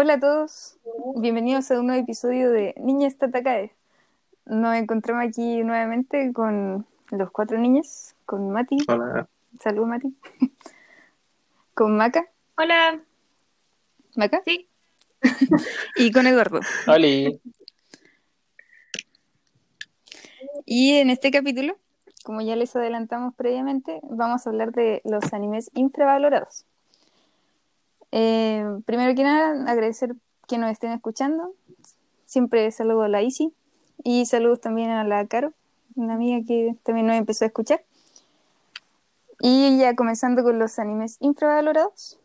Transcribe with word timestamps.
Hola 0.00 0.14
a 0.14 0.20
todos, 0.20 0.78
bienvenidos 1.16 1.72
a 1.72 1.80
un 1.80 1.88
nuevo 1.88 2.00
episodio 2.00 2.52
de 2.52 2.72
Niñas 2.78 3.16
Tatakae. 3.16 3.72
Nos 4.46 4.76
encontramos 4.76 5.24
aquí 5.26 5.64
nuevamente 5.64 6.32
con 6.32 6.86
los 7.10 7.32
cuatro 7.32 7.58
niñas, 7.58 8.14
con 8.24 8.48
Mati. 8.50 8.76
Hola. 8.86 9.28
Salud, 9.58 9.86
Mati. 9.86 10.14
con 11.74 11.96
Maca. 11.96 12.30
Hola. 12.56 13.00
¿Maca? 14.14 14.40
Sí. 14.44 14.68
y 15.96 16.12
con 16.12 16.28
Eduardo. 16.28 16.60
Hola. 16.86 17.08
Y 20.64 20.92
en 20.92 21.10
este 21.10 21.32
capítulo, 21.32 21.76
como 22.22 22.40
ya 22.40 22.54
les 22.54 22.76
adelantamos 22.76 23.34
previamente, 23.34 23.98
vamos 24.04 24.46
a 24.46 24.50
hablar 24.50 24.70
de 24.70 25.02
los 25.04 25.32
animes 25.32 25.72
infravalorados. 25.74 26.67
Eh, 28.12 28.64
primero 28.86 29.14
que 29.14 29.22
nada, 29.22 29.70
agradecer 29.70 30.14
que 30.46 30.58
nos 30.58 30.70
estén 30.70 30.92
escuchando. 30.92 31.54
Siempre 32.24 32.70
saludo 32.70 33.02
a 33.02 33.08
la 33.08 33.22
Isi 33.22 33.52
y 34.04 34.26
saludos 34.26 34.60
también 34.60 34.90
a 34.90 35.04
la 35.04 35.26
Caro, 35.26 35.52
una 35.96 36.14
amiga 36.14 36.44
que 36.46 36.74
también 36.82 37.06
nos 37.06 37.16
empezó 37.16 37.44
a 37.44 37.48
escuchar. 37.48 37.82
Y 39.40 39.78
ya 39.78 39.94
comenzando 39.94 40.42
con 40.42 40.58
los 40.58 40.78
animes 40.78 41.16
infravalorados, 41.20 42.18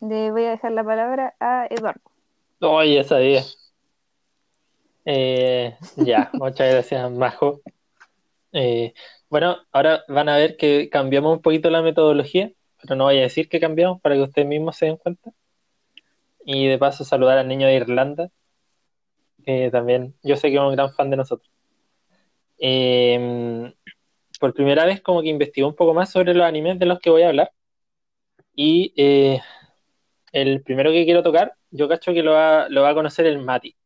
le 0.00 0.30
voy 0.30 0.44
a 0.44 0.50
dejar 0.50 0.72
la 0.72 0.84
palabra 0.84 1.34
a 1.40 1.66
Eduardo. 1.70 2.00
Oye, 2.60 3.00
esa 3.00 3.10
sabía. 3.10 3.42
Eh, 5.04 5.76
ya, 5.96 6.30
muchas 6.34 6.72
gracias, 6.72 7.10
Majo. 7.10 7.60
Eh, 8.52 8.92
bueno, 9.30 9.56
ahora 9.72 10.04
van 10.08 10.28
a 10.28 10.36
ver 10.36 10.56
que 10.56 10.88
cambiamos 10.90 11.36
un 11.36 11.42
poquito 11.42 11.70
la 11.70 11.82
metodología, 11.82 12.52
pero 12.82 12.96
no 12.96 13.04
voy 13.04 13.18
a 13.18 13.22
decir 13.22 13.48
que 13.48 13.60
cambiamos 13.60 14.00
para 14.00 14.14
que 14.14 14.22
ustedes 14.22 14.48
mismos 14.48 14.76
se 14.76 14.86
den 14.86 14.96
cuenta. 14.96 15.30
Y 16.44 16.66
de 16.66 16.78
paso 16.78 17.04
saludar 17.04 17.38
al 17.38 17.48
niño 17.48 17.66
de 17.66 17.74
Irlanda, 17.74 18.30
que 19.44 19.70
también 19.70 20.14
yo 20.22 20.36
sé 20.36 20.48
que 20.48 20.56
es 20.56 20.60
un 20.60 20.72
gran 20.72 20.92
fan 20.92 21.10
de 21.10 21.16
nosotros. 21.16 21.50
Eh, 22.58 23.72
por 24.38 24.54
primera 24.54 24.84
vez 24.84 25.00
como 25.00 25.22
que 25.22 25.28
investigó 25.28 25.68
un 25.68 25.74
poco 25.74 25.94
más 25.94 26.10
sobre 26.10 26.34
los 26.34 26.46
animes 26.46 26.78
de 26.78 26.86
los 26.86 27.00
que 27.00 27.10
voy 27.10 27.22
a 27.22 27.28
hablar. 27.28 27.52
Y 28.54 28.92
eh, 28.96 29.40
el 30.32 30.62
primero 30.62 30.90
que 30.90 31.04
quiero 31.04 31.22
tocar, 31.22 31.54
yo 31.70 31.88
cacho 31.88 32.12
que 32.12 32.22
lo 32.22 32.32
va, 32.32 32.66
a 32.66 32.94
conocer 32.94 33.26
el 33.26 33.38
Mati. 33.38 33.76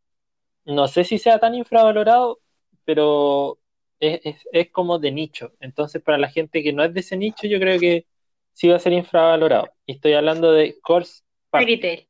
No 0.64 0.88
sé 0.88 1.04
si 1.04 1.18
sea 1.18 1.38
tan 1.38 1.54
infravalorado, 1.54 2.40
pero 2.84 3.58
es, 4.00 4.20
es, 4.52 4.70
como 4.70 4.98
de 4.98 5.12
nicho. 5.12 5.52
Entonces, 5.60 6.02
para 6.02 6.18
la 6.18 6.28
gente 6.28 6.62
que 6.62 6.72
no 6.72 6.84
es 6.84 6.94
de 6.94 7.00
ese 7.00 7.16
nicho, 7.16 7.46
yo 7.46 7.58
creo 7.60 7.78
que 7.80 8.06
sí 8.52 8.68
va 8.68 8.76
a 8.76 8.80
ser 8.80 8.92
infravalorado. 8.92 9.68
Y 9.86 9.92
estoy 9.92 10.14
hablando 10.14 10.52
de 10.52 10.78
Course 10.80 11.22
Fairy 11.50 12.08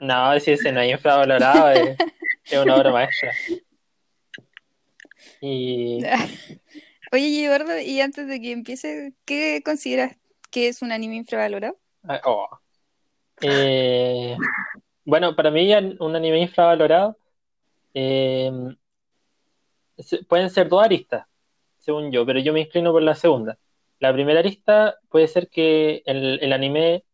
No, 0.00 0.40
si 0.40 0.52
ese 0.52 0.72
no 0.72 0.80
es 0.80 0.92
infravalorado, 0.92 1.70
es, 1.70 1.96
es 2.44 2.58
una 2.58 2.76
obra 2.76 2.92
maestra. 2.92 3.32
Y... 5.40 6.02
Oye, 7.12 7.44
Eduardo, 7.44 7.78
y 7.78 8.00
antes 8.00 8.26
de 8.26 8.40
que 8.40 8.52
empiece, 8.52 9.12
¿qué 9.24 9.62
consideras 9.64 10.16
que 10.50 10.68
es 10.68 10.82
un 10.82 10.92
anime 10.92 11.16
infravalorado? 11.16 11.76
Ah, 12.04 12.20
oh. 12.24 12.48
eh, 13.42 14.36
bueno, 15.04 15.36
para 15.36 15.50
mí 15.50 15.72
un 16.00 16.16
anime 16.16 16.40
infravalorado 16.40 17.16
eh, 17.94 18.50
pueden 20.28 20.50
ser 20.50 20.68
dos 20.68 20.82
aristas, 20.82 21.26
según 21.78 22.10
yo, 22.10 22.26
pero 22.26 22.40
yo 22.40 22.52
me 22.52 22.60
inclino 22.62 22.92
por 22.92 23.02
la 23.02 23.14
segunda. 23.14 23.58
La 23.98 24.12
primera 24.12 24.40
arista 24.40 24.96
puede 25.08 25.28
ser 25.28 25.48
que 25.48 26.02
el, 26.06 26.38
el 26.42 26.52
anime, 26.52 27.04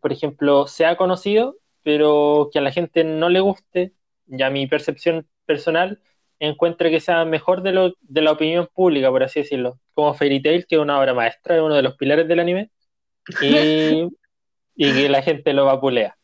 por 0.00 0.12
ejemplo, 0.12 0.66
sea 0.66 0.96
conocido, 0.96 1.56
pero 1.82 2.50
que 2.52 2.58
a 2.58 2.62
la 2.62 2.72
gente 2.72 3.04
no 3.04 3.28
le 3.28 3.40
guste, 3.40 3.92
ya 4.26 4.50
mi 4.50 4.66
percepción 4.66 5.26
personal 5.46 6.00
encuentre 6.40 6.90
que 6.90 7.00
sea 7.00 7.24
mejor 7.24 7.62
de, 7.62 7.72
lo, 7.72 7.94
de 8.00 8.22
la 8.22 8.32
opinión 8.32 8.68
pública, 8.72 9.10
por 9.10 9.22
así 9.22 9.40
decirlo. 9.40 9.80
Como 9.94 10.14
Fairy 10.14 10.40
Tail, 10.40 10.66
que 10.66 10.76
es 10.76 10.80
una 10.80 10.98
obra 11.00 11.14
maestra, 11.14 11.56
es 11.56 11.62
uno 11.62 11.74
de 11.74 11.82
los 11.82 11.96
pilares 11.96 12.28
del 12.28 12.40
anime, 12.40 12.70
y, 13.42 14.08
y 14.76 14.92
que 14.92 15.08
la 15.08 15.22
gente 15.22 15.52
lo 15.52 15.64
vapulea. 15.64 16.16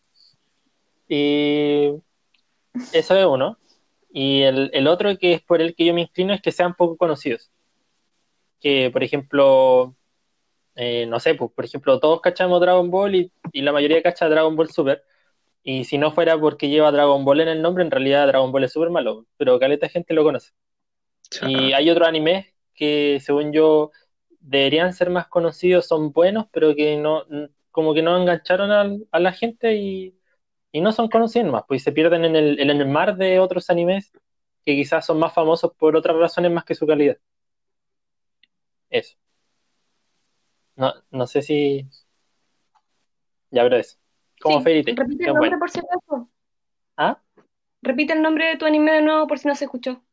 Y 1.08 1.90
eso 2.92 3.16
es 3.16 3.26
uno. 3.26 3.58
Y 4.12 4.42
el, 4.42 4.70
el, 4.72 4.86
otro 4.86 5.16
que 5.18 5.34
es 5.34 5.42
por 5.42 5.60
el 5.60 5.74
que 5.74 5.84
yo 5.84 5.94
me 5.94 6.02
inclino 6.02 6.32
es 6.32 6.40
que 6.40 6.52
sean 6.52 6.74
poco 6.74 6.96
conocidos. 6.96 7.50
Que, 8.64 8.90
por 8.90 9.04
ejemplo, 9.04 9.94
eh, 10.74 11.04
no 11.06 11.20
sé, 11.20 11.34
pues, 11.34 11.52
por 11.52 11.66
ejemplo, 11.66 12.00
todos 12.00 12.22
cachamos 12.22 12.62
Dragon 12.62 12.90
Ball 12.90 13.14
y, 13.14 13.32
y 13.52 13.60
la 13.60 13.72
mayoría 13.72 14.02
cacha 14.02 14.26
Dragon 14.26 14.56
Ball 14.56 14.70
Super, 14.70 15.04
y 15.62 15.84
si 15.84 15.98
no 15.98 16.12
fuera 16.12 16.38
porque 16.40 16.70
lleva 16.70 16.90
Dragon 16.90 17.26
Ball 17.26 17.40
en 17.40 17.48
el 17.48 17.62
nombre, 17.62 17.84
en 17.84 17.90
realidad 17.90 18.26
Dragon 18.26 18.50
Ball 18.52 18.64
es 18.64 18.72
súper 18.72 18.88
malo, 18.88 19.26
pero 19.36 19.58
caleta 19.58 19.88
gente 19.90 20.14
lo 20.14 20.24
conoce. 20.24 20.52
Y 21.46 21.74
hay 21.74 21.90
otros 21.90 22.08
animes 22.08 22.46
que, 22.74 23.18
según 23.20 23.52
yo, 23.52 23.90
deberían 24.40 24.94
ser 24.94 25.10
más 25.10 25.28
conocidos, 25.28 25.86
son 25.86 26.12
buenos, 26.12 26.46
pero 26.50 26.74
que 26.74 26.96
no, 26.96 27.24
como 27.70 27.92
que 27.92 28.02
no 28.02 28.16
engancharon 28.16 28.70
a, 29.10 29.18
la 29.20 29.32
gente 29.32 29.74
y, 29.74 30.14
no 30.72 30.90
son 30.92 31.08
conocidos 31.08 31.52
más, 31.52 31.64
pues 31.68 31.82
se 31.82 31.92
pierden 31.92 32.24
en 32.24 32.34
el, 32.34 32.58
en 32.60 32.70
el 32.70 32.86
mar 32.88 33.16
de 33.16 33.40
otros 33.40 33.68
animes 33.68 34.10
que 34.64 34.74
quizás 34.74 35.04
son 35.04 35.18
más 35.18 35.34
famosos 35.34 35.72
por 35.78 35.96
otras 35.96 36.16
razones 36.16 36.50
más 36.50 36.64
que 36.64 36.74
su 36.74 36.86
calidad. 36.86 37.18
Eso. 38.94 39.16
No, 40.76 40.94
no 41.10 41.26
sé 41.26 41.42
si. 41.42 41.84
Ya, 43.50 43.64
pero 43.64 43.76
eso. 43.76 43.96
Como 44.40 44.62
sí. 44.62 44.82
Repite 44.82 44.90
el 44.92 44.96
nombre 44.96 45.32
bueno. 45.32 45.58
por 45.58 45.70
si 45.70 45.80
acaso. 45.80 46.30
¿Ah? 46.96 47.20
Repite 47.82 48.12
el 48.12 48.22
nombre 48.22 48.46
de 48.46 48.56
tu 48.56 48.66
anime 48.66 48.92
de 48.92 49.02
nuevo 49.02 49.26
por 49.26 49.40
si 49.40 49.48
no 49.48 49.56
se 49.56 49.64
escuchó. 49.64 50.04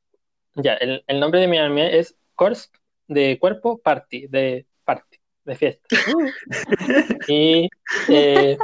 Ya, 0.56 0.74
el, 0.74 1.04
el 1.06 1.20
nombre 1.20 1.40
de 1.40 1.48
mi 1.48 1.60
anime 1.60 2.00
es 2.00 2.18
Course 2.34 2.70
de 3.08 3.38
cuerpo, 3.38 3.78
party, 3.78 4.26
de 4.26 4.66
party, 4.84 5.20
de 5.46 5.56
fiesta. 5.56 5.88
y 7.28 7.70
eh, 8.10 8.58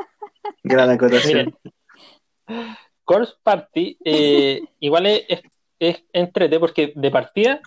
gran 0.64 0.90
acotación. 0.90 1.56
Course 3.04 3.36
Party 3.44 4.00
eh, 4.04 4.64
igual 4.80 5.06
es, 5.06 5.26
es, 5.30 5.42
es 5.78 6.04
entrete 6.12 6.60
porque 6.60 6.92
de 6.96 7.12
partida 7.12 7.62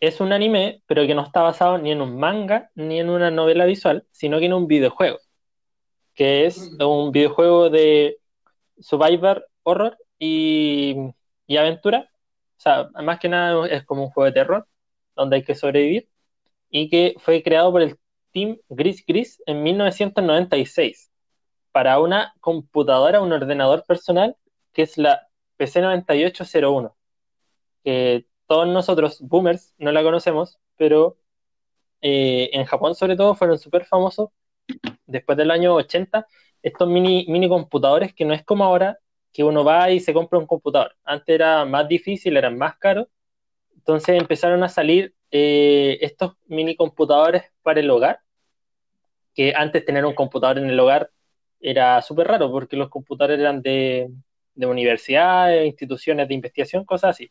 es 0.00 0.20
un 0.20 0.32
anime, 0.32 0.82
pero 0.86 1.06
que 1.06 1.14
no 1.14 1.22
está 1.22 1.42
basado 1.42 1.78
ni 1.78 1.92
en 1.92 2.00
un 2.00 2.18
manga 2.18 2.70
ni 2.74 3.00
en 3.00 3.10
una 3.10 3.30
novela 3.30 3.64
visual, 3.66 4.06
sino 4.10 4.38
que 4.38 4.46
en 4.46 4.54
un 4.54 4.66
videojuego 4.66 5.18
que 6.20 6.44
es 6.44 6.76
un 6.78 7.12
videojuego 7.12 7.70
de 7.70 8.18
survivor, 8.78 9.48
horror 9.62 9.96
y, 10.18 10.94
aventura. 11.58 12.10
O 12.58 12.60
sea, 12.60 12.90
más 13.02 13.18
que 13.18 13.30
nada 13.30 13.66
es 13.68 13.84
como 13.86 14.04
un 14.04 14.10
juego 14.10 14.26
de 14.26 14.32
terror, 14.32 14.68
donde 15.16 15.36
hay 15.36 15.44
que 15.44 15.54
sobrevivir, 15.54 16.10
y 16.68 16.90
que 16.90 17.14
fue 17.18 17.42
creado 17.42 17.72
por 17.72 17.80
el 17.80 17.98
Team 18.32 18.58
Gris 18.68 19.02
Gris 19.06 19.42
en 19.46 19.62
1996 19.62 21.10
para 21.72 21.98
una 22.00 22.34
computadora, 22.40 23.22
un 23.22 23.32
ordenador 23.32 23.84
personal, 23.86 24.36
que 24.74 24.82
es 24.82 24.98
la 24.98 25.26
PC9801, 25.58 26.94
que 27.82 28.26
todos 28.50 28.66
nosotros, 28.66 29.20
boomers, 29.20 29.74
no 29.78 29.92
la 29.92 30.02
conocemos, 30.02 30.58
pero 30.76 31.16
eh, 32.00 32.50
en 32.52 32.64
Japón 32.64 32.96
sobre 32.96 33.14
todo 33.14 33.36
fueron 33.36 33.60
súper 33.60 33.84
famosos 33.84 34.30
después 35.06 35.38
del 35.38 35.52
año 35.52 35.72
80, 35.76 36.26
estos 36.60 36.88
mini, 36.88 37.26
mini 37.28 37.48
computadores 37.48 38.12
que 38.12 38.24
no 38.24 38.34
es 38.34 38.44
como 38.44 38.64
ahora, 38.64 38.98
que 39.32 39.44
uno 39.44 39.64
va 39.64 39.92
y 39.92 40.00
se 40.00 40.12
compra 40.12 40.40
un 40.40 40.48
computador. 40.48 40.96
Antes 41.04 41.32
era 41.32 41.64
más 41.64 41.86
difícil, 41.86 42.36
eran 42.36 42.58
más 42.58 42.76
caros. 42.78 43.06
Entonces 43.76 44.20
empezaron 44.20 44.64
a 44.64 44.68
salir 44.68 45.14
eh, 45.30 45.98
estos 46.00 46.36
mini 46.48 46.74
computadores 46.74 47.44
para 47.62 47.78
el 47.78 47.90
hogar, 47.90 48.20
que 49.32 49.54
antes 49.54 49.84
tener 49.84 50.04
un 50.04 50.14
computador 50.14 50.58
en 50.58 50.70
el 50.70 50.80
hogar 50.80 51.12
era 51.60 52.02
súper 52.02 52.26
raro, 52.26 52.50
porque 52.50 52.76
los 52.76 52.88
computadores 52.88 53.38
eran 53.38 53.62
de, 53.62 54.10
de 54.54 54.66
universidades, 54.66 55.66
instituciones 55.68 56.26
de 56.26 56.34
investigación, 56.34 56.84
cosas 56.84 57.10
así. 57.10 57.30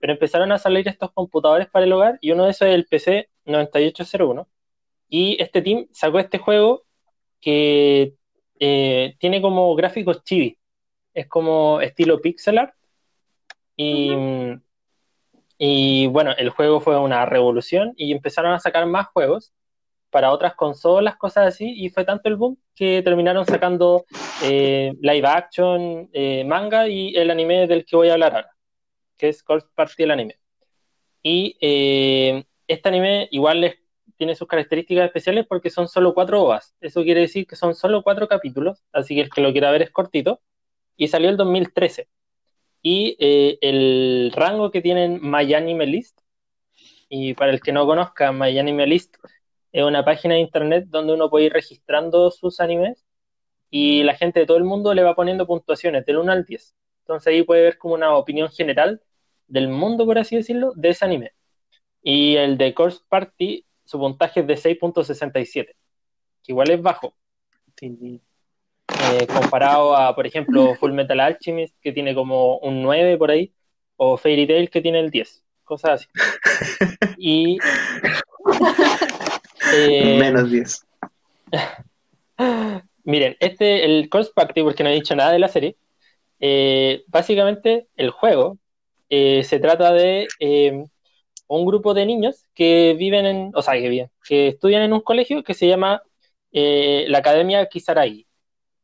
Pero 0.00 0.12
empezaron 0.12 0.52
a 0.52 0.58
salir 0.58 0.86
estos 0.88 1.12
computadores 1.12 1.68
para 1.68 1.84
el 1.84 1.92
hogar 1.92 2.18
y 2.20 2.32
uno 2.32 2.44
de 2.44 2.50
esos 2.50 2.68
es 2.68 2.74
el 2.74 2.86
PC 2.86 3.28
9801. 3.44 4.48
Y 5.08 5.40
este 5.40 5.62
team 5.62 5.86
sacó 5.92 6.18
este 6.18 6.38
juego 6.38 6.82
que 7.40 8.14
eh, 8.58 9.16
tiene 9.18 9.40
como 9.40 9.74
gráficos 9.74 10.22
chibi. 10.24 10.58
Es 11.14 11.28
como 11.28 11.80
estilo 11.80 12.20
pixel 12.20 12.58
art. 12.58 12.74
Y, 15.58 16.06
bueno, 16.08 16.32
el 16.36 16.50
juego 16.50 16.80
fue 16.80 16.98
una 16.98 17.26
revolución 17.26 17.92
y 17.96 18.12
empezaron 18.12 18.52
a 18.52 18.58
sacar 18.58 18.86
más 18.86 19.08
juegos 19.08 19.52
para 20.10 20.32
otras 20.32 20.54
consolas, 20.54 21.16
cosas 21.16 21.48
así, 21.48 21.74
y 21.76 21.90
fue 21.90 22.04
tanto 22.04 22.28
el 22.28 22.36
boom 22.36 22.58
que 22.74 23.02
terminaron 23.02 23.44
sacando 23.44 24.06
eh, 24.42 24.94
live 25.00 25.28
action, 25.28 26.08
eh, 26.12 26.44
manga 26.44 26.88
y 26.88 27.14
el 27.16 27.30
anime 27.30 27.66
del 27.66 27.84
que 27.84 27.96
voy 27.96 28.08
a 28.08 28.14
hablar 28.14 28.34
ahora, 28.34 28.55
que 29.16 29.28
es 29.28 29.44
Party 29.74 30.02
el 30.02 30.10
anime. 30.10 30.38
Y 31.22 31.56
eh, 31.60 32.44
este 32.68 32.88
anime 32.88 33.28
igual 33.30 33.76
tiene 34.16 34.34
sus 34.34 34.48
características 34.48 35.06
especiales 35.06 35.46
porque 35.46 35.70
son 35.70 35.88
solo 35.88 36.14
cuatro 36.14 36.42
OVAs. 36.42 36.74
Eso 36.80 37.02
quiere 37.02 37.20
decir 37.20 37.46
que 37.46 37.56
son 37.56 37.74
solo 37.74 38.02
cuatro 38.02 38.28
capítulos, 38.28 38.84
así 38.92 39.14
que 39.14 39.22
el 39.22 39.30
que 39.30 39.40
lo 39.40 39.52
quiera 39.52 39.70
ver 39.70 39.82
es 39.82 39.90
cortito. 39.90 40.40
Y 40.96 41.08
salió 41.08 41.28
el 41.28 41.36
2013. 41.36 42.08
Y 42.82 43.16
eh, 43.18 43.58
el 43.60 44.32
rango 44.34 44.70
que 44.70 44.80
tienen 44.80 45.20
MyAnimeList, 45.20 46.18
List, 46.18 46.20
y 47.08 47.34
para 47.34 47.52
el 47.52 47.60
que 47.60 47.72
no 47.72 47.86
conozca, 47.86 48.32
MyAnimeList 48.32 49.16
List 49.16 49.34
es 49.72 49.84
una 49.84 50.04
página 50.04 50.34
de 50.34 50.40
internet 50.40 50.86
donde 50.88 51.12
uno 51.12 51.28
puede 51.28 51.46
ir 51.46 51.52
registrando 51.52 52.30
sus 52.30 52.60
animes 52.60 53.04
y 53.70 54.02
la 54.04 54.14
gente 54.14 54.40
de 54.40 54.46
todo 54.46 54.56
el 54.56 54.64
mundo 54.64 54.94
le 54.94 55.02
va 55.02 55.14
poniendo 55.14 55.46
puntuaciones 55.46 56.06
del 56.06 56.16
1 56.16 56.32
al 56.32 56.44
10. 56.44 56.74
Entonces 57.06 57.28
ahí 57.28 57.44
puede 57.44 57.62
ver 57.62 57.78
como 57.78 57.94
una 57.94 58.16
opinión 58.16 58.48
general 58.50 59.00
del 59.46 59.68
mundo, 59.68 60.04
por 60.04 60.18
así 60.18 60.34
decirlo, 60.34 60.72
de 60.74 60.88
ese 60.88 61.04
anime. 61.04 61.34
Y 62.02 62.34
el 62.34 62.58
de 62.58 62.74
Course 62.74 62.98
Party, 63.08 63.64
su 63.84 64.00
puntaje 64.00 64.40
es 64.40 64.46
de 64.48 64.56
6.67, 64.56 65.66
que 65.66 65.74
igual 66.48 66.70
es 66.70 66.82
bajo. 66.82 67.14
Eh, 67.80 69.26
comparado 69.32 69.96
a, 69.96 70.16
por 70.16 70.26
ejemplo, 70.26 70.74
Full 70.80 70.90
Metal 70.90 71.20
Alchemist, 71.20 71.76
que 71.80 71.92
tiene 71.92 72.12
como 72.12 72.58
un 72.58 72.82
9 72.82 73.16
por 73.18 73.30
ahí, 73.30 73.52
o 73.96 74.16
Fairy 74.16 74.48
Tail, 74.48 74.68
que 74.68 74.80
tiene 74.80 74.98
el 74.98 75.12
10, 75.12 75.44
cosas 75.62 75.92
así. 75.92 76.08
Y. 77.18 77.58
Eh, 79.72 80.18
Menos 80.18 80.50
10. 80.50 80.86
Miren, 83.04 83.36
este, 83.38 83.84
el 83.84 84.08
Course 84.08 84.32
Party, 84.34 84.64
porque 84.64 84.82
no 84.82 84.90
he 84.90 84.94
dicho 84.94 85.14
nada 85.14 85.30
de 85.30 85.38
la 85.38 85.46
serie, 85.46 85.76
eh, 86.40 87.04
básicamente 87.08 87.88
el 87.96 88.10
juego 88.10 88.58
se 89.08 89.60
trata 89.60 89.92
de 89.92 90.26
un 91.48 91.64
grupo 91.66 91.94
de 91.94 92.06
niños 92.06 92.44
que 92.54 92.94
viven 92.98 93.26
en, 93.26 93.52
o 93.54 93.62
sea, 93.62 93.74
que 93.74 93.88
viven, 93.88 94.10
que 94.24 94.48
estudian 94.48 94.82
en 94.82 94.92
un 94.92 95.00
colegio 95.00 95.42
que 95.44 95.54
se 95.54 95.68
llama 95.68 96.02
eh, 96.52 97.06
la 97.08 97.18
Academia 97.18 97.66
Kisaragi. 97.68 98.26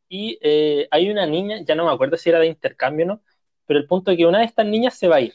Y 0.09 0.39
eh, 0.43 0.89
hay 0.91 1.11
una 1.11 1.27
niña, 1.27 1.59
ya 1.65 1.75
no 1.75 1.87
me 1.87 1.93
acuerdo 1.93 2.17
si 2.17 2.31
era 2.31 2.41
de 2.41 2.47
intercambio 2.49 3.07
o 3.07 3.09
no, 3.11 3.23
pero 3.67 3.81
el 3.81 3.87
punto 3.87 4.11
es 4.11 4.19
que 4.19 4.27
una 4.27 4.41
de 4.41 4.47
estas 4.47 4.67
niñas 4.67 4.99
se 4.99 5.09
va 5.09 5.17
a 5.17 5.21
ir. 5.23 5.35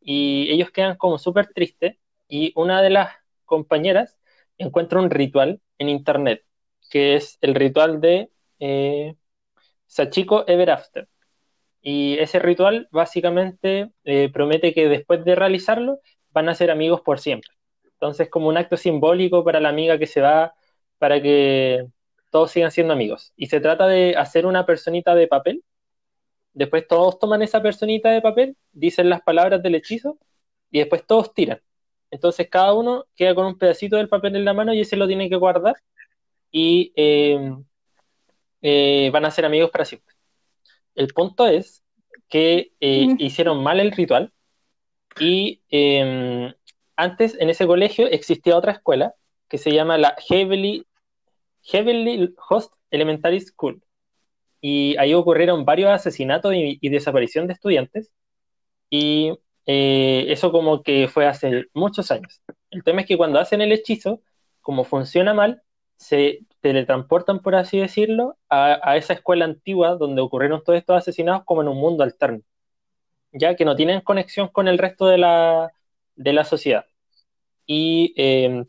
Y 0.00 0.50
ellos 0.52 0.70
quedan 0.70 0.96
como 0.96 1.18
súper 1.18 1.48
tristes 1.54 1.96
y 2.28 2.52
una 2.56 2.82
de 2.82 2.90
las 2.90 3.14
compañeras 3.44 4.18
encuentra 4.58 5.00
un 5.00 5.10
ritual 5.10 5.60
en 5.78 5.88
internet, 5.88 6.44
que 6.90 7.16
es 7.16 7.38
el 7.42 7.54
ritual 7.54 8.00
de 8.00 8.30
eh, 8.60 9.16
Sachiko 9.86 10.46
Ever 10.48 10.70
After. 10.70 11.08
Y 11.84 12.18
ese 12.18 12.40
ritual 12.40 12.88
básicamente 12.90 13.92
promete 14.32 14.74
que 14.74 14.88
después 14.88 15.24
de 15.24 15.36
realizarlo 15.36 16.00
van 16.30 16.48
a 16.48 16.54
ser 16.54 16.70
amigos 16.70 17.02
por 17.02 17.20
siempre. 17.20 17.50
Entonces, 17.84 18.28
como 18.30 18.48
un 18.48 18.56
acto 18.56 18.76
simbólico 18.76 19.44
para 19.44 19.60
la 19.60 19.68
amiga 19.70 19.98
que 19.98 20.06
se 20.06 20.20
va, 20.20 20.54
para 20.98 21.22
que 21.22 21.86
todos 22.30 22.50
sigan 22.50 22.70
siendo 22.72 22.92
amigos. 22.92 23.32
Y 23.36 23.46
se 23.46 23.60
trata 23.60 23.86
de 23.86 24.16
hacer 24.16 24.46
una 24.46 24.66
personita 24.66 25.14
de 25.14 25.28
papel. 25.28 25.62
Después 26.52 26.86
todos 26.88 27.18
toman 27.18 27.42
esa 27.42 27.62
personita 27.62 28.10
de 28.10 28.20
papel, 28.22 28.56
dicen 28.72 29.08
las 29.08 29.22
palabras 29.22 29.62
del 29.62 29.76
hechizo 29.76 30.18
y 30.70 30.80
después 30.80 31.06
todos 31.06 31.34
tiran. 31.34 31.60
Entonces 32.10 32.48
cada 32.50 32.74
uno 32.74 33.06
queda 33.16 33.34
con 33.34 33.46
un 33.46 33.58
pedacito 33.58 33.96
del 33.96 34.08
papel 34.08 34.36
en 34.36 34.44
la 34.44 34.54
mano 34.54 34.74
y 34.74 34.80
ese 34.80 34.96
lo 34.96 35.06
tiene 35.06 35.28
que 35.28 35.36
guardar 35.36 35.76
y 36.50 36.92
eh, 36.96 37.52
eh, 38.62 39.10
van 39.12 39.24
a 39.24 39.30
ser 39.30 39.44
amigos 39.44 39.70
para 39.70 39.84
siempre. 39.84 40.13
El 40.94 41.08
punto 41.08 41.46
es 41.46 41.82
que 42.28 42.72
eh, 42.80 43.08
hicieron 43.18 43.62
mal 43.62 43.80
el 43.80 43.92
ritual 43.92 44.32
y 45.18 45.60
em, 45.70 46.52
antes 46.96 47.36
en 47.38 47.50
ese 47.50 47.66
colegio 47.66 48.06
existía 48.06 48.56
otra 48.56 48.72
escuela 48.72 49.14
que 49.48 49.58
se 49.58 49.72
llama 49.72 49.98
la 49.98 50.16
Heavenly, 50.28 50.86
Heavenly 51.62 52.34
Host 52.48 52.72
Elementary 52.90 53.40
School. 53.40 53.82
Y 54.60 54.96
ahí 54.96 55.12
ocurrieron 55.14 55.64
varios 55.64 55.90
asesinatos 55.90 56.54
y, 56.54 56.88
desaparición 56.88 57.46
de 57.46 57.52
estudiantes. 57.52 58.10
Y 58.88 59.32
eh, 59.66 60.26
eso 60.28 60.50
como 60.52 60.82
que 60.82 61.08
fue 61.08 61.26
hace 61.26 61.66
muchos 61.74 62.10
años. 62.10 62.40
El 62.70 62.82
tema 62.82 63.02
es 63.02 63.06
que 63.06 63.16
cuando 63.16 63.38
hacen 63.38 63.60
el 63.60 63.72
hechizo, 63.72 64.22
como 64.62 64.84
funciona 64.84 65.34
mal, 65.34 65.62
se 65.96 66.40
teletransportan, 66.64 67.40
por 67.40 67.54
así 67.54 67.78
decirlo, 67.78 68.36
a, 68.48 68.80
a, 68.82 68.96
esa 68.96 69.12
escuela 69.14 69.44
antigua 69.44 69.96
donde 69.96 70.22
ocurrieron 70.22 70.62
todos 70.64 70.78
estos 70.78 70.96
asesinatos 70.96 71.44
como 71.44 71.62
en 71.62 71.68
un 71.68 71.76
mundo 71.78 72.04
alterno 72.04 72.42
ya 73.34 73.56
que 73.56 73.64
no 73.64 73.76
tienen 73.76 74.00
conexión 74.00 74.48
con 74.48 74.68
el 74.68 74.78
resto 74.78 75.06
de 75.06 75.18
la, 75.18 75.72
de 76.16 76.32
la 76.32 76.44
sociedad. 76.44 76.86
Y 77.66 78.14
eh, 78.16 78.64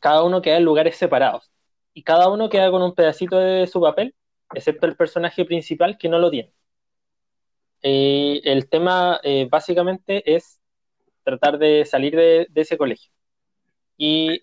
cada 0.00 0.22
uno 0.24 0.42
queda 0.42 0.58
en 0.58 0.64
lugares 0.64 0.96
separados. 0.96 1.50
Y 1.94 2.02
cada 2.04 2.28
uno 2.28 2.48
queda 2.48 2.70
con 2.70 2.82
un 2.82 2.94
pedacito 2.94 3.38
de 3.38 3.66
su 3.66 3.80
papel, 3.80 4.14
excepto 4.54 4.86
el 4.86 4.96
personaje 4.96 5.44
principal 5.44 5.98
que 5.98 6.08
no 6.08 6.18
lo 6.18 6.30
tiene. 6.30 6.52
Eh, 7.82 8.40
el 8.44 8.68
tema 8.68 9.20
eh, 9.24 9.48
básicamente 9.50 10.34
es 10.34 10.60
tratar 11.24 11.58
de 11.58 11.84
salir 11.84 12.14
de, 12.16 12.46
de 12.50 12.60
ese 12.60 12.78
colegio. 12.78 13.10
Y 13.96 14.40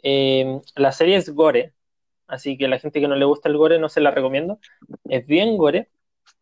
la 0.76 0.92
serie 0.92 1.18
es 1.18 1.30
gore, 1.32 1.74
así 2.30 2.58
que 2.58 2.68
la 2.68 2.80
gente 2.80 3.02
que 3.02 3.08
no 3.08 3.16
le 3.16 3.26
gusta 3.26 3.50
el 3.50 3.58
gore 3.58 3.80
no 3.80 3.90
se 3.90 4.02
la 4.02 4.12
recomiendo. 4.12 4.60
Es 5.06 5.26
bien 5.28 5.58
gore 5.58 5.90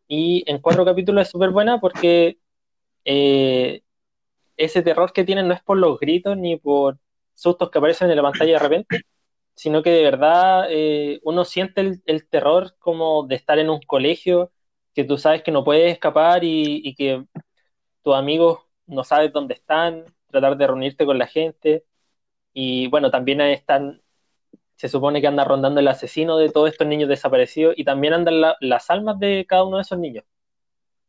y 0.08 0.44
en 0.50 0.60
cuatro 0.60 0.84
capítulos 0.84 1.22
es 1.22 1.30
súper 1.30 1.50
buena 1.50 1.80
porque 1.80 2.38
eh, 3.04 3.82
ese 4.56 4.82
terror 4.82 5.12
que 5.12 5.24
tienen 5.24 5.48
no 5.48 5.54
es 5.54 5.62
por 5.62 5.78
los 5.78 5.98
gritos 6.00 6.36
ni 6.36 6.56
por 6.56 6.98
sustos 7.34 7.70
que 7.70 7.78
aparecen 7.78 8.10
en 8.10 8.16
la 8.16 8.22
pantalla 8.22 8.54
de 8.54 8.58
repente, 8.58 9.00
sino 9.54 9.82
que 9.82 9.90
de 9.90 10.02
verdad 10.02 10.66
eh, 10.70 11.20
uno 11.24 11.44
siente 11.44 12.00
el, 12.06 12.28
terror 12.28 12.76
como 12.78 13.26
de 13.26 13.36
estar 13.36 13.58
en 13.58 13.70
un 13.70 13.80
colegio 13.82 14.52
que 14.94 15.04
tú 15.04 15.18
sabes 15.18 15.42
que 15.42 15.52
no 15.52 15.64
puedes 15.64 15.92
escapar 15.92 16.42
y, 16.44 16.94
que 16.96 17.24
tus 18.02 18.14
amigos 18.14 18.60
no 18.86 19.04
sabes 19.04 19.32
dónde 19.32 19.54
están, 19.54 20.04
tratar 20.28 20.56
de 20.56 20.66
reunirte 20.66 21.06
con 21.06 21.18
la 21.18 21.26
gente. 21.26 21.84
Y 22.52 22.88
bueno, 22.88 23.10
también 23.10 23.40
están, 23.42 24.02
se 24.78 24.88
supone 24.88 25.20
que 25.20 25.26
anda 25.26 25.44
rondando 25.44 25.80
el 25.80 25.88
asesino 25.88 26.38
de 26.38 26.50
todos 26.50 26.70
estos 26.70 26.86
niños 26.86 27.10
desaparecidos 27.10 27.74
y 27.76 27.84
también 27.84 28.14
andan 28.14 28.40
las 28.60 28.90
almas 28.90 29.18
de 29.18 29.44
cada 29.48 29.64
uno 29.64 29.76
de 29.78 29.82
esos 29.82 29.98
niños 29.98 30.24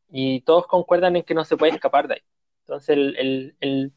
y 0.10 0.42
todos 0.42 0.68
concuerdan 0.68 1.16
en 1.16 1.24
que 1.24 1.34
no 1.34 1.46
se 1.46 1.58
puede 1.58 1.74
escapar 1.74 2.08
de 2.08 2.16
ahí. 2.16 2.22
Entonces, 2.62 2.90
el, 2.90 3.56
el, 3.62 3.94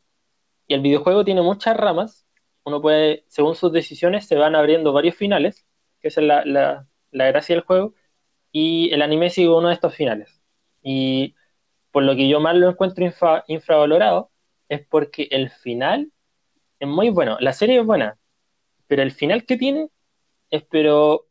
y 0.67 0.75
el 0.75 0.81
videojuego 0.81 1.25
tiene 1.25 1.43
muchas 1.43 1.77
ramas. 1.77 2.27
Uno 2.65 2.81
puede, 2.83 3.25
según 3.29 3.55
sus 3.55 3.73
decisiones, 3.73 4.27
se 4.27 4.37
van 4.37 4.55
abriendo 4.55 4.93
varios 4.93 5.17
finales, 5.17 5.67
que 6.01 6.09
es 6.09 6.17
la, 6.19 6.45
la, 6.45 6.89
la 7.11 7.27
gracia 7.29 7.55
del 7.55 7.65
juego, 7.65 7.95
y 8.53 8.93
el 8.93 9.03
anime 9.03 9.31
sigue 9.31 9.49
uno 9.49 9.69
de 9.69 9.75
estos 9.75 9.95
finales. 9.95 10.43
Y 10.83 11.35
por 11.91 12.05
lo 12.05 12.15
que 12.17 12.29
yo 12.29 12.41
más 12.41 12.57
lo 12.57 12.71
encuentro 12.71 13.05
infravalorado, 13.49 14.31
es 14.69 14.87
porque 14.87 15.29
el 15.31 15.51
final 15.51 16.13
es 16.81 16.89
muy 16.89 17.11
bueno. 17.11 17.37
La 17.41 17.53
serie 17.53 17.81
es 17.81 17.87
buena, 17.87 18.19
pero 18.93 19.05
el 19.05 19.13
final 19.13 19.47
que 19.47 19.57
tiene 19.57 19.89
es, 20.51 20.65
pero. 20.71 21.25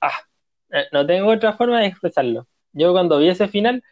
Ah, 0.00 0.22
eh, 0.70 0.86
no 0.90 1.06
tengo 1.06 1.30
otra 1.30 1.52
forma 1.52 1.80
de 1.80 1.86
expresarlo. 1.88 2.48
Yo 2.72 2.92
cuando 2.92 3.18
vi 3.18 3.28
ese 3.28 3.46
final, 3.46 3.84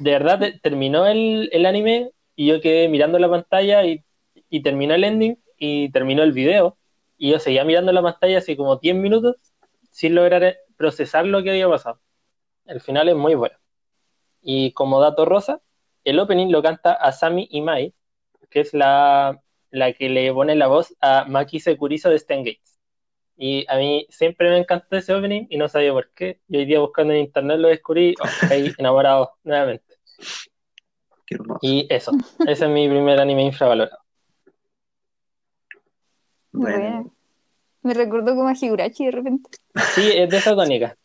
de 0.00 0.10
verdad 0.10 0.38
terminó 0.62 1.06
el, 1.06 1.48
anime 1.64 2.10
y 2.36 2.48
yo 2.48 2.60
quedé 2.60 2.90
mirando 2.90 3.18
la 3.18 3.30
pantalla 3.30 3.86
y, 3.86 4.04
y 4.50 4.60
terminó 4.62 4.92
el 4.92 5.04
ending 5.04 5.42
y 5.56 5.90
terminó 5.92 6.22
el 6.24 6.32
video 6.32 6.76
y 7.16 7.30
yo 7.30 7.38
seguía 7.38 7.64
mirando 7.64 7.90
la 7.90 8.02
pantalla 8.02 8.36
así 8.36 8.54
como 8.54 8.76
10 8.76 8.96
minutos 8.96 9.36
sin 9.90 10.14
lograr 10.14 10.58
procesar 10.76 11.24
lo 11.24 11.42
que 11.42 11.52
había 11.52 11.70
pasado. 11.70 12.02
El 12.66 12.82
final 12.82 13.08
es 13.08 13.16
muy 13.16 13.34
bueno. 13.34 13.56
Y 14.42 14.72
como 14.72 15.00
dato 15.00 15.24
rosa, 15.24 15.62
el 16.04 16.20
opening 16.20 16.52
lo 16.52 16.62
canta 16.62 16.92
Asami 16.92 17.48
Imai, 17.50 17.94
que 18.50 18.60
es 18.60 18.74
la, 18.74 19.40
la 19.74 19.92
que 19.92 20.08
le 20.08 20.32
pone 20.32 20.54
la 20.54 20.68
voz 20.68 20.94
a 21.00 21.24
Maki 21.24 21.58
Sekurizo 21.58 22.08
de 22.08 22.22
Gates. 22.28 22.78
Y 23.36 23.66
a 23.68 23.76
mí 23.76 24.06
siempre 24.08 24.48
me 24.48 24.58
encantó 24.58 24.96
ese 24.96 25.12
opening 25.12 25.46
y 25.50 25.58
no 25.58 25.68
sabía 25.68 25.92
por 25.92 26.10
qué. 26.14 26.40
Y 26.48 26.58
hoy 26.58 26.64
día 26.64 26.78
buscando 26.78 27.12
en 27.12 27.20
internet 27.20 27.58
lo 27.58 27.68
descubrí, 27.68 28.14
oh, 28.22 28.46
ahí 28.50 28.72
enamorado 28.78 29.32
nuevamente. 29.42 29.96
Y 31.60 31.88
eso, 31.90 32.12
ese 32.46 32.64
es 32.66 32.70
mi 32.70 32.88
primer 32.88 33.18
anime 33.18 33.42
infravalorado. 33.42 33.98
Bueno. 36.52 37.12
Me 37.82 37.94
recordó 37.94 38.36
como 38.36 38.48
a 38.48 38.54
Higurachi 38.58 39.06
de 39.06 39.10
repente. 39.10 39.50
Sí, 39.94 40.08
es 40.14 40.30
de 40.30 40.36
esa 40.36 40.54
tónica. 40.54 40.96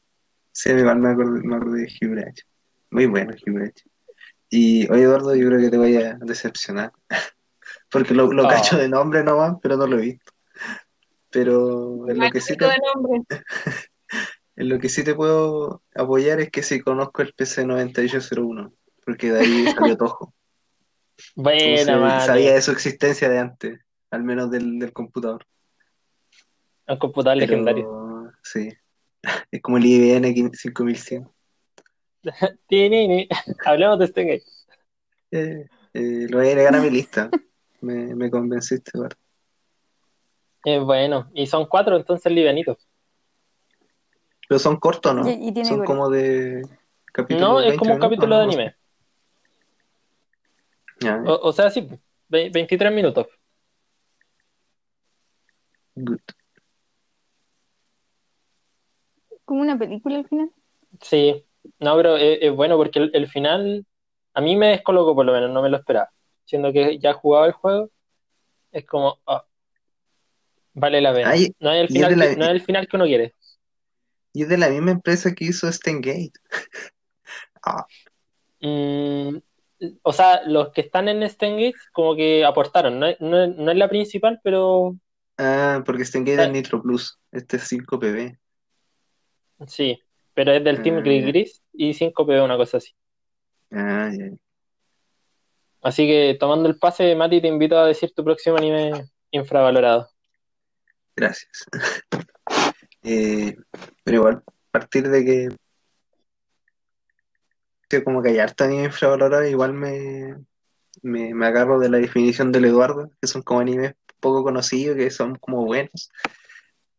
Sí, 0.51 0.69
igual 0.69 0.99
me 0.99 1.09
acordé, 1.09 1.41
me 1.41 1.55
acordé 1.55 1.81
de 1.81 1.91
Higurachi. 1.99 2.43
Muy 2.91 3.07
bueno 3.07 3.33
Higurachi. 3.35 3.83
Y 4.51 4.91
oye 4.91 5.03
Eduardo, 5.03 5.35
yo 5.35 5.47
creo 5.47 5.59
que 5.59 5.69
te 5.69 5.77
voy 5.77 5.95
a 5.95 6.13
decepcionar. 6.21 6.91
Porque 7.91 8.13
lo, 8.13 8.31
lo 8.31 8.45
oh. 8.45 8.49
cacho 8.49 8.77
de 8.77 8.89
nombre 8.89 9.23
nomás, 9.23 9.55
pero 9.61 9.77
no 9.77 9.87
lo 9.87 9.97
he 9.97 10.01
visto. 10.01 10.31
Pero 11.31 12.09
en 12.09 12.19
lo, 12.19 12.29
que 12.31 12.41
sí 12.41 12.57
te, 12.57 12.65
en 14.55 14.69
lo 14.69 14.79
que 14.79 14.89
sí 14.89 15.03
te 15.03 15.13
puedo 15.13 15.83
apoyar 15.95 16.39
es 16.39 16.49
que 16.49 16.63
sí 16.63 16.79
conozco 16.81 17.21
el 17.21 17.33
PC 17.33 17.65
9801, 17.65 18.73
porque 19.05 19.31
de 19.31 19.39
ahí 19.39 19.65
salió 19.75 19.97
Tojo. 19.97 20.33
Buena, 21.35 22.21
Sabía 22.21 22.53
de 22.53 22.61
su 22.61 22.71
existencia 22.71 23.29
de 23.29 23.39
antes, 23.39 23.79
al 24.09 24.23
menos 24.23 24.49
del, 24.49 24.79
del 24.79 24.93
computador. 24.93 25.45
Un 26.87 26.97
computador 26.97 27.37
pero 27.39 27.51
legendario. 27.51 28.31
sí. 28.43 28.69
Es 29.51 29.61
como 29.61 29.77
el 29.77 29.85
IBM 29.85 30.51
5100. 30.53 31.29
Tinini. 32.67 33.27
Hablemos 33.65 33.99
de 33.99 34.05
este 34.05 34.23
game. 34.23 34.41
Eh, 35.31 35.65
eh, 35.93 36.27
lo 36.29 36.37
voy 36.37 36.47
a 36.47 36.49
agregar 36.51 36.75
a 36.75 36.81
mi 36.81 36.89
lista. 36.89 37.29
Me, 37.81 38.15
me 38.15 38.29
convenciste, 38.29 38.91
Eduardo. 38.93 39.15
Eh, 40.65 40.79
bueno, 40.79 41.29
y 41.33 41.47
son 41.47 41.65
cuatro, 41.67 41.95
entonces 41.95 42.31
livianito. 42.31 42.77
Pero 44.47 44.59
son 44.59 44.77
cortos, 44.77 45.15
¿no? 45.15 45.27
Y- 45.29 45.49
y 45.49 45.51
tiene 45.53 45.69
son 45.69 45.85
como 45.85 46.09
de 46.09 46.61
capítulo 47.13 47.47
No, 47.47 47.59
es 47.61 47.67
20 47.69 47.77
como 47.79 47.93
un 47.93 47.99
minutos, 47.99 48.09
capítulo 48.09 48.35
de 48.37 48.45
¿no? 48.45 48.51
anime. 48.51 48.75
O, 51.27 51.39
o 51.49 51.53
sea, 51.53 51.69
sí, 51.71 51.87
ve- 52.27 52.49
23 52.49 52.91
minutos. 52.91 53.27
good. 55.95 56.19
Como 59.45 59.61
una 59.61 59.77
película 59.77 60.17
al 60.17 60.27
final. 60.27 60.51
Sí, 61.01 61.45
no, 61.79 61.95
pero 61.95 62.15
es, 62.17 62.39
es 62.41 62.55
bueno 62.55 62.77
porque 62.77 62.99
el, 62.99 63.11
el 63.13 63.27
final 63.27 63.85
a 64.33 64.41
mí 64.41 64.55
me 64.55 64.67
descolocó 64.69 65.15
por 65.15 65.25
lo 65.25 65.33
menos, 65.33 65.51
no 65.51 65.61
me 65.61 65.69
lo 65.69 65.77
esperaba. 65.77 66.11
Siendo 66.49 66.73
que 66.73 66.97
ya 66.99 67.13
jugaba 67.13 67.45
el 67.47 67.53
juego, 67.53 67.89
es 68.71 68.85
como, 68.85 69.19
ah, 69.27 69.45
vale 70.73 71.01
la 71.01 71.13
pena. 71.13 71.31
Ay, 71.31 71.53
No 71.59 71.71
es 71.71 71.81
el 71.81 71.89
final, 71.89 72.17
la- 72.19 72.29
que, 72.29 72.35
no 72.37 72.45
es 72.45 72.51
el 72.51 72.61
final 72.61 72.87
que 72.87 72.95
uno 72.97 73.05
quiere. 73.05 73.35
Y 74.33 74.43
es 74.43 74.49
de 74.49 74.57
la 74.57 74.69
misma 74.69 74.91
empresa 74.91 75.33
que 75.33 75.45
hizo 75.45 75.71
Stengate. 75.71 76.31
Ah, 77.65 77.85
Mm, 78.61 79.37
o 80.03 80.13
sea, 80.13 80.41
los 80.45 80.71
que 80.71 80.81
están 80.81 81.07
en 81.07 81.27
Stengate 81.29 81.75
como 81.93 82.15
que 82.15 82.43
aportaron, 82.45 82.99
no, 82.99 83.07
es- 83.07 83.19
no, 83.21 83.47
no 83.47 83.71
es 83.71 83.77
la 83.77 83.89
principal, 83.89 84.39
pero 84.43 84.95
ah, 85.37 85.81
porque 85.85 86.05
Stengate 86.05 86.43
es 86.43 86.51
Nitro 86.51 86.81
Plus. 86.81 87.19
Este 87.31 87.57
es 87.57 87.63
5PB. 87.67 88.37
sí, 89.67 89.99
pero 90.33 90.51
es 90.51 90.63
del 90.63 90.81
Team 90.81 90.97
Ah, 90.97 91.01
Gris. 91.01 91.25
Gris 91.25 91.63
y 91.73 91.93
5PB, 91.93 92.43
una 92.43 92.57
cosa 92.57 92.77
así. 92.77 92.91
Ah, 93.71 94.09
ya. 94.11 94.29
Así 95.81 96.07
que 96.07 96.37
tomando 96.39 96.67
el 96.67 96.77
pase, 96.77 97.15
Mati, 97.15 97.41
te 97.41 97.47
invito 97.47 97.77
a 97.77 97.87
decir 97.87 98.11
tu 98.13 98.23
próximo 98.23 98.57
anime 98.57 99.09
infravalorado. 99.31 100.09
Gracias. 101.15 101.65
Eh, 103.01 103.55
pero 104.03 104.17
igual, 104.17 104.43
a 104.45 104.71
partir 104.71 105.07
de 105.07 105.23
que 105.23 105.49
que 107.89 108.03
como 108.03 108.21
que 108.21 108.29
hay 108.29 108.39
harto 108.39 108.63
anime 108.63 108.83
infravalorado, 108.85 109.47
igual 109.47 109.73
me, 109.73 110.35
me, 111.01 111.33
me 111.33 111.45
agarro 111.47 111.79
de 111.79 111.89
la 111.89 111.97
definición 111.97 112.51
del 112.51 112.65
Eduardo, 112.65 113.11
que 113.19 113.27
son 113.27 113.41
como 113.41 113.61
animes 113.61 113.95
poco 114.19 114.43
conocidos, 114.43 114.95
que 114.95 115.09
son 115.09 115.35
como 115.35 115.65
buenos, 115.65 116.11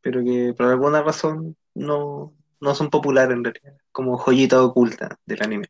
pero 0.01 0.23
que 0.25 0.53
por 0.57 0.67
alguna 0.67 1.03
razón 1.03 1.57
no, 1.75 2.35
no 2.61 2.75
son 2.75 2.91
populares 2.91 3.37
en 3.37 3.45
realidad, 3.45 3.77
como 3.93 4.19
joyita 4.19 4.63
oculta 4.63 5.19
del 5.25 5.43
anime. 5.43 5.67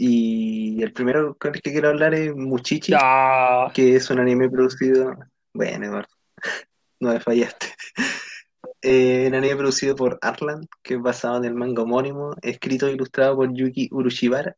Y 0.00 0.80
el 0.80 0.92
primero 0.92 1.36
con 1.36 1.56
el 1.56 1.60
que 1.60 1.72
quiero 1.72 1.88
hablar 1.88 2.14
es 2.14 2.34
Muchichi, 2.34 2.92
Ah, 2.96 3.68
que 3.74 3.96
es 3.96 4.08
un 4.10 4.20
anime 4.20 4.48
producido. 4.48 5.16
Bueno, 5.52 5.86
Eduardo, 5.86 6.08
no 7.00 7.12
me 7.12 7.20
fallaste. 7.20 7.66
Eh, 8.80 9.24
un 9.26 9.34
anime 9.34 9.56
producido 9.56 9.96
por 9.96 10.20
Arlan, 10.22 10.68
que 10.84 10.94
es 10.94 11.00
basado 11.00 11.38
en 11.38 11.46
el 11.46 11.54
manga 11.54 11.82
homónimo, 11.82 12.36
escrito 12.42 12.86
e 12.86 12.92
ilustrado 12.92 13.34
por 13.34 13.52
Yuki 13.52 13.88
Urushibara, 13.90 14.54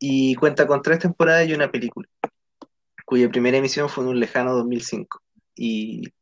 y 0.00 0.34
cuenta 0.34 0.66
con 0.66 0.82
tres 0.82 0.98
temporadas 0.98 1.46
y 1.46 1.54
una 1.54 1.70
película, 1.70 2.08
cuya 3.04 3.28
primera 3.28 3.56
emisión 3.56 3.88
fue 3.88 4.02
en 4.02 4.10
un 4.10 4.18
lejano 4.18 4.52
2005. 4.52 5.20
Y 5.54 6.12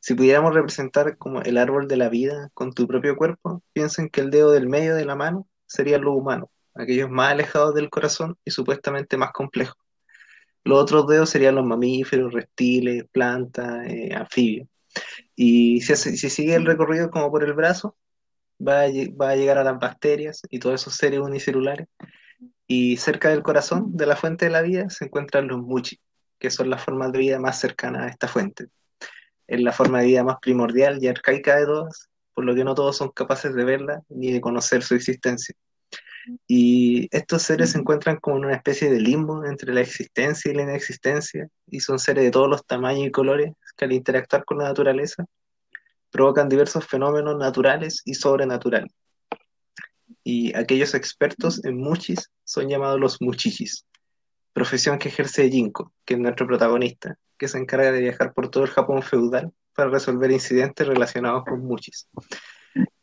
si 0.00 0.14
pudiéramos 0.14 0.54
representar 0.54 1.18
como 1.18 1.42
el 1.42 1.58
árbol 1.58 1.88
de 1.88 1.98
la 1.98 2.08
vida 2.08 2.48
con 2.54 2.72
tu 2.72 2.86
propio 2.86 3.16
cuerpo, 3.16 3.62
piensen 3.74 4.08
que 4.08 4.22
el 4.22 4.30
dedo 4.30 4.50
del 4.52 4.66
medio 4.66 4.94
de 4.94 5.04
la 5.04 5.14
mano 5.14 5.46
sería 5.66 5.98
lo 5.98 6.12
humano, 6.12 6.50
aquellos 6.78 7.10
más 7.10 7.32
alejados 7.32 7.74
del 7.74 7.90
corazón 7.90 8.36
y 8.44 8.50
supuestamente 8.50 9.16
más 9.16 9.32
complejos. 9.32 9.76
Los 10.64 10.80
otros 10.82 11.06
dedos 11.06 11.30
serían 11.30 11.54
los 11.56 11.64
mamíferos, 11.66 12.32
reptiles, 12.32 13.04
plantas, 13.12 13.86
eh, 13.88 14.14
anfibios. 14.14 14.68
Y 15.36 15.80
si, 15.82 15.92
hace- 15.94 16.16
si 16.16 16.30
sigue 16.30 16.54
el 16.56 16.66
recorrido 16.66 17.10
como 17.10 17.30
por 17.30 17.44
el 17.44 17.54
brazo, 17.54 17.96
va 18.66 18.82
a, 18.82 18.88
lle- 18.88 19.14
va 19.20 19.30
a 19.30 19.36
llegar 19.36 19.58
a 19.58 19.64
las 19.64 19.78
bacterias 19.78 20.42
y 20.50 20.58
todos 20.60 20.80
esos 20.82 20.96
seres 20.96 21.20
unicelulares. 21.20 21.88
Y 22.66 22.96
cerca 22.98 23.30
del 23.30 23.42
corazón, 23.42 23.96
de 23.96 24.06
la 24.06 24.16
fuente 24.16 24.46
de 24.46 24.50
la 24.52 24.62
vida, 24.62 24.90
se 24.90 25.06
encuentran 25.06 25.48
los 25.48 25.60
muchi, 25.60 26.00
que 26.38 26.50
son 26.50 26.70
las 26.70 26.84
formas 26.84 27.12
de 27.12 27.18
vida 27.20 27.38
más 27.40 27.60
cercanas 27.60 28.02
a 28.04 28.08
esta 28.08 28.28
fuente. 28.28 28.66
Es 29.48 29.60
la 29.60 29.72
forma 29.72 30.00
de 30.00 30.06
vida 30.06 30.24
más 30.24 30.36
primordial 30.40 31.02
y 31.02 31.08
arcaica 31.08 31.56
de 31.56 31.66
todas, 31.66 32.10
por 32.34 32.44
lo 32.44 32.54
que 32.54 32.64
no 32.64 32.74
todos 32.74 32.96
son 32.96 33.10
capaces 33.10 33.54
de 33.54 33.64
verla 33.64 34.02
ni 34.08 34.32
de 34.32 34.40
conocer 34.40 34.82
su 34.82 34.94
existencia. 34.94 35.54
Y 36.46 37.08
estos 37.10 37.42
seres 37.42 37.70
se 37.70 37.78
encuentran 37.78 38.16
como 38.16 38.36
en 38.38 38.46
una 38.46 38.54
especie 38.56 38.90
de 38.90 39.00
limbo 39.00 39.44
entre 39.44 39.72
la 39.72 39.80
existencia 39.80 40.50
y 40.50 40.54
la 40.54 40.62
inexistencia, 40.62 41.48
y 41.66 41.80
son 41.80 41.98
seres 41.98 42.24
de 42.24 42.30
todos 42.30 42.48
los 42.48 42.64
tamaños 42.64 43.06
y 43.06 43.10
colores 43.10 43.52
que 43.76 43.84
al 43.84 43.92
interactuar 43.92 44.44
con 44.44 44.58
la 44.58 44.64
naturaleza 44.64 45.24
provocan 46.10 46.48
diversos 46.48 46.86
fenómenos 46.86 47.36
naturales 47.36 48.02
y 48.04 48.14
sobrenaturales. 48.14 48.92
Y 50.24 50.56
aquellos 50.56 50.94
expertos 50.94 51.64
en 51.64 51.76
muchis 51.76 52.30
son 52.44 52.68
llamados 52.68 52.98
los 52.98 53.20
muchichis, 53.20 53.84
profesión 54.52 54.98
que 54.98 55.08
ejerce 55.08 55.50
Jinko, 55.50 55.92
que 56.04 56.14
es 56.14 56.20
nuestro 56.20 56.46
protagonista, 56.46 57.16
que 57.38 57.48
se 57.48 57.58
encarga 57.58 57.92
de 57.92 58.00
viajar 58.00 58.32
por 58.32 58.48
todo 58.50 58.64
el 58.64 58.70
Japón 58.70 59.02
feudal 59.02 59.52
para 59.74 59.90
resolver 59.90 60.30
incidentes 60.30 60.86
relacionados 60.86 61.44
con 61.44 61.60
muchis. 61.60 62.08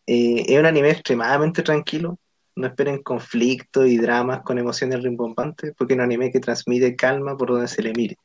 Eh, 0.05 0.43
es 0.47 0.59
un 0.59 0.65
anime 0.65 0.89
extremadamente 0.89 1.61
tranquilo, 1.61 2.19
no 2.55 2.67
esperen 2.67 3.01
conflictos 3.01 3.87
y 3.87 3.97
dramas 3.97 4.41
con 4.43 4.57
emociones 4.59 5.01
rimbombantes, 5.03 5.73
porque 5.77 5.93
es 5.93 5.97
un 5.97 6.03
anime 6.03 6.31
que 6.31 6.39
transmite 6.39 6.95
calma 6.95 7.37
por 7.37 7.49
donde 7.49 7.67
se 7.67 7.81
le 7.81 7.93
mire. 7.93 8.17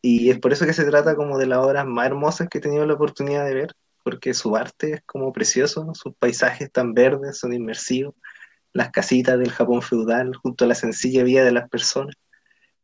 Y 0.00 0.30
es 0.30 0.38
por 0.38 0.52
eso 0.52 0.66
que 0.66 0.72
se 0.72 0.84
trata 0.84 1.14
como 1.14 1.38
de 1.38 1.46
las 1.46 1.58
obras 1.58 1.86
más 1.86 2.06
hermosas 2.06 2.48
que 2.48 2.58
he 2.58 2.60
tenido 2.60 2.86
la 2.86 2.94
oportunidad 2.94 3.44
de 3.44 3.54
ver, 3.54 3.72
porque 4.02 4.34
su 4.34 4.56
arte 4.56 4.94
es 4.94 5.02
como 5.06 5.32
precioso, 5.32 5.94
sus 5.94 6.14
paisajes 6.16 6.70
tan 6.72 6.94
verdes 6.94 7.38
son 7.38 7.52
inmersivos, 7.52 8.14
las 8.72 8.90
casitas 8.90 9.38
del 9.38 9.52
Japón 9.52 9.82
feudal 9.82 10.34
junto 10.36 10.64
a 10.64 10.68
la 10.68 10.74
sencilla 10.74 11.22
vida 11.22 11.44
de 11.44 11.52
las 11.52 11.68
personas, 11.68 12.16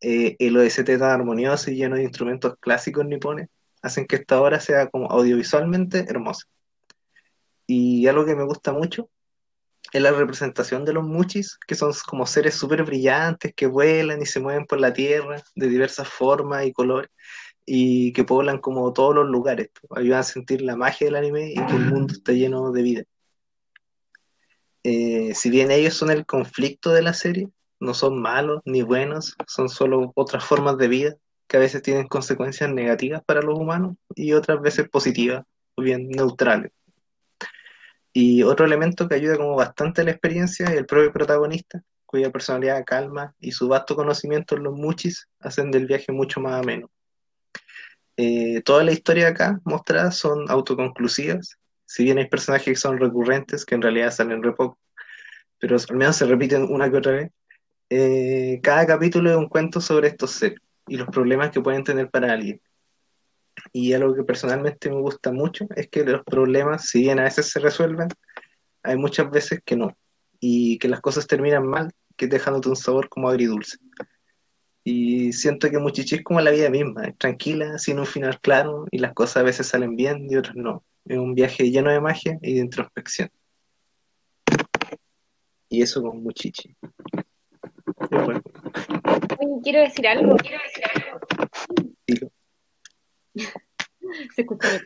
eh, 0.01 0.37
el 0.39 0.57
OST 0.57 0.85
tan 0.85 1.03
armonioso 1.11 1.71
y 1.71 1.77
lleno 1.77 1.97
de 1.97 2.05
instrumentos 2.05 2.55
clásicos 2.61 3.07
nipones, 3.07 3.49
hacen 3.83 4.07
que 4.07 4.17
esta 4.17 4.41
obra 4.41 4.61
sea 4.61 4.89
como 4.89 5.11
audiovisualmente 5.11 6.05
hermosa. 6.09 6.45
Y 7.67 8.07
algo 8.07 8.25
que 8.25 8.37
me 8.37 8.45
gusta 8.45 8.73
mucho 8.73 9.11
es 9.93 10.03
la 10.03 10.13
representación 10.13 10.85
de 10.85 10.93
los 10.93 11.05
muchis, 11.05 11.59
que 11.67 11.75
son 11.75 11.93
como 12.07 12.27
seres 12.27 12.55
súper 12.55 12.85
brillantes, 12.85 13.53
que 13.55 13.67
vuelan 13.67 14.23
y 14.23 14.27
se 14.27 14.41
mueven 14.41 14.67
por 14.67 14.81
la 14.81 14.93
tierra 14.93 15.43
de 15.55 15.69
diversas 15.69 16.09
formas 16.09 16.67
y 16.67 16.73
colores, 16.73 17.11
y 17.65 18.13
que 18.13 18.25
poblan 18.25 18.59
como 18.59 18.93
todos 18.93 19.15
los 19.15 19.29
lugares, 19.29 19.71
ayudan 19.95 20.21
a 20.21 20.23
sentir 20.23 20.63
la 20.63 20.77
magia 20.77 21.07
del 21.07 21.17
anime 21.17 21.51
y 21.51 21.55
que 21.55 21.77
el 21.77 21.87
mundo 21.87 22.15
está 22.15 22.33
lleno 22.33 22.73
de 22.73 22.83
vida. 22.83 23.03
Eh, 24.85 25.35
si 25.35 25.51
bien 25.51 25.71
ellos 25.71 25.95
son 25.95 26.11
el 26.11 26.25
conflicto 26.25 26.91
de 26.93 27.03
la 27.03 27.13
serie, 27.13 27.49
no 27.81 27.95
son 27.95 28.21
malos 28.21 28.61
ni 28.65 28.83
buenos, 28.83 29.37
son 29.47 29.69
solo 29.69 30.13
otras 30.15 30.45
formas 30.45 30.79
de 30.79 30.89
vida 30.89 31.17
que 31.47 31.57
a 31.57 31.61
veces 31.61 31.83
tienen 31.83 32.09
consecuencias 32.09 32.71
negativas 32.71 33.23
para 33.25 33.43
los 33.43 33.59
humanos 33.59 33.97
y 34.15 34.33
otras 34.33 34.61
veces 34.61 34.89
positivas 34.89 35.45
o 35.77 35.83
bien 35.83 36.09
neutrales. 36.09 36.73
Y 38.13 38.43
otro 38.43 38.67
elemento 38.67 39.09
que 39.09 39.15
ayuda 39.15 39.37
como 39.37 39.55
bastante 39.55 40.01
a 40.01 40.05
la 40.05 40.11
experiencia 40.11 40.67
es 40.67 40.73
el 40.73 40.87
propio 40.87 41.13
protagonista, 41.13 41.83
cuya 42.07 42.31
personalidad 42.31 42.85
calma 42.85 43.35
y 43.39 43.53
su 43.53 43.69
vasto 43.69 43.95
conocimiento 43.95 44.57
en 44.57 44.65
los 44.65 44.75
muchis 44.75 45.29
hacen 45.41 45.71
del 45.71 45.87
viaje 45.87 46.11
mucho 46.13 46.41
más 46.41 46.61
ameno. 46.61 46.91
Eh, 48.17 48.63
toda 48.63 48.83
la 48.83 48.93
historia 48.93 49.29
acá 49.29 49.61
mostrada 49.65 50.11
son 50.11 50.51
autoconclusivas, 50.51 51.59
si 51.85 52.05
bien 52.05 52.19
hay 52.19 52.29
personajes 52.29 52.65
que 52.65 52.77
son 52.77 52.99
recurrentes, 52.99 53.65
que 53.65 53.75
en 53.75 53.83
realidad 53.83 54.11
salen 54.11 54.43
re 54.43 54.53
poco, 54.53 54.79
pero 55.59 55.77
al 55.77 55.97
menos 55.97 56.17
se 56.17 56.27
repiten 56.27 56.63
una 56.63 56.91
que 56.91 56.97
otra 56.97 57.13
vez. 57.13 57.31
Eh, 57.91 58.61
cada 58.63 58.87
capítulo 58.87 59.31
es 59.31 59.37
un 59.37 59.49
cuento 59.49 59.81
sobre 59.81 60.09
estos 60.09 60.33
seres 60.33 60.59
y 60.87 60.97
los 60.97 61.09
problemas 61.09 61.51
que 61.51 61.61
pueden 61.61 61.85
tener 61.85 62.11
para 62.11 62.33
alguien. 62.33 62.61
Y 63.73 63.93
algo 63.93 64.15
que 64.15 64.25
personalmente 64.25 64.91
me 64.91 65.01
gusta 65.01 65.33
mucho 65.33 65.67
es 65.77 65.89
que 65.89 66.05
los 66.05 66.25
problemas, 66.25 66.89
si 66.89 67.01
bien 67.01 67.19
a 67.19 67.25
veces 67.25 67.51
se 67.51 67.61
resuelven, 67.61 68.09
hay 68.83 68.97
muchas 68.97 69.31
veces 69.31 69.61
que 69.65 69.77
no. 69.77 69.97
Y 70.41 70.79
que 70.79 70.89
las 70.89 71.01
cosas 71.01 71.27
terminan 71.27 71.67
mal, 71.67 71.93
que 72.17 72.27
dejándote 72.27 72.69
un 72.69 72.77
sabor 72.77 73.09
como 73.09 73.29
agridulce. 73.29 73.79
Y 74.85 75.33
siento 75.33 75.71
que 75.71 75.79
Muchichi 75.79 76.17
es 76.17 76.25
como 76.25 76.41
la 76.41 76.51
vida 76.51 76.71
misma, 76.71 77.05
es 77.05 77.19
tranquila, 77.19 77.79
sin 77.79 77.99
un 77.99 78.07
final 78.07 78.41
claro, 78.41 78.87
y 78.91 78.99
las 78.99 79.13
cosas 79.13 79.39
a 79.39 79.43
veces 79.43 79.67
salen 79.67 79.97
bien 79.97 80.27
y 80.31 80.37
otras 80.37 80.57
no. 80.57 80.85
Es 81.05 81.19
un 81.19 81.35
viaje 81.35 81.71
lleno 81.71 81.91
de 81.91 82.01
magia 82.01 82.39
y 82.41 82.55
de 82.55 82.61
introspección. 82.61 83.31
Y 85.69 85.83
eso 85.83 86.03
con 86.03 86.23
Muchichi. 86.23 86.75
Bueno, 88.11 88.41
Oye, 89.41 89.61
quiero 89.63 89.81
decir 89.81 90.07
algo. 90.09 90.37
Quiero 90.37 90.59
decir 90.63 90.85
algo. 90.95 92.33
Se 94.35 94.43
escuchó 94.43 94.69
bien. 94.69 94.83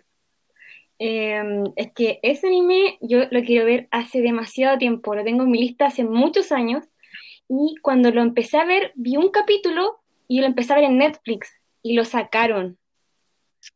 Eh, 0.98 1.64
es 1.76 1.92
que 1.94 2.20
ese 2.22 2.46
anime 2.46 2.98
yo 3.00 3.24
lo 3.30 3.42
quiero 3.42 3.66
ver 3.66 3.88
hace 3.90 4.20
demasiado 4.20 4.78
tiempo, 4.78 5.14
lo 5.14 5.24
tengo 5.24 5.42
en 5.42 5.50
mi 5.50 5.58
lista 5.58 5.86
hace 5.86 6.04
muchos 6.04 6.52
años 6.52 6.84
y 7.48 7.74
cuando 7.82 8.10
lo 8.12 8.22
empecé 8.22 8.58
a 8.58 8.64
ver 8.64 8.92
vi 8.94 9.16
un 9.16 9.30
capítulo 9.30 10.00
y 10.28 10.40
lo 10.40 10.46
empecé 10.46 10.72
a 10.72 10.76
ver 10.76 10.84
en 10.84 10.98
Netflix 10.98 11.50
y 11.82 11.94
lo 11.94 12.04
sacaron 12.04 12.78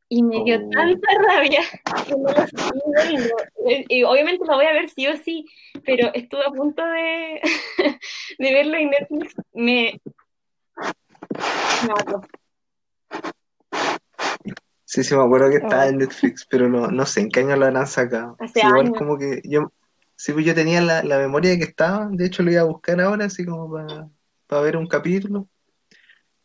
y 0.08 0.22
me 0.22 0.42
dio 0.44 0.56
Oh. 0.56 0.70
tanta 0.70 1.08
rabia 1.26 1.60
que 2.06 2.12
no 2.12 2.28
lo 2.28 2.46
seguí 2.46 3.08
viendo. 3.08 3.36
Eh, 3.68 3.84
Y 3.88 4.02
obviamente 4.04 4.44
lo 4.46 4.54
voy 4.54 4.66
a 4.66 4.72
ver 4.72 4.88
sí 4.88 5.06
o 5.08 5.16
sí, 5.16 5.46
pero 5.84 6.12
estuve 6.14 6.44
a 6.46 6.50
punto 6.50 6.84
de, 6.84 7.40
de 8.38 8.52
verlo 8.52 8.76
en 8.76 8.90
Netflix, 8.90 9.34
me... 9.52 10.00
Sí, 14.88 15.02
sí, 15.02 15.16
me 15.16 15.22
acuerdo 15.24 15.50
que 15.50 15.56
estaba 15.56 15.84
Oh. 15.84 15.88
en 15.88 15.98
Netflix, 15.98 16.46
pero 16.48 16.68
no, 16.68 16.86
no 16.88 17.04
sé 17.06 17.20
en 17.20 17.28
qué 17.28 17.40
año 17.40 17.56
lo 17.56 17.66
habrán 17.66 17.86
sacado. 17.88 18.36
Hace 18.38 18.60
Sí, 18.60 18.66
igual 18.66 18.86
años. 18.86 18.98
como 18.98 19.18
que 19.18 19.40
yo, 19.44 19.72
sí, 20.14 20.32
pues 20.32 20.46
yo 20.46 20.54
tenía 20.54 20.80
la, 20.80 21.02
la 21.02 21.18
memoria 21.18 21.50
de 21.50 21.58
que 21.58 21.64
estaba, 21.64 22.08
de 22.10 22.24
hecho 22.24 22.42
lo 22.44 22.52
iba 22.52 22.60
a 22.60 22.64
buscar 22.64 23.00
ahora, 23.00 23.24
así 23.26 23.44
como 23.44 23.70
para 24.46 24.62
ver 24.62 24.76
un 24.76 24.86
capítulo, 24.86 25.48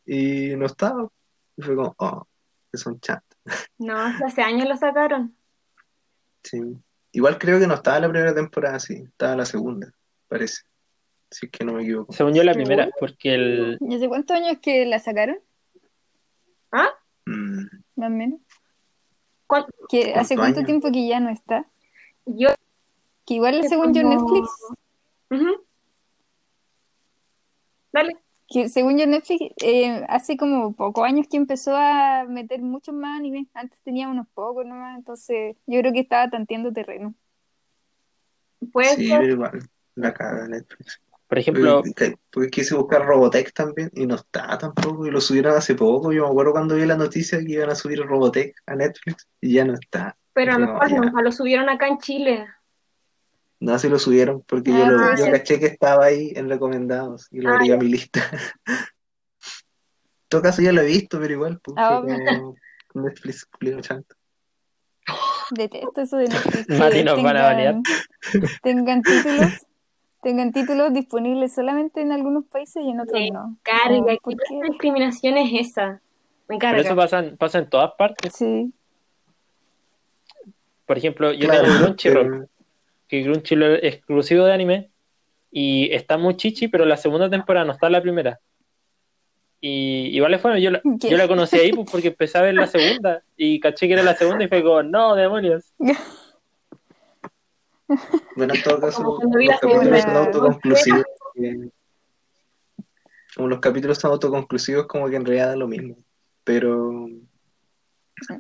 y 0.05 0.55
no 0.55 0.65
estaba. 0.65 1.07
Y 1.55 1.61
fue 1.61 1.75
como, 1.75 1.93
oh, 1.99 2.27
que 2.71 2.77
son 2.79 2.99
chat. 2.99 3.23
No, 3.77 3.95
hace 3.97 4.41
años 4.41 4.67
lo 4.67 4.75
sacaron. 4.75 5.35
Sí. 6.43 6.59
Igual 7.11 7.37
creo 7.37 7.59
que 7.59 7.67
no 7.67 7.75
estaba 7.75 7.99
la 7.99 8.09
primera 8.09 8.33
temporada, 8.33 8.79
sí, 8.79 9.03
estaba 9.05 9.35
la 9.35 9.45
segunda, 9.45 9.91
parece. 10.27 10.63
Si 11.29 11.45
es 11.45 11.51
que 11.51 11.63
no 11.63 11.73
me 11.73 11.83
equivoco. 11.83 12.11
Según 12.11 12.33
yo 12.33 12.43
la 12.43 12.53
primera, 12.53 12.89
porque 12.99 13.35
el, 13.35 13.77
¿Y 13.81 13.95
hace 13.95 14.07
cuántos 14.09 14.35
años 14.35 14.57
que 14.61 14.85
la 14.85 14.97
sacaron? 14.99 15.37
¿Ah? 16.71 16.89
Mm, 17.25 17.80
Más 17.95 18.07
o 18.09 18.13
menos. 18.13 18.39
¿Cuán- 19.47 19.65
Que 19.89 20.13
¿Hace 20.13 20.35
¿Cuántos 20.35 20.37
cuánto 20.37 20.59
años? 20.59 20.65
tiempo 20.67 20.91
que 20.91 21.07
ya 21.07 21.19
no 21.19 21.29
está? 21.29 21.65
Yo... 22.25 22.49
Que 23.25 23.35
igual 23.35 23.61
Que 23.61 23.69
según 23.69 23.93
yo 23.93 24.01
como- 24.03 24.13
Netflix, 24.15 24.49
Ujú. 25.29 25.63
Dale. 27.93 28.17
que 28.47 28.67
según 28.69 28.97
yo 28.97 29.05
Netflix 29.07 29.53
eh, 29.63 30.03
hace 30.09 30.35
como 30.37 30.73
pocos 30.73 31.03
años 31.05 31.27
que 31.29 31.37
empezó 31.37 31.75
a 31.75 32.25
meter 32.27 32.61
muchos 32.61 32.93
más 32.95 33.17
animes. 33.19 33.47
Antes 33.53 33.79
tenía 33.81 34.09
unos 34.09 34.27
pocos 34.33 34.65
nomás, 34.65 34.97
entonces 34.97 35.55
yo 35.67 35.79
creo 35.79 35.93
que 35.93 35.99
estaba 36.01 36.29
tanteando 36.29 36.71
terreno. 36.73 37.13
Puede 38.71 38.95
sí, 38.95 39.07
ser. 39.07 39.23
igual, 39.23 39.61
la 39.95 40.13
caga 40.13 40.47
Netflix. 40.47 41.01
Por 41.31 41.39
ejemplo, 41.39 41.81
Porque, 41.81 42.15
porque 42.29 42.49
quise 42.49 42.75
buscar 42.75 43.05
Robotech 43.05 43.53
también 43.53 43.89
y 43.93 44.05
no 44.05 44.15
está 44.15 44.57
tampoco, 44.57 45.07
y 45.07 45.11
lo 45.11 45.21
subieron 45.21 45.55
hace 45.55 45.75
poco. 45.75 46.11
Yo 46.11 46.25
me 46.25 46.29
acuerdo 46.29 46.51
cuando 46.51 46.75
vi 46.75 46.85
la 46.85 46.97
noticia 46.97 47.39
que 47.39 47.53
iban 47.53 47.69
a 47.69 47.75
subir 47.75 48.01
Robotech 48.05 48.53
a 48.65 48.75
Netflix 48.75 49.29
y 49.39 49.53
ya 49.53 49.63
no 49.63 49.75
está. 49.75 50.17
Pero 50.33 50.55
a 50.55 50.59
lo 50.59 50.65
No, 50.67 50.73
mejor 50.73 50.89
ya. 50.89 50.97
nunca 50.97 51.21
lo 51.21 51.31
subieron 51.31 51.69
acá 51.69 51.87
en 51.87 51.99
Chile. 51.99 52.47
No, 53.61 53.79
sí 53.79 53.87
lo 53.87 53.97
subieron 53.97 54.43
porque 54.45 54.73
Ah, 54.73 54.79
yo, 54.79 54.85
lo, 54.87 54.97
puede 54.97 55.17
yo 55.19 55.31
caché 55.31 55.57
que 55.57 55.67
estaba 55.67 56.03
ahí 56.03 56.33
en 56.35 56.49
recomendados 56.49 57.29
y 57.31 57.39
lo 57.39 57.51
Ah, 57.51 57.53
agregué 57.53 57.73
a 57.75 57.77
mi 57.77 57.87
lista. 57.87 58.19
En 58.67 58.75
todo 60.27 60.41
caso 60.41 60.61
ya 60.61 60.73
lo 60.73 60.81
he 60.81 60.85
visto, 60.87 61.17
pero 61.17 61.31
igual, 61.31 61.61
pues, 61.63 61.75
Ah, 61.79 62.01
fue 62.03 62.25
como 62.25 62.55
Netflix 62.93 63.47
chanto. 63.79 64.15
Detesto 65.51 66.01
eso 66.01 66.17
de 66.17 66.27
Netflix. 66.27 66.67
Mati 66.77 67.03
nos 67.05 67.23
van 67.23 67.37
a 67.37 67.43
balear. 67.43 67.75
Tengan 68.63 69.01
títulos, 69.01 69.53
tengan 70.21 70.51
títulos 70.51 70.93
disponibles 70.93 71.53
solamente 71.53 72.01
en 72.01 72.11
algunos 72.11 72.45
países 72.45 72.83
y 72.83 72.89
en 72.89 72.99
otros 72.99 73.19
Me 73.19 73.29
no. 73.31 73.57
Carga, 73.63 74.05
¿qué 74.05 74.17
¿por 74.21 74.35
clase 74.35 74.53
qué? 74.61 74.69
discriminación 74.69 75.37
es 75.37 75.69
esa? 75.69 76.01
Me 76.47 76.57
pero 76.59 76.77
eso 76.77 76.89
carga. 76.89 76.95
pasa, 76.95 77.19
en- 77.19 77.37
pasa 77.37 77.59
en 77.59 77.69
todas 77.69 77.91
partes. 77.97 78.33
Sí. 78.35 78.71
Por 80.85 80.97
ejemplo, 80.97 81.31
yo 81.31 81.47
Claro, 81.47 81.63
tengo 81.67 81.77
Crunchyroll, 81.85 82.49
que 83.07 83.23
Crunchyroll 83.23 83.75
es 83.81 83.95
exclusivo 83.95 84.45
de 84.45 84.53
anime 84.53 84.89
y 85.51 85.93
está 85.93 86.17
muy 86.17 86.35
chichi, 86.37 86.67
pero 86.67 86.85
la 86.85 86.97
segunda 86.97 87.29
temporada 87.29 87.65
no 87.65 87.71
está 87.73 87.87
en 87.87 87.93
la 87.93 88.01
primera. 88.01 88.39
Y 89.63 90.07
igual 90.15 90.33
es 90.33 90.41
bueno, 90.41 90.57
yo 90.57 90.71
la, 90.71 90.81
¿Qué? 90.99 91.09
yo 91.09 91.17
la 91.17 91.27
conocí 91.27 91.57
ahí 91.57 91.71
pues, 91.71 91.87
porque 91.89 92.07
empecé 92.09 92.37
a 92.37 92.41
ver 92.41 92.55
la 92.55 92.67
segunda 92.67 93.23
y 93.37 93.59
caché 93.59 93.87
que 93.87 93.93
era 93.93 94.03
la 94.03 94.15
segunda 94.15 94.43
y 94.43 94.47
fue 94.47 94.63
como, 94.63 94.83
no, 94.83 95.15
demonios. 95.15 95.73
Bueno, 98.35 98.53
en 98.53 98.63
todo 98.63 98.79
caso, 98.79 99.03
los 99.03 99.59
capítulos 99.59 100.01
son 100.01 100.15
autoconclusivos. 100.15 101.03
eh, 101.35 101.69
Como 103.35 103.47
los 103.47 103.59
capítulos 103.59 103.97
son 103.97 104.11
autoconclusivos, 104.11 104.87
como 104.87 105.09
que 105.09 105.15
en 105.15 105.25
realidad 105.25 105.47
da 105.49 105.55
lo 105.55 105.67
mismo. 105.67 105.95
Pero, 106.43 107.07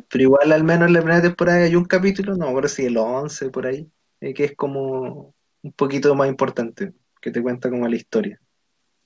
pero 0.09 0.21
igual, 0.23 0.51
al 0.51 0.63
menos 0.63 0.87
en 0.87 0.93
la 0.93 0.99
primera 1.01 1.21
temporada 1.21 1.63
hay 1.63 1.75
un 1.75 1.85
capítulo, 1.85 2.33
no 2.35 2.45
me 2.45 2.49
acuerdo 2.49 2.69
si 2.69 2.85
el 2.85 2.97
11 2.97 3.49
por 3.49 3.67
ahí, 3.67 3.89
eh, 4.21 4.33
que 4.33 4.45
es 4.45 4.55
como 4.55 5.33
un 5.63 5.71
poquito 5.73 6.13
más 6.15 6.27
importante, 6.27 6.93
que 7.21 7.31
te 7.31 7.41
cuenta 7.41 7.69
como 7.69 7.87
la 7.87 7.95
historia 7.95 8.39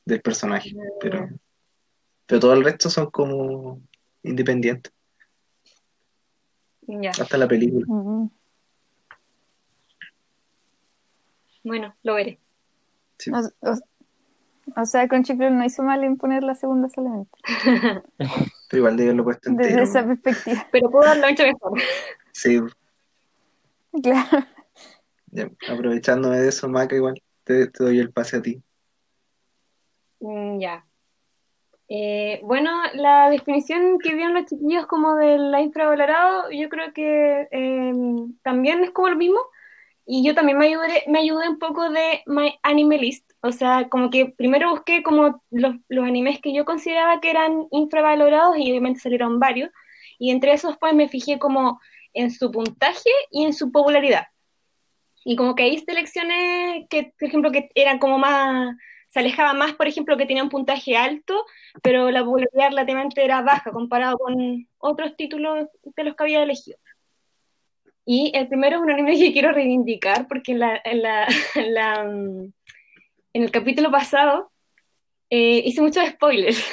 del 0.06 0.22
personaje. 0.22 0.74
Pero, 1.02 1.28
pero 2.26 2.40
todo 2.40 2.54
el 2.54 2.64
resto 2.64 2.90
son 2.90 3.10
como 3.12 3.82
independientes, 4.24 4.94
hasta 7.20 7.38
la 7.38 7.48
película. 7.48 7.86
Bueno, 11.66 11.94
lo 12.04 12.14
veré. 12.16 12.40
Sí. 13.18 13.32
O, 13.32 13.40
o- 13.70 13.80
o 14.82 14.86
sea, 14.86 15.08
Crunchyroll 15.08 15.56
no 15.58 15.64
hizo 15.64 15.84
mal 15.84 16.04
en 16.04 16.18
poner 16.18 16.42
la 16.44 16.56
segunda 16.56 16.90
solamente. 16.90 17.38
Pero 18.18 18.80
igual 18.80 18.98
de 18.98 19.04
haberlo 19.04 19.24
puesto 19.24 19.50
Desde 19.52 19.64
entero. 19.64 19.84
esa 19.84 20.06
perspectiva. 20.06 20.68
Pero 20.72 20.90
puedo 20.90 21.08
haberlo 21.08 21.28
hecho 21.28 21.44
mejor. 21.44 21.80
Sí, 22.32 22.60
Claro. 24.02 24.46
ya, 25.28 25.50
aprovechándome 25.70 26.38
de 26.40 26.50
eso, 26.50 26.68
Maca, 26.68 26.96
igual 26.96 27.22
te, 27.44 27.68
te 27.68 27.84
doy 27.84 28.00
el 28.00 28.12
pase 28.12 28.38
a 28.38 28.42
ti. 28.42 28.62
Mm, 30.20 30.60
Ya. 30.60 30.86
Eh, 31.88 32.40
bueno, 32.44 32.72
la 32.96 33.30
definición 33.30 34.00
que 34.00 34.16
dieron 34.16 34.34
los 34.34 34.46
chiquillos 34.46 34.88
como 34.88 35.16
del 35.18 35.54
infravalorado, 35.60 36.50
yo 36.50 36.68
creo 36.70 36.92
que 36.94 37.48
eh, 37.52 37.94
también 38.42 38.84
es 38.84 38.90
como 38.90 39.10
lo 39.10 39.16
mismo. 39.16 39.40
Y 40.06 40.24
yo 40.24 40.36
también 40.36 40.58
me 40.58 40.68
ayudé, 40.68 41.04
me 41.08 41.20
ayudé 41.20 41.50
un 41.50 41.58
poco 41.58 41.90
de 41.90 42.22
My 42.28 42.60
Anime 42.62 42.98
List. 42.98 43.32
O 43.42 43.52
sea, 43.52 43.90
como 43.90 44.10
que 44.10 44.28
primero 44.38 44.70
busqué 44.70 45.02
como 45.04 45.44
los, 45.50 45.76
los 45.90 46.06
animes 46.06 46.40
que 46.42 46.54
yo 46.54 46.64
consideraba 46.66 47.20
que 47.22 47.32
eran 47.32 47.68
infravalorados 47.72 48.58
y 48.58 48.70
obviamente 48.70 49.00
salieron 49.00 49.40
varios. 49.40 49.72
Y 50.20 50.32
entre 50.32 50.54
esos 50.54 50.78
pues 50.78 50.94
me 50.94 51.10
fijé 51.10 51.40
como 51.40 51.80
en 52.14 52.32
su 52.32 52.52
puntaje 52.52 53.10
y 53.32 53.46
en 53.46 53.54
su 53.54 53.72
popularidad. 53.72 54.28
Y 55.24 55.36
como 55.36 55.56
que 55.56 55.64
ahí 55.64 55.80
seleccioné 55.80 56.88
que, 56.90 57.14
por 57.20 57.28
ejemplo, 57.28 57.52
que 57.52 57.70
eran 57.76 57.98
como 58.00 58.20
más, 58.20 58.76
se 59.10 59.20
alejaba 59.20 59.54
más, 59.54 59.74
por 59.74 59.88
ejemplo, 59.88 60.18
que 60.18 60.26
tenían 60.28 60.46
un 60.46 60.52
puntaje 60.52 60.96
alto, 60.98 61.46
pero 61.82 62.12
la 62.12 62.24
popularidad 62.24 62.70
relativamente 62.70 63.24
era 63.24 63.42
baja 63.42 63.72
comparado 63.72 64.18
con 64.20 64.68
otros 64.78 65.16
títulos 65.16 65.68
de 65.84 66.04
los 66.04 66.16
que 66.16 66.24
había 66.24 66.44
elegido. 66.44 66.78
Y 68.06 68.32
el 68.36 68.48
primero 68.48 68.78
es 68.78 68.82
un 68.84 68.92
anime 68.92 69.18
que 69.18 69.34
quiero 69.34 69.52
reivindicar 69.52 70.28
porque 70.28 70.52
en, 70.52 70.60
la, 70.60 70.80
en, 70.84 71.02
la, 71.02 71.28
en, 71.56 71.74
la, 71.74 72.02
en 72.04 72.54
el 73.44 73.52
capítulo 73.52 73.92
pasado 73.92 74.52
eh, 75.30 75.64
hice 75.66 75.82
muchos 75.82 76.08
spoilers. 76.08 76.64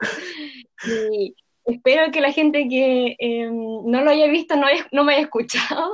y 1.12 1.34
espero 1.66 2.10
que 2.10 2.20
la 2.20 2.32
gente 2.32 2.66
que 2.68 3.16
eh, 3.18 3.50
no 3.50 4.00
lo 4.02 4.10
haya 4.10 4.26
visto 4.28 4.56
no, 4.56 4.66
haya- 4.66 4.88
no 4.92 5.04
me 5.04 5.12
haya 5.12 5.22
escuchado 5.22 5.92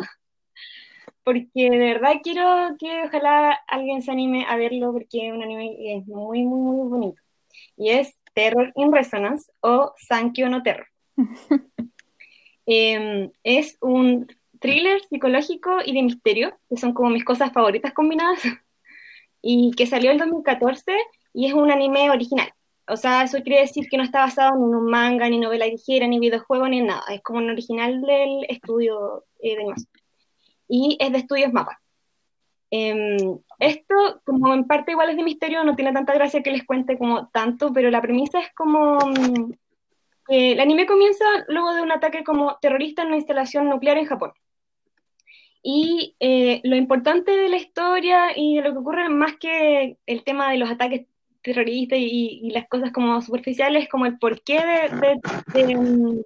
porque 1.25 1.51
de 1.55 1.79
verdad 1.79 2.13
quiero 2.23 2.77
que 2.79 3.03
ojalá 3.03 3.51
alguien 3.67 4.01
se 4.03 4.13
anime 4.13 4.47
a 4.49 4.57
verlo 4.57 4.93
porque 4.93 5.27
es 5.27 5.33
un 5.35 5.43
anime 5.43 5.77
que 5.77 5.97
es 5.97 6.07
muy, 6.07 6.45
muy, 6.45 6.61
muy 6.61 6.89
bonito. 6.89 7.21
Y 7.77 7.91
es 7.91 8.17
Terror 8.33 8.73
in 8.77 8.93
Resonance 8.93 9.51
o 9.61 9.93
Sankyo 9.97 10.49
no 10.49 10.63
Terror. 10.63 10.87
Eh, 12.67 13.31
es 13.43 13.77
un 13.81 14.27
thriller 14.67 15.01
psicológico 15.03 15.79
y 15.85 15.95
de 15.95 16.03
misterio, 16.03 16.59
que 16.69 16.77
son 16.77 16.93
como 16.93 17.11
mis 17.11 17.25
cosas 17.25 17.53
favoritas 17.53 17.93
combinadas, 17.93 18.41
y 19.43 19.73
que 19.77 19.87
salió 19.87 20.11
en 20.11 20.19
2014 20.19 20.93
y 21.33 21.47
es 21.47 21.55
un 21.55 21.71
anime 21.71 22.11
original. 22.11 22.51
O 22.89 22.97
sea, 22.97 23.25
eso 23.25 23.43
quiere 23.43 23.63
decir 23.63 23.89
que 23.89 23.97
no 23.97 24.05
está 24.05 24.21
basado 24.21 24.57
en 24.57 24.63
un 24.63 24.87
manga, 24.87 25.29
ni 25.29 25.39
novela 25.39 25.67
ligera, 25.67 26.07
ni 26.07 26.21
videojuego, 26.21 26.69
ni 26.69 26.81
nada. 26.83 27.03
Es 27.11 27.21
como 27.21 27.41
un 27.41 27.51
original 27.51 28.01
del 28.01 28.47
estudio 28.49 29.25
eh, 29.41 29.57
de 29.57 29.63
animación 29.63 29.91
y 30.69 30.97
es 31.01 31.13
de 31.13 31.19
estudios 31.19 31.53
mapa. 31.53 31.81
Eh, 32.71 33.17
esto, 33.59 33.95
como 34.25 34.53
en 34.55 34.67
parte 34.67 34.93
igual 34.93 35.11
es 35.11 35.17
de 35.17 35.23
misterio, 35.23 35.65
no 35.65 35.77
tiene 35.77 35.93
tanta 35.93 36.15
gracia 36.15 36.43
que 36.43 36.51
les 36.51 36.65
cuente 36.65 36.99
como 36.99 37.29
tanto, 37.29 37.73
pero 37.73 37.91
la 37.91 38.03
premisa 38.03 38.41
es 38.41 38.53
como 38.55 38.99
mm, 38.99 39.53
que 40.29 40.53
el 40.53 40.61
anime 40.61 40.87
comienza 40.87 41.25
luego 41.49 41.73
de 41.73 41.83
un 41.83 41.93
ataque 41.93 42.25
como 42.25 42.59
terrorista 42.61 43.03
en 43.03 43.09
una 43.09 43.17
instalación 43.17 43.69
nuclear 43.69 43.99
en 43.99 44.07
Japón. 44.07 44.33
Y 45.69 46.15
eh, 46.21 46.61
lo 46.63 46.77
importante 46.77 47.33
de 47.37 47.49
la 47.49 47.57
historia 47.57 48.29
y 48.37 48.55
de 48.55 48.63
lo 48.63 48.71
que 48.71 48.79
ocurre 48.79 49.09
más 49.09 49.37
que 49.37 49.97
el 50.07 50.23
tema 50.23 50.53
de 50.53 50.59
los 50.59 50.71
ataques 50.71 51.07
terroristas 51.43 51.99
y, 51.99 52.41
y 52.45 52.51
las 52.51 52.69
cosas 52.69 52.93
como 52.93 53.21
superficiales, 53.21 53.89
como 53.89 54.07
el 54.07 54.17
porqué 54.17 54.61
de, 54.61 55.19
de, 55.53 55.65
de, 55.67 55.75
mm, 55.75 56.23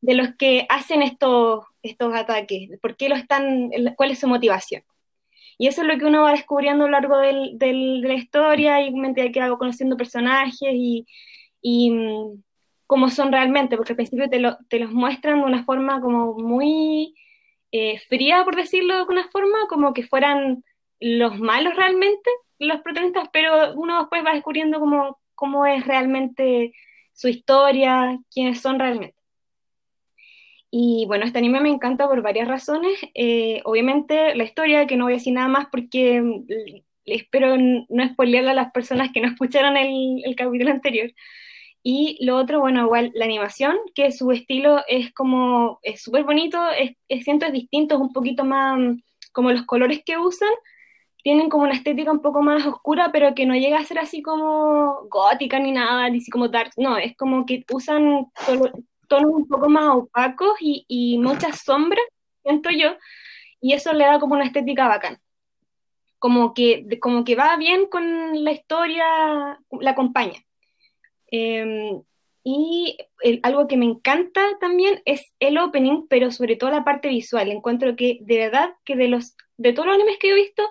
de 0.00 0.14
los 0.14 0.34
que 0.34 0.66
hacen 0.68 1.02
estos 1.02 1.64
estos 1.84 2.12
ataques, 2.14 2.70
por 2.82 2.96
qué 2.96 3.08
lo 3.08 3.14
están, 3.14 3.70
cuál 3.96 4.10
es 4.10 4.18
su 4.18 4.26
motivación. 4.26 4.82
Y 5.56 5.68
eso 5.68 5.82
es 5.82 5.86
lo 5.86 5.96
que 5.96 6.06
uno 6.06 6.22
va 6.22 6.32
descubriendo 6.32 6.84
a 6.84 6.88
lo 6.88 6.92
largo 6.92 7.18
del, 7.18 7.58
del, 7.58 8.00
de 8.02 8.08
la 8.08 8.14
historia 8.14 8.82
y 8.82 8.92
medida 8.92 9.30
que 9.30 9.40
hago 9.40 9.56
conociendo 9.56 9.96
personajes 9.96 10.70
y, 10.72 11.06
y 11.62 11.92
mm, 11.92 12.42
cómo 12.88 13.08
son 13.08 13.30
realmente, 13.30 13.76
porque 13.76 13.92
al 13.92 13.96
principio 13.98 14.28
te, 14.28 14.40
lo, 14.40 14.58
te 14.68 14.80
los 14.80 14.90
muestran 14.90 15.38
de 15.38 15.46
una 15.46 15.62
forma 15.62 16.00
como 16.00 16.34
muy 16.34 17.14
eh, 17.72 17.98
fría, 18.08 18.44
por 18.44 18.56
decirlo 18.56 18.94
de 18.94 19.00
alguna 19.00 19.28
forma, 19.28 19.58
como 19.68 19.94
que 19.94 20.02
fueran 20.02 20.64
los 21.00 21.38
malos 21.38 21.74
realmente, 21.76 22.30
los 22.58 22.80
protagonistas, 22.82 23.28
pero 23.32 23.74
uno 23.74 24.00
después 24.00 24.24
va 24.24 24.34
descubriendo 24.34 24.80
cómo, 24.80 25.18
cómo 25.34 25.66
es 25.66 25.86
realmente 25.86 26.72
su 27.12 27.28
historia, 27.28 28.18
quiénes 28.32 28.60
son 28.60 28.78
realmente. 28.78 29.16
Y 30.70 31.04
bueno, 31.08 31.24
este 31.24 31.38
anime 31.38 31.60
me 31.60 31.68
encanta 31.68 32.08
por 32.08 32.22
varias 32.22 32.46
razones. 32.46 32.92
Eh, 33.14 33.60
obviamente 33.64 34.34
la 34.36 34.44
historia, 34.44 34.86
que 34.86 34.96
no 34.96 35.04
voy 35.04 35.14
a 35.14 35.16
decir 35.16 35.32
nada 35.32 35.48
más 35.48 35.66
porque 35.70 36.20
mm, 36.20 36.44
espero 37.06 37.56
no 37.56 38.08
spoilearle 38.08 38.50
a 38.50 38.54
las 38.54 38.72
personas 38.72 39.10
que 39.12 39.20
no 39.20 39.28
escucharon 39.28 39.76
el, 39.76 40.22
el 40.24 40.36
capítulo 40.36 40.70
anterior. 40.70 41.12
Y 41.82 42.24
lo 42.24 42.36
otro, 42.36 42.60
bueno, 42.60 42.82
igual 42.82 43.10
la 43.14 43.24
animación, 43.24 43.76
que 43.94 44.12
su 44.12 44.30
estilo 44.32 44.82
es 44.86 45.12
como, 45.14 45.78
es 45.82 46.02
súper 46.02 46.24
bonito, 46.24 46.58
es, 46.70 46.92
es, 47.08 47.24
siento 47.24 47.46
es 47.46 47.52
distinto, 47.52 47.94
es 47.94 48.00
un 48.00 48.12
poquito 48.12 48.44
más, 48.44 48.78
mm, 48.78 49.02
como 49.32 49.50
los 49.50 49.62
colores 49.64 50.02
que 50.04 50.18
usan, 50.18 50.50
tienen 51.22 51.48
como 51.48 51.64
una 51.64 51.74
estética 51.74 52.12
un 52.12 52.22
poco 52.22 52.42
más 52.42 52.66
oscura, 52.66 53.10
pero 53.12 53.34
que 53.34 53.46
no 53.46 53.54
llega 53.54 53.78
a 53.78 53.84
ser 53.84 53.98
así 53.98 54.22
como 54.22 55.06
gótica 55.08 55.58
ni 55.58 55.72
nada, 55.72 56.08
ni 56.10 56.18
así 56.18 56.30
como 56.30 56.48
dark, 56.48 56.72
no, 56.76 56.96
es 56.98 57.16
como 57.16 57.46
que 57.46 57.64
usan 57.72 58.26
tonos 59.08 59.32
un 59.32 59.48
poco 59.48 59.68
más 59.68 59.88
opacos 59.96 60.56
y, 60.60 60.84
y 60.88 61.18
muchas 61.18 61.60
sombras, 61.62 62.04
siento 62.42 62.70
yo, 62.70 62.96
y 63.60 63.74
eso 63.74 63.92
le 63.92 64.04
da 64.04 64.18
como 64.18 64.34
una 64.34 64.44
estética 64.44 64.88
bacán. 64.88 65.18
Como 66.18 66.52
que, 66.54 66.86
como 67.00 67.24
que 67.24 67.34
va 67.34 67.56
bien 67.56 67.86
con 67.86 68.44
la 68.44 68.52
historia, 68.52 69.58
la 69.80 69.90
acompaña. 69.90 70.38
Eh, 71.30 72.00
y 72.42 72.96
algo 73.42 73.68
que 73.68 73.76
me 73.76 73.84
encanta 73.84 74.40
también 74.60 75.02
es 75.04 75.34
el 75.40 75.58
opening, 75.58 76.06
pero 76.08 76.30
sobre 76.30 76.56
todo 76.56 76.70
la 76.70 76.84
parte 76.84 77.08
visual. 77.08 77.50
Encuentro 77.50 77.96
que 77.96 78.18
de 78.22 78.38
verdad 78.38 78.70
que 78.84 78.96
de 78.96 79.08
los 79.08 79.36
de 79.60 79.74
todos 79.74 79.86
los 79.86 79.94
animes 79.94 80.16
que 80.18 80.30
he 80.30 80.34
visto, 80.34 80.62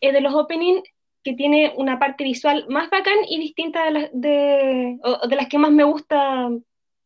es 0.00 0.12
de 0.12 0.20
los 0.20 0.32
openings 0.34 0.82
que 1.24 1.34
tiene 1.34 1.72
una 1.76 1.98
parte 1.98 2.22
visual 2.22 2.66
más 2.68 2.88
bacán 2.90 3.16
y 3.28 3.40
distinta 3.40 3.84
de, 3.84 3.90
las 3.90 4.10
de, 4.12 5.36
las 5.36 5.48
que 5.48 5.58
más 5.58 5.72
me 5.72 5.82
gusta, 5.82 6.48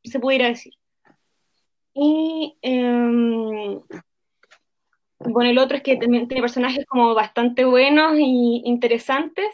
se 0.05 0.21
pudiera 0.21 0.49
decir. 0.49 0.75
Y 1.95 2.59
eh, 2.61 3.81
bueno, 5.21 5.51
el 5.51 5.59
otro 5.59 5.79
es 5.79 5.83
que 5.83 5.97
también 5.97 6.29
tiene 6.29 6.43
personajes 6.43 6.85
como 6.87 7.15
bastante 7.15 7.65
buenos 7.65 8.19
y 8.19 8.63
interesantes, 8.67 9.49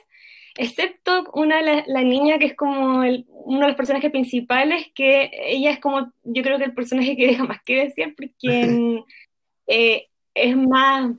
excepto 0.56 1.30
una 1.34 1.62
la, 1.62 1.84
la 1.86 2.02
niña 2.02 2.38
que 2.38 2.46
es 2.46 2.54
como 2.54 3.02
el, 3.02 3.26
uno 3.28 3.60
de 3.60 3.68
los 3.68 3.76
personajes 3.76 4.10
principales, 4.10 4.86
que 4.94 5.30
ella 5.32 5.70
es 5.70 5.80
como, 5.80 6.12
yo 6.24 6.42
creo 6.42 6.58
que 6.58 6.64
el 6.64 6.74
personaje 6.74 7.16
que 7.16 7.26
deja 7.28 7.44
más 7.44 7.62
que 7.62 7.84
decir, 7.84 8.14
porque 8.16 9.04
eh, 9.66 10.08
es 10.34 10.56
más 10.56 11.12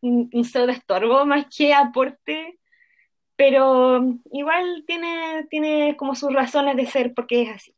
un, 0.00 0.30
un 0.32 0.44
pseudo 0.44 0.70
estorbo 0.70 1.24
más 1.26 1.46
que 1.54 1.74
aporte, 1.74 2.58
pero 3.36 4.04
igual 4.32 4.84
tiene, 4.86 5.46
tiene 5.48 5.96
como 5.96 6.14
sus 6.14 6.32
razones 6.32 6.76
de 6.76 6.86
ser 6.86 7.14
porque 7.14 7.42
es 7.42 7.50
así. 7.50 7.74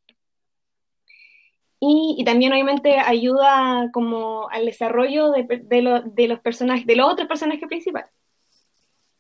Y, 1.83 2.17
y, 2.19 2.25
también 2.25 2.53
obviamente 2.53 2.99
ayuda 2.99 3.89
como 3.93 4.51
al 4.51 4.67
desarrollo 4.67 5.31
de, 5.31 5.45
de, 5.45 5.81
lo, 5.81 6.03
de, 6.03 6.29
los 6.29 6.39
personajes, 6.41 6.85
de 6.85 6.95
los 6.95 7.11
otros 7.11 7.27
personajes 7.27 7.67
principales. 7.67 8.11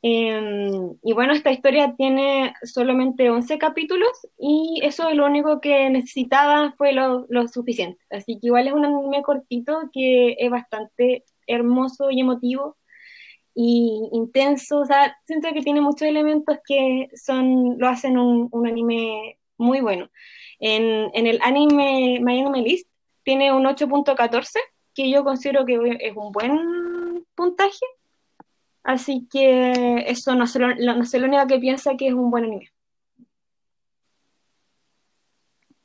Eh, 0.03 0.71
y 1.03 1.13
bueno, 1.13 1.35
esta 1.35 1.53
historia 1.53 1.95
tiene 1.97 2.55
solamente 2.63 3.29
11 3.29 3.59
capítulos 3.59 4.11
y 4.39 4.81
eso 4.83 5.09
es 5.11 5.17
lo 5.17 5.27
único 5.27 5.61
que 5.61 5.91
necesitaba 5.91 6.75
fue 6.79 6.93
lo, 6.93 7.27
lo 7.29 7.49
suficiente. 7.49 8.03
Así 8.11 8.39
que 8.41 8.47
igual 8.47 8.67
es 8.67 8.73
un 8.73 8.85
anime 8.85 9.23
cortito 9.23 9.91
que 9.93 10.37
es 10.39 10.51
bastante 10.51 11.25
hermoso 11.47 12.11
y 12.11 12.21
emotivo 12.21 12.77
y 13.55 14.09
intenso. 14.13 14.81
O 14.81 14.87
sea, 14.87 15.17
siento 15.27 15.49
que 15.53 15.63
tiene 15.63 15.81
muchos 15.81 16.03
elementos 16.09 16.59
que 16.67 17.09
son, 17.15 17.79
lo 17.79 17.89
hacen 17.89 18.19
un, 18.19 18.49
un 18.53 18.67
anime 18.67 19.39
muy 19.59 19.81
bueno. 19.81 20.11
En, 20.59 21.11
en, 21.15 21.27
el 21.27 21.39
anime 21.43 22.19
My 22.23 22.41
Anime 22.41 22.63
List 22.63 22.89
tiene 23.23 23.53
un 23.53 23.65
8.14, 23.65 24.59
que 24.95 25.11
yo 25.11 25.25
considero 25.25 25.65
que 25.67 25.99
es 26.01 26.17
un 26.17 26.33
buen 26.33 27.27
puntaje. 27.35 27.85
Así 28.83 29.29
que 29.31 30.05
eso 30.07 30.35
no 30.35 30.47
soy, 30.47 30.75
lo, 30.79 30.95
no 30.95 31.05
soy 31.05 31.21
la 31.21 31.27
única 31.27 31.47
que 31.47 31.59
piensa 31.59 31.97
que 31.97 32.09
es 32.09 32.15
un 32.15 32.31
buen 32.31 32.45
anime. 32.45 32.71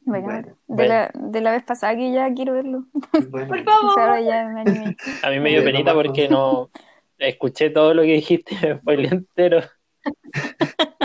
Bueno, 0.01 0.25
bueno, 0.25 0.57
de, 0.67 0.87
la, 0.87 1.11
de, 1.15 1.41
la, 1.41 1.51
vez 1.51 1.63
pasada 1.63 1.95
que 1.95 2.11
ya 2.11 2.31
quiero 2.33 2.53
verlo. 2.53 2.85
Bueno. 3.29 3.47
Por 3.47 3.63
favor. 3.63 3.99
Ahora 3.99 4.21
ya 4.21 4.45
me 4.45 4.61
animé. 4.61 4.95
A 5.23 5.29
mí 5.31 5.39
me 5.39 5.49
dio 5.49 5.63
penita 5.63 5.95
porque 5.95 6.29
no 6.29 6.69
escuché 7.17 7.71
todo 7.71 7.93
lo 7.93 8.03
que 8.03 8.13
dijiste, 8.13 8.55
me 8.61 8.77
spoilé 8.77 9.07
entero. 9.09 9.61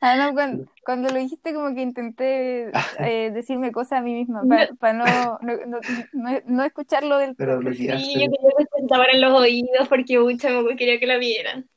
Ah, 0.00 0.16
no, 0.16 0.32
cuando, 0.32 0.66
cuando, 0.84 1.08
lo 1.08 1.18
dijiste 1.18 1.52
como 1.52 1.74
que 1.74 1.82
intenté 1.82 2.70
eh, 3.00 3.30
decirme 3.32 3.72
cosas 3.72 3.98
a 3.98 4.02
mí 4.02 4.14
misma 4.14 4.42
para 4.48 4.68
pa 4.74 4.92
no, 4.92 5.04
no, 5.42 5.80
no, 6.12 6.40
no, 6.44 6.64
escucharlo 6.64 7.18
del 7.18 7.36
todo. 7.36 7.60
Sí, 7.72 7.86
yo 7.86 7.96
quería 7.96 8.50
que 8.58 8.86
se 8.86 9.12
en 9.12 9.20
los 9.20 9.32
oídos 9.32 9.88
porque 9.88 10.18
mucha 10.20 10.50
quería 10.76 11.00
que 11.00 11.06
la 11.06 11.18
vieran. 11.18 11.68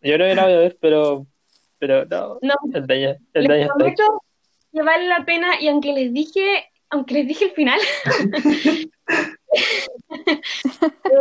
Yo 0.00 0.14
creo 0.14 0.28
que 0.28 0.34
la 0.34 0.44
voy 0.44 0.52
a 0.52 0.58
ver, 0.58 0.78
pero, 0.80 1.26
pero 1.78 2.04
no, 2.06 2.38
no. 2.40 2.54
el 2.72 2.86
daño, 2.86 3.16
el 3.34 3.46
daño 3.46 3.66
está 3.66 3.88
hecho. 3.88 4.22
que 4.72 4.82
vale 4.82 5.08
la 5.08 5.24
pena 5.24 5.60
y 5.60 5.68
aunque 5.68 5.92
les 5.92 6.12
dije, 6.12 6.70
aunque 6.90 7.14
les 7.14 7.26
dije 7.26 7.46
el 7.46 7.52
final, 7.52 7.80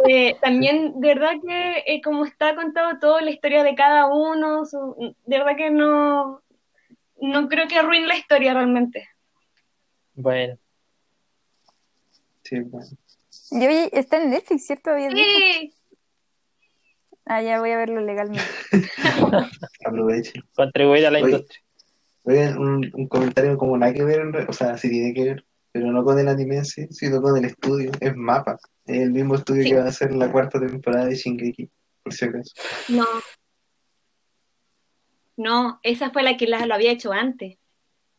eh, 0.07 0.35
también, 0.41 0.99
de 0.99 1.07
verdad 1.07 1.33
que 1.45 1.83
eh, 1.87 2.01
como 2.03 2.25
está 2.25 2.55
contado 2.55 2.99
toda 2.99 3.21
la 3.21 3.31
historia 3.31 3.63
de 3.63 3.75
cada 3.75 4.07
uno, 4.07 4.65
su, 4.65 5.15
de 5.25 5.37
verdad 5.37 5.57
que 5.57 5.71
no, 5.71 6.41
no 7.21 7.47
creo 7.47 7.67
que 7.67 7.77
arruine 7.77 8.07
la 8.07 8.17
historia 8.17 8.53
realmente. 8.53 9.07
Bueno. 10.13 10.57
Sí, 12.43 12.59
bueno. 12.59 12.87
Y 13.51 13.65
oye, 13.65 13.89
está 13.93 14.21
en 14.21 14.29
Netflix, 14.29 14.67
¿cierto? 14.67 14.91
Sí. 14.97 15.07
Dicho? 15.09 15.75
Ah, 17.25 17.41
ya 17.41 17.59
voy 17.59 17.71
a 17.71 17.77
verlo 17.77 18.01
legalmente. 18.01 18.43
Aprovechen. 19.85 20.43
Contribuir 20.55 21.07
a 21.07 21.11
la 21.11 21.19
Oye, 21.19 21.31
industria. 21.31 21.61
Oye, 22.23 22.53
un, 22.53 22.91
un, 22.93 23.07
comentario 23.07 23.57
como 23.57 23.77
nada 23.77 23.93
que 23.93 24.03
ver, 24.03 24.21
o 24.47 24.53
sea, 24.53 24.77
sí 24.77 24.89
tiene 24.89 25.13
que 25.13 25.23
ver, 25.23 25.45
pero 25.75 25.91
no 25.91 26.05
con 26.05 26.17
el 26.17 26.29
anime 26.29 26.55
en 26.55 26.63
sí, 26.63 26.87
sino 26.89 27.21
con 27.21 27.35
el 27.35 27.43
estudio. 27.43 27.91
Es 27.99 28.15
Mapa. 28.15 28.57
Es 28.85 29.01
el 29.01 29.11
mismo 29.11 29.35
estudio 29.35 29.63
sí. 29.63 29.69
que 29.71 29.75
va 29.75 29.83
a 29.83 29.89
hacer 29.89 30.15
la 30.15 30.31
cuarta 30.31 30.57
temporada 30.57 31.07
de 31.07 31.15
Shingeki, 31.15 31.69
por 32.01 32.13
si 32.13 32.23
acaso. 32.23 32.53
No. 32.87 33.03
No, 35.35 35.81
esa 35.83 36.11
fue 36.11 36.23
la 36.23 36.37
que 36.37 36.47
la, 36.47 36.65
lo 36.65 36.75
había 36.75 36.93
hecho 36.93 37.11
antes. 37.11 37.57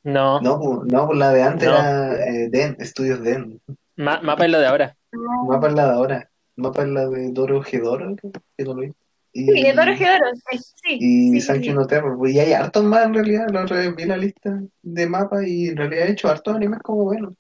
No. 0.03 0.39
No, 0.43 0.83
no 0.85 1.07
pues 1.07 1.19
la 1.19 1.31
de 1.31 1.43
antes 1.43 1.67
no. 1.67 1.75
era 1.75 2.27
eh, 2.27 2.51
Den, 2.51 2.77
Estudios 2.79 3.23
Den. 3.23 3.59
Ma 3.97 4.21
Mapa 4.21 4.45
es 4.45 4.51
la 4.51 4.59
de 4.59 4.67
ahora. 4.67 4.97
No. 5.13 5.45
Mapa 5.49 5.69
es 5.69 5.75
la 5.75 5.87
de 5.87 5.93
ahora. 5.93 6.31
Mapa 6.57 6.83
es 6.83 6.89
la 6.91 7.09
de 7.09 7.33
Doro 7.33 7.63
Gedoro, 7.63 8.17
que 8.55 8.65
no 8.65 8.75
lo 8.75 8.83
vi. 8.83 8.93
Y, 9.33 9.47
sí, 9.47 9.63
de 9.63 9.73
Doro 9.73 9.97
Gedoro, 9.97 10.27
sí. 10.51 10.99
Y 11.01 11.31
sí, 11.31 11.41
Sancho 11.41 11.71
sí. 11.71 11.73
no 11.75 11.87
Terror. 11.87 12.19
Y 12.29 12.39
hay 12.39 12.53
hartos 12.53 12.85
más 12.85 13.07
en 13.07 13.15
realidad. 13.15 13.47
La 13.51 13.63
otra 13.63 13.79
vez 13.79 13.97
vi 13.97 14.05
la 14.05 14.19
lista 14.19 14.61
de 14.83 15.07
Mapa 15.07 15.43
y 15.43 15.69
en 15.69 15.79
realidad 15.79 16.07
he 16.07 16.13
hecho 16.13 16.29
hartos 16.29 16.55
animes 16.55 16.81
como 16.81 17.05
buenos. 17.05 17.33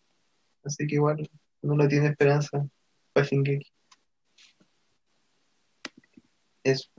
Así 0.66 0.86
que 0.86 0.96
igual 0.96 1.30
uno 1.62 1.74
no 1.76 1.88
tiene 1.88 2.08
esperanza 2.08 2.66
para 3.12 3.26
Shingeki. 3.26 3.72
Eso. 6.64 6.90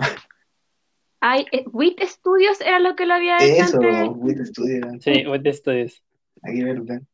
Ay, 1.20 1.46
eh, 1.52 1.66
Wit 1.74 2.02
Studios 2.04 2.62
era 2.62 2.80
lo 2.80 2.96
que 2.96 3.06
lo 3.06 3.16
había 3.16 3.38
hecho 3.38 3.66
Eso, 3.66 3.78
antes. 3.82 4.10
Wit 4.16 4.40
Studios. 4.46 5.04
Sí, 5.04 5.28
Wit 5.28 5.54
Studios. 5.54 6.02
Aquí 6.42 6.64
ver, 6.64 6.82
ven. 6.82 7.06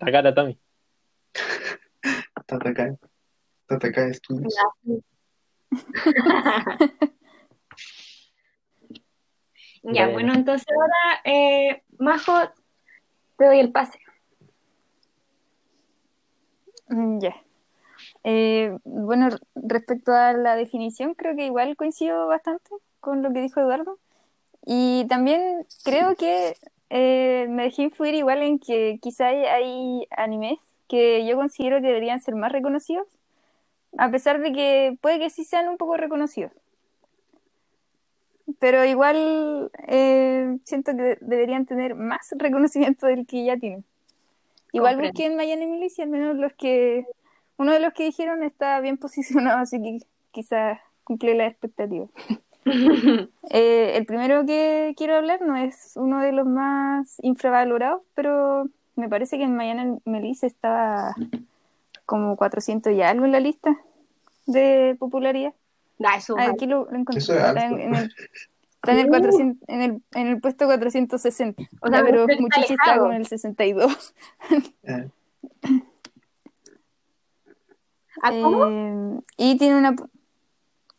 Takara 0.00 0.34
Tommy. 0.34 0.58
Tataka. 2.46 2.96
Tataka 3.66 4.14
Studios. 4.14 4.54
ya, 9.82 10.06
bueno. 10.06 10.12
bueno, 10.12 10.34
entonces 10.34 10.66
ahora, 10.70 11.20
eh, 11.24 11.82
Majo, 11.98 12.32
te 13.38 13.46
doy 13.46 13.60
el 13.60 13.72
pase. 13.72 13.98
Ya. 16.88 17.18
Yeah. 17.18 17.42
Eh, 18.24 18.76
bueno, 18.84 19.28
respecto 19.54 20.12
a 20.12 20.32
la 20.32 20.56
definición, 20.56 21.14
creo 21.14 21.34
que 21.36 21.46
igual 21.46 21.76
coincido 21.76 22.26
bastante 22.26 22.70
con 23.00 23.22
lo 23.22 23.32
que 23.32 23.40
dijo 23.40 23.60
Eduardo. 23.60 23.98
Y 24.64 25.06
también 25.08 25.66
creo 25.84 26.14
que 26.16 26.56
eh, 26.90 27.46
me 27.48 27.64
dejé 27.64 27.82
influir 27.82 28.14
igual 28.14 28.42
en 28.42 28.58
que 28.58 28.98
quizá 29.00 29.28
hay, 29.28 29.44
hay 29.44 30.06
animes 30.10 30.58
que 30.88 31.26
yo 31.26 31.36
considero 31.36 31.80
que 31.80 31.86
deberían 31.88 32.20
ser 32.20 32.34
más 32.34 32.52
reconocidos, 32.52 33.06
a 33.96 34.10
pesar 34.10 34.40
de 34.40 34.52
que 34.52 34.98
puede 35.00 35.18
que 35.18 35.30
sí 35.30 35.44
sean 35.44 35.68
un 35.68 35.76
poco 35.76 35.96
reconocidos. 35.96 36.52
Pero 38.58 38.84
igual 38.84 39.70
eh, 39.86 40.58
siento 40.64 40.92
que 40.96 41.18
deberían 41.20 41.66
tener 41.66 41.94
más 41.94 42.28
reconocimiento 42.36 43.06
del 43.06 43.26
que 43.26 43.44
ya 43.44 43.56
tienen. 43.56 43.84
Igual 44.72 44.94
Comprendo. 44.94 45.12
busqué 45.12 45.26
en 45.26 45.36
Miami 45.36 45.66
Milicia, 45.66 46.04
al 46.04 46.10
menos 46.10 46.36
los 46.36 46.52
que 46.54 47.06
uno 47.56 47.72
de 47.72 47.80
los 47.80 47.92
que 47.92 48.04
dijeron 48.04 48.42
está 48.42 48.80
bien 48.80 48.96
posicionado, 48.98 49.58
así 49.58 49.80
que 49.82 49.98
quizás 50.30 50.80
cumple 51.04 51.34
la 51.34 51.46
expectativa. 51.46 52.06
Eh, 53.50 53.96
el 53.96 54.04
primero 54.04 54.44
que 54.44 54.92
quiero 54.94 55.16
hablar 55.16 55.40
no 55.40 55.56
es 55.56 55.92
uno 55.96 56.20
de 56.20 56.32
los 56.32 56.46
más 56.46 57.16
infravalorados, 57.22 58.02
pero 58.14 58.68
me 58.94 59.08
parece 59.08 59.38
que 59.38 59.44
en 59.44 59.56
Miami 59.56 60.00
Melissa 60.04 60.46
estaba 60.46 61.14
como 62.04 62.36
400 62.36 62.92
y 62.92 63.00
algo 63.00 63.24
en 63.24 63.32
la 63.32 63.40
lista 63.40 63.74
de 64.44 64.96
popularidad. 64.98 65.54
Da, 65.98 66.14
eso. 66.16 66.36
Ah, 66.38 66.50
Aquí 66.50 66.66
lo, 66.66 66.84
lo 66.90 66.96
encontré. 66.98 67.18
Eso 67.18 67.32
es 67.34 67.38
Está 67.40 67.50
alto. 67.50 67.76
en, 67.76 67.80
en 67.80 67.94
el, 67.94 68.14
está 68.76 68.92
en 68.92 68.98
el 68.98 69.08
400 69.08 69.68
en 69.68 69.82
el, 69.82 70.02
en 70.12 70.26
el 70.28 70.40
puesto 70.40 70.66
460. 70.66 71.62
O 71.80 71.88
sea, 71.88 72.04
pero 72.04 72.24
usted 72.24 72.38
está 72.70 72.98
con 72.98 73.12
el 73.12 73.26
62. 73.26 74.14
Eh, 74.84 75.08
Ah, 78.22 78.30
¿Cómo? 78.30 78.66
Eh, 78.66 79.20
y 79.36 79.58
tiene 79.58 79.76
una... 79.76 79.94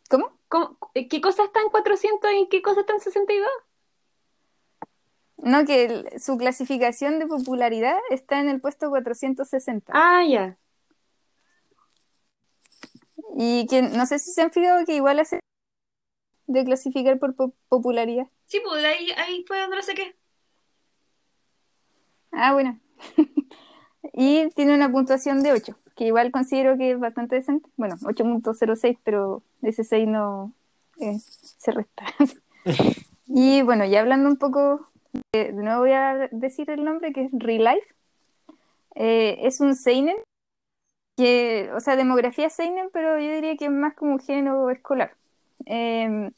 ¿Cómo? 0.08 0.30
¿Cómo? 0.48 0.78
¿Qué 0.94 1.20
cosa 1.20 1.44
está 1.44 1.60
en 1.60 1.68
400 1.68 2.30
y 2.40 2.48
qué 2.48 2.62
cosa 2.62 2.80
está 2.80 2.94
en 2.94 3.00
62? 3.00 3.46
No, 5.36 5.64
que 5.66 5.84
el- 5.84 6.20
su 6.20 6.36
clasificación 6.38 7.18
de 7.18 7.26
popularidad 7.26 7.98
está 8.10 8.40
en 8.40 8.48
el 8.48 8.60
puesto 8.60 8.88
460. 8.88 9.92
Ah, 9.94 10.24
ya. 10.26 10.56
Y 13.36 13.66
que 13.66 13.82
no 13.82 14.06
sé 14.06 14.18
si 14.18 14.32
se 14.32 14.42
han 14.42 14.50
fijado 14.50 14.84
que 14.84 14.94
igual 14.96 15.20
hace 15.20 15.40
de 16.46 16.64
clasificar 16.64 17.18
por 17.18 17.34
po- 17.34 17.54
popularidad. 17.68 18.26
Sí, 18.46 18.60
pues 18.64 18.84
ahí, 18.84 19.08
ahí 19.16 19.44
fue 19.46 19.60
donde 19.60 19.76
no 19.76 19.82
sé 19.82 19.94
qué. 19.94 20.16
Ah, 22.32 22.52
bueno. 22.52 22.78
y 24.12 24.48
tiene 24.50 24.74
una 24.74 24.90
puntuación 24.90 25.42
de 25.42 25.52
8, 25.52 25.76
que 25.96 26.06
igual 26.06 26.32
considero 26.32 26.76
que 26.76 26.92
es 26.92 26.98
bastante 27.00 27.36
decente. 27.36 27.68
Bueno, 27.76 27.96
8.06, 28.02 28.98
pero 29.04 29.42
ese 29.62 29.84
6 29.84 30.08
no 30.08 30.52
eh, 31.00 31.18
se 31.18 31.70
resta. 31.72 32.04
y 33.26 33.62
bueno, 33.62 33.84
ya 33.84 34.00
hablando 34.00 34.28
un 34.28 34.36
poco, 34.36 34.88
de, 35.32 35.52
de 35.52 35.62
nuevo 35.62 35.80
voy 35.80 35.92
a 35.92 36.28
decir 36.32 36.70
el 36.70 36.84
nombre, 36.84 37.12
que 37.12 37.24
es 37.24 37.30
Real 37.32 37.64
Life. 37.64 37.94
Eh, 38.96 39.38
es 39.42 39.60
un 39.60 39.76
Seinen, 39.76 40.16
que, 41.20 41.70
o 41.74 41.80
sea, 41.80 41.96
demografía 41.96 42.50
Seinen, 42.50 42.88
pero 42.92 43.18
yo 43.18 43.32
diría 43.32 43.56
que 43.56 43.66
es 43.66 43.70
más 43.70 43.94
como 43.94 44.12
un 44.12 44.20
género 44.20 44.70
escolar. 44.70 45.12
Eh, 45.66 46.30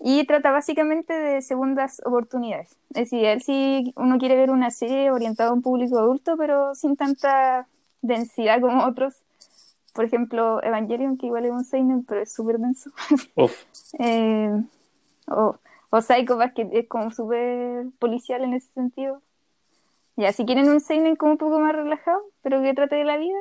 y 0.00 0.24
trata 0.26 0.50
básicamente 0.50 1.12
de 1.12 1.42
segundas 1.42 2.00
oportunidades. 2.04 2.76
Es 2.90 3.10
decir, 3.10 3.24
él 3.24 3.42
sí 3.42 3.92
uno 3.96 4.18
quiere 4.18 4.36
ver 4.36 4.50
una 4.50 4.70
serie 4.70 5.10
orientada 5.10 5.50
a 5.50 5.52
un 5.52 5.62
público 5.62 5.98
adulto, 5.98 6.36
pero 6.36 6.74
sin 6.74 6.96
tanta 6.96 7.66
densidad 8.00 8.60
como 8.60 8.84
otros. 8.84 9.14
Por 9.92 10.04
ejemplo, 10.04 10.62
Evangelion, 10.62 11.18
que 11.18 11.26
igual 11.26 11.44
es 11.44 11.52
un 11.52 11.64
seinen, 11.64 12.04
pero 12.04 12.20
es 12.22 12.32
súper 12.32 12.58
denso. 12.58 12.90
Eh, 13.98 14.50
o, 15.28 15.56
o 15.90 16.00
Psycho 16.00 16.38
que 16.54 16.66
es 16.72 16.88
como 16.88 17.10
súper 17.10 17.84
policial 17.98 18.42
en 18.42 18.54
ese 18.54 18.72
sentido. 18.72 19.20
Ya, 20.16 20.32
si 20.32 20.46
quieren 20.46 20.70
un 20.70 20.80
seinen 20.80 21.14
como 21.14 21.32
un 21.32 21.38
poco 21.38 21.58
más 21.60 21.74
relajado, 21.74 22.22
pero 22.40 22.62
que 22.62 22.72
trate 22.72 22.96
de 22.96 23.04
la 23.04 23.18
vida, 23.18 23.36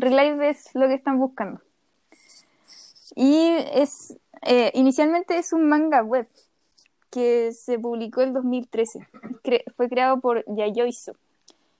Relive 0.00 0.50
es 0.50 0.74
lo 0.74 0.86
que 0.88 0.94
están 0.94 1.18
buscando. 1.18 1.60
Y 3.14 3.48
es 3.72 4.16
eh, 4.42 4.70
inicialmente 4.74 5.38
es 5.38 5.52
un 5.52 5.68
manga 5.68 6.02
web 6.02 6.26
que 7.10 7.52
se 7.52 7.78
publicó 7.78 8.20
el 8.20 8.32
2013. 8.32 9.06
Cre- 9.42 9.64
fue 9.74 9.88
creado 9.88 10.20
por 10.20 10.44
Yayoi-Su. 10.46 11.12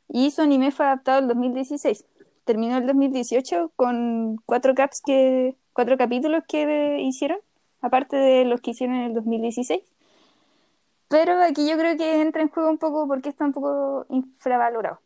Y 0.09 0.31
su 0.31 0.41
anime 0.43 0.71
fue 0.71 0.87
adaptado 0.87 1.21
el 1.21 1.29
2016. 1.29 2.05
Terminó 2.45 2.79
el 2.79 2.87
2018 2.87 3.71
con 3.77 4.37
cuatro 4.47 4.75
caps 4.75 5.03
que 5.05 5.55
cuatro 5.75 5.99
capítulos 5.99 6.43
que 6.49 6.99
hicieron, 7.01 7.39
aparte 7.83 8.17
de 8.17 8.45
los 8.47 8.61
que 8.63 8.71
hicieron 8.71 8.97
en 8.97 9.03
el 9.03 9.15
2016. 9.15 9.83
Pero 11.09 11.41
aquí 11.43 11.69
yo 11.69 11.77
creo 11.77 11.97
que 11.97 12.21
entra 12.21 12.43
en 12.43 12.49
juego 12.49 12.71
un 12.71 12.79
poco 12.79 13.07
porque 13.07 13.29
está 13.29 13.45
un 13.45 13.53
poco 13.53 14.07
infravalorado. 14.09 14.99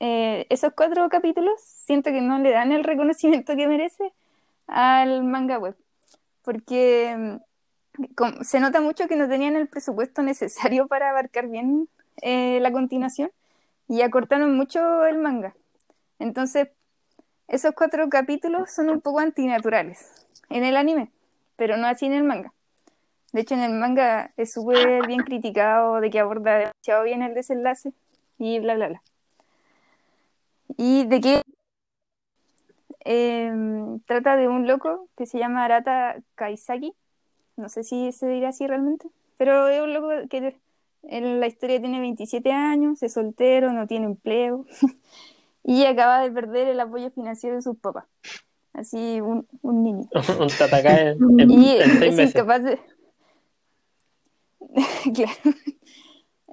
Eh, 0.00 0.46
esos 0.48 0.72
cuatro 0.74 1.08
capítulos 1.08 1.60
siento 1.60 2.10
que 2.10 2.20
no 2.20 2.38
le 2.38 2.50
dan 2.50 2.72
el 2.72 2.84
reconocimiento 2.84 3.56
que 3.56 3.66
merece 3.66 4.12
al 4.66 5.24
manga 5.24 5.58
web, 5.58 5.76
porque 6.42 7.40
mm, 8.16 8.42
se 8.42 8.60
nota 8.60 8.80
mucho 8.80 9.08
que 9.08 9.16
no 9.16 9.28
tenían 9.28 9.56
el 9.56 9.68
presupuesto 9.68 10.22
necesario 10.22 10.86
para 10.86 11.10
abarcar 11.10 11.48
bien 11.48 11.88
eh, 12.22 12.58
la 12.60 12.72
continuación 12.72 13.30
y 13.88 14.02
acortaron 14.02 14.56
mucho 14.56 15.04
el 15.06 15.18
manga. 15.18 15.54
Entonces, 16.18 16.68
esos 17.48 17.72
cuatro 17.74 18.08
capítulos 18.08 18.70
son 18.70 18.90
un 18.90 19.00
poco 19.00 19.20
antinaturales 19.20 20.10
en 20.50 20.64
el 20.64 20.76
anime, 20.76 21.10
pero 21.56 21.76
no 21.76 21.86
así 21.86 22.06
en 22.06 22.12
el 22.12 22.24
manga. 22.24 22.52
De 23.32 23.42
hecho, 23.42 23.54
en 23.54 23.60
el 23.60 23.72
manga 23.72 24.30
es 24.36 24.52
súper 24.52 25.06
bien 25.06 25.22
criticado 25.22 26.00
de 26.00 26.10
que 26.10 26.20
aborda 26.20 26.58
demasiado 26.58 27.04
bien 27.04 27.22
el 27.22 27.34
desenlace 27.34 27.92
y 28.38 28.58
bla, 28.60 28.74
bla, 28.74 28.88
bla. 28.88 29.02
Y 30.76 31.04
de 31.06 31.20
que 31.20 31.42
em, 33.00 34.00
trata 34.00 34.36
de 34.36 34.48
un 34.48 34.66
loco 34.66 35.08
que 35.16 35.26
se 35.26 35.38
llama 35.38 35.64
Arata 35.64 36.16
Kaisaki. 36.34 36.92
No 37.56 37.68
sé 37.68 37.82
si 37.82 38.12
se 38.12 38.28
dirá 38.28 38.50
así 38.50 38.66
realmente, 38.66 39.08
pero 39.36 39.66
es 39.68 39.82
un 39.82 39.92
loco 39.94 40.08
que 40.28 40.56
en 41.04 41.40
la 41.40 41.46
historia 41.46 41.80
tiene 41.80 42.00
27 42.00 42.52
años, 42.52 43.02
es 43.02 43.14
soltero, 43.14 43.72
no 43.72 43.86
tiene 43.86 44.06
empleo 44.06 44.64
y 45.64 45.84
acaba 45.84 46.20
de 46.20 46.30
perder 46.30 46.68
el 46.68 46.78
apoyo 46.80 47.10
financiero 47.10 47.56
de 47.56 47.62
sus 47.62 47.76
papás. 47.78 48.04
Así, 48.72 49.20
un, 49.20 49.46
un 49.62 49.82
niño. 49.82 50.08
un 50.40 50.48
tataca 50.48 51.00
en, 51.10 51.40
en- 51.40 51.50
Y 51.50 51.76
en 51.76 51.90
seis 51.98 52.02
es 52.02 52.16
meses. 52.16 52.30
incapaz 52.34 52.62
de... 52.62 52.78
claro. 55.14 55.56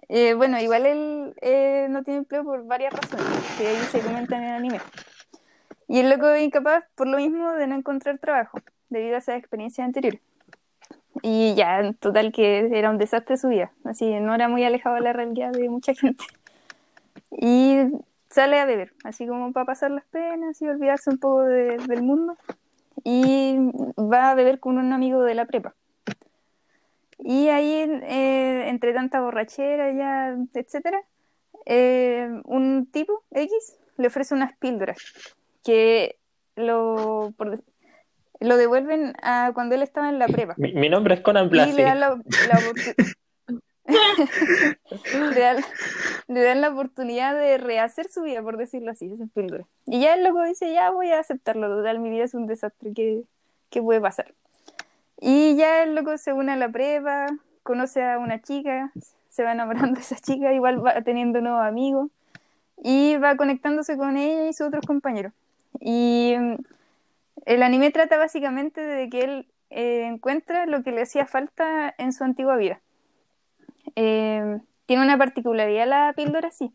Eh, 0.09 0.33
bueno, 0.35 0.59
igual 0.59 0.85
él 0.85 1.33
eh, 1.41 1.87
no 1.89 2.03
tiene 2.03 2.19
empleo 2.19 2.43
por 2.43 2.65
varias 2.65 2.93
razones, 2.93 3.25
que 3.57 3.67
ahí 3.67 3.77
se 3.91 3.99
comentan 4.01 4.43
en 4.43 4.49
el 4.49 4.55
anime. 4.55 4.79
Y 5.87 5.99
el 5.99 6.09
loco 6.09 6.29
es 6.29 6.43
incapaz 6.43 6.85
por 6.95 7.07
lo 7.07 7.17
mismo 7.17 7.53
de 7.53 7.67
no 7.67 7.75
encontrar 7.75 8.19
trabajo, 8.19 8.59
debido 8.89 9.15
a 9.15 9.19
esas 9.19 9.37
experiencias 9.37 9.85
anteriores. 9.85 10.21
Y 11.21 11.55
ya, 11.55 11.79
en 11.79 11.95
total 11.95 12.31
que 12.31 12.69
era 12.77 12.89
un 12.89 12.97
desastre 12.97 13.37
su 13.37 13.47
vida, 13.47 13.71
así 13.83 14.19
no 14.19 14.35
era 14.35 14.47
muy 14.47 14.63
alejado 14.63 14.95
de 14.95 15.01
la 15.01 15.13
realidad 15.13 15.51
de 15.51 15.69
mucha 15.69 15.93
gente. 15.95 16.23
Y 17.31 17.77
sale 18.29 18.59
a 18.59 18.65
beber, 18.65 18.93
así 19.03 19.25
como 19.25 19.51
para 19.53 19.65
pasar 19.65 19.91
las 19.91 20.05
penas 20.05 20.61
y 20.61 20.67
olvidarse 20.67 21.09
un 21.09 21.17
poco 21.17 21.43
de- 21.43 21.77
del 21.87 22.03
mundo. 22.03 22.37
Y 23.03 23.57
va 23.97 24.31
a 24.31 24.35
beber 24.35 24.59
con 24.59 24.77
un 24.77 24.93
amigo 24.93 25.23
de 25.23 25.35
la 25.35 25.45
prepa. 25.45 25.73
Y 27.19 27.47
ahí, 27.49 27.73
eh, 28.03 28.67
entre 28.69 28.93
tanta 28.93 29.21
borrachera, 29.21 29.91
ya, 29.93 30.35
etcétera, 30.53 31.01
eh, 31.65 32.29
un 32.43 32.87
tipo 32.91 33.23
X 33.31 33.77
le 33.97 34.07
ofrece 34.07 34.33
unas 34.35 34.55
píldoras 34.57 34.97
que 35.63 36.17
lo, 36.55 37.33
por 37.37 37.59
lo 38.41 38.57
devuelven 38.57 39.13
a 39.23 39.51
cuando 39.53 39.75
él 39.75 39.81
estaba 39.81 40.09
en 40.09 40.19
la 40.19 40.27
prepa. 40.27 40.53
Mi, 40.57 40.73
mi 40.73 40.89
nombre 40.89 41.15
es 41.15 41.21
Conan 41.21 41.45
Y 41.47 41.49
Blasi. 41.49 41.73
le 41.73 41.83
dan 41.83 41.99
la, 42.01 42.09
la 42.09 42.59
oportu- 42.59 43.15
le, 45.33 45.39
dan, 45.39 45.57
le 46.27 46.43
dan 46.43 46.61
la 46.61 46.69
oportunidad 46.69 47.33
de 47.35 47.57
rehacer 47.57 48.07
su 48.09 48.23
vida, 48.23 48.41
por 48.41 48.57
decirlo 48.57 48.91
así, 48.91 49.11
esas 49.11 49.29
píldoras. 49.31 49.67
Y 49.85 50.01
ya 50.01 50.15
el 50.15 50.23
loco 50.23 50.43
dice, 50.43 50.71
ya 50.73 50.89
voy 50.91 51.11
a 51.11 51.19
aceptarlo, 51.19 51.69
total, 51.69 51.99
mi 51.99 52.09
vida 52.09 52.23
es 52.25 52.33
un 52.33 52.45
desastre, 52.47 52.91
¿qué, 52.93 53.23
qué 53.69 53.81
puede 53.81 54.01
pasar? 54.01 54.33
Y 55.19 55.55
ya 55.55 55.83
el 55.83 55.95
loco 55.95 56.17
se 56.17 56.33
une 56.33 56.51
a 56.51 56.55
la 56.55 56.69
prepa, 56.69 57.27
conoce 57.63 58.03
a 58.03 58.19
una 58.19 58.41
chica, 58.41 58.91
se 59.29 59.43
va 59.43 59.53
enamorando 59.53 59.95
de 59.95 60.01
esa 60.01 60.17
chica, 60.17 60.53
igual 60.53 60.85
va 60.85 61.01
teniendo 61.01 61.41
nuevos 61.41 61.63
amigos 61.63 62.09
y 62.83 63.17
va 63.17 63.35
conectándose 63.35 63.97
con 63.97 64.17
ella 64.17 64.47
y 64.47 64.53
sus 64.53 64.67
otros 64.67 64.85
compañeros. 64.85 65.33
Y 65.79 66.35
mm, 66.37 66.55
el 67.45 67.63
anime 67.63 67.91
trata 67.91 68.17
básicamente 68.17 68.81
de 68.81 69.09
que 69.09 69.21
él 69.23 69.47
eh, 69.69 70.05
encuentra 70.05 70.65
lo 70.65 70.83
que 70.83 70.91
le 70.91 71.01
hacía 71.01 71.25
falta 71.25 71.93
en 71.97 72.13
su 72.13 72.23
antigua 72.23 72.55
vida. 72.55 72.81
Eh, 73.95 74.59
tiene 74.85 75.03
una 75.03 75.17
particularidad 75.17 75.87
la 75.87 76.13
píldora, 76.15 76.51
sí, 76.51 76.71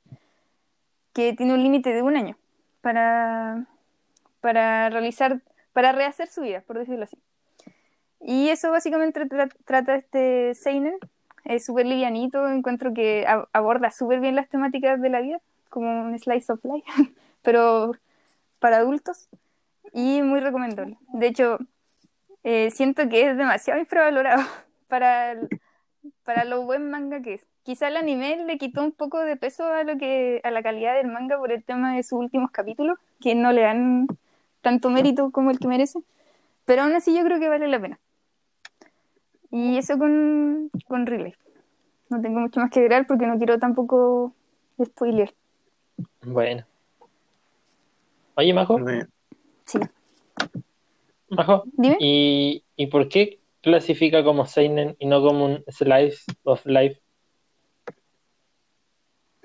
que 1.12 1.32
tiene 1.34 1.54
un 1.54 1.62
límite 1.62 1.92
de 1.92 2.02
un 2.02 2.16
año 2.16 2.36
para, 2.80 3.66
para 4.40 4.90
realizar, 4.90 5.40
para 5.72 5.92
rehacer 5.92 6.28
su 6.28 6.42
vida, 6.42 6.62
por 6.66 6.78
decirlo 6.78 7.04
así. 7.04 7.16
Y 8.20 8.48
eso 8.50 8.70
básicamente 8.70 9.20
tra- 9.26 9.52
trata 9.64 9.94
este 9.96 10.54
Seinen, 10.54 10.94
es 11.44 11.64
súper 11.64 11.86
livianito, 11.86 12.48
encuentro 12.48 12.92
que 12.94 13.26
a- 13.26 13.48
aborda 13.52 13.90
súper 13.90 14.20
bien 14.20 14.36
las 14.36 14.48
temáticas 14.48 15.00
de 15.00 15.08
la 15.10 15.20
vida, 15.20 15.40
como 15.70 16.02
un 16.02 16.18
slice 16.18 16.52
of 16.52 16.64
life, 16.64 16.84
pero 17.42 17.92
para 18.60 18.78
adultos, 18.78 19.28
y 19.94 20.22
muy 20.22 20.40
recomendable. 20.40 20.98
De 21.14 21.28
hecho, 21.28 21.58
eh, 22.44 22.70
siento 22.70 23.08
que 23.08 23.30
es 23.30 23.36
demasiado 23.36 23.80
infravalorado 23.80 24.42
para, 24.88 25.32
el- 25.32 25.48
para 26.24 26.44
lo 26.44 26.62
buen 26.64 26.90
manga 26.90 27.22
que 27.22 27.34
es. 27.34 27.46
Quizá 27.64 27.88
el 27.88 27.96
anime 27.96 28.36
le 28.46 28.58
quitó 28.58 28.82
un 28.82 28.92
poco 28.92 29.20
de 29.20 29.36
peso 29.36 29.66
a 29.66 29.84
lo 29.84 29.98
que 29.98 30.40
a 30.44 30.50
la 30.50 30.62
calidad 30.62 30.94
del 30.96 31.08
manga 31.08 31.38
por 31.38 31.52
el 31.52 31.64
tema 31.64 31.94
de 31.96 32.02
sus 32.02 32.14
últimos 32.20 32.50
capítulos, 32.52 32.98
que 33.20 33.34
no 33.34 33.52
le 33.52 33.62
dan 33.62 34.06
tanto 34.62 34.90
mérito 34.90 35.30
como 35.32 35.50
el 35.50 35.58
que 35.58 35.68
merece, 35.68 36.00
pero 36.66 36.82
aún 36.82 36.94
así 36.94 37.16
yo 37.16 37.24
creo 37.24 37.40
que 37.40 37.48
vale 37.48 37.68
la 37.68 37.80
pena. 37.80 38.00
Y 39.50 39.76
eso 39.78 39.98
con, 39.98 40.70
con 40.86 41.06
Relay. 41.06 41.34
No 42.08 42.20
tengo 42.20 42.40
mucho 42.40 42.60
más 42.60 42.70
que 42.70 42.80
agregar 42.80 43.06
porque 43.06 43.26
no 43.26 43.38
quiero 43.38 43.58
tampoco 43.58 44.34
spoiler. 44.82 45.34
Bueno. 46.22 46.64
Oye, 48.34 48.54
Majo. 48.54 48.78
Sí. 49.64 49.78
Majo, 51.28 51.64
Dime. 51.72 51.96
¿y, 52.00 52.64
¿y 52.76 52.86
por 52.86 53.08
qué 53.08 53.38
clasifica 53.60 54.24
como 54.24 54.46
Seinen 54.46 54.96
y 54.98 55.06
no 55.06 55.22
como 55.22 55.44
un 55.44 55.64
Slice 55.68 56.24
of 56.44 56.64
Life? 56.66 57.00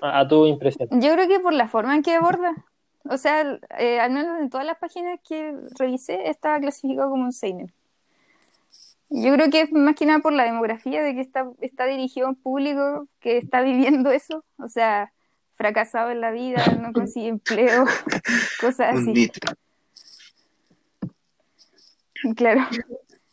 A, 0.00 0.20
a 0.20 0.28
tu 0.28 0.46
impresión. 0.46 0.88
Yo 0.90 1.12
creo 1.12 1.28
que 1.28 1.40
por 1.40 1.52
la 1.52 1.68
forma 1.68 1.94
en 1.94 2.02
que 2.02 2.14
aborda. 2.14 2.54
O 3.08 3.16
sea, 3.18 3.58
eh, 3.78 4.00
al 4.00 4.10
menos 4.10 4.40
en 4.40 4.50
todas 4.50 4.66
las 4.66 4.78
páginas 4.78 5.20
que 5.26 5.54
revisé 5.78 6.28
estaba 6.28 6.58
clasificado 6.58 7.10
como 7.10 7.24
un 7.24 7.32
seinen. 7.32 7.72
Yo 9.08 9.32
creo 9.34 9.50
que 9.50 9.60
es 9.60 9.72
más 9.72 9.94
que 9.94 10.06
nada 10.06 10.18
por 10.18 10.32
la 10.32 10.44
demografía 10.44 11.02
de 11.02 11.14
que 11.14 11.20
está, 11.20 11.48
está 11.60 11.86
dirigido 11.86 12.26
a 12.26 12.30
un 12.30 12.36
público 12.36 13.06
que 13.20 13.38
está 13.38 13.62
viviendo 13.62 14.10
eso. 14.10 14.44
O 14.58 14.68
sea, 14.68 15.12
fracasado 15.54 16.10
en 16.10 16.20
la 16.20 16.30
vida, 16.30 16.64
no 16.80 16.92
consigue 16.92 17.28
empleo, 17.28 17.84
cosas 18.60 18.96
así. 18.96 19.30
Claro. 22.34 22.62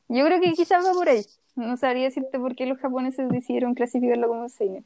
Yo 0.10 0.26
creo 0.26 0.40
que 0.40 0.54
quizás 0.54 0.86
va 0.86 0.94
por 0.94 1.10
ahí. 1.10 1.26
No 1.56 1.78
sabría 1.78 2.06
decirte 2.06 2.40
por 2.40 2.56
qué 2.56 2.66
los 2.66 2.80
japoneses 2.80 3.30
decidieron 3.30 3.74
clasificarlo 3.74 4.28
como 4.28 4.50
seinen. 4.50 4.86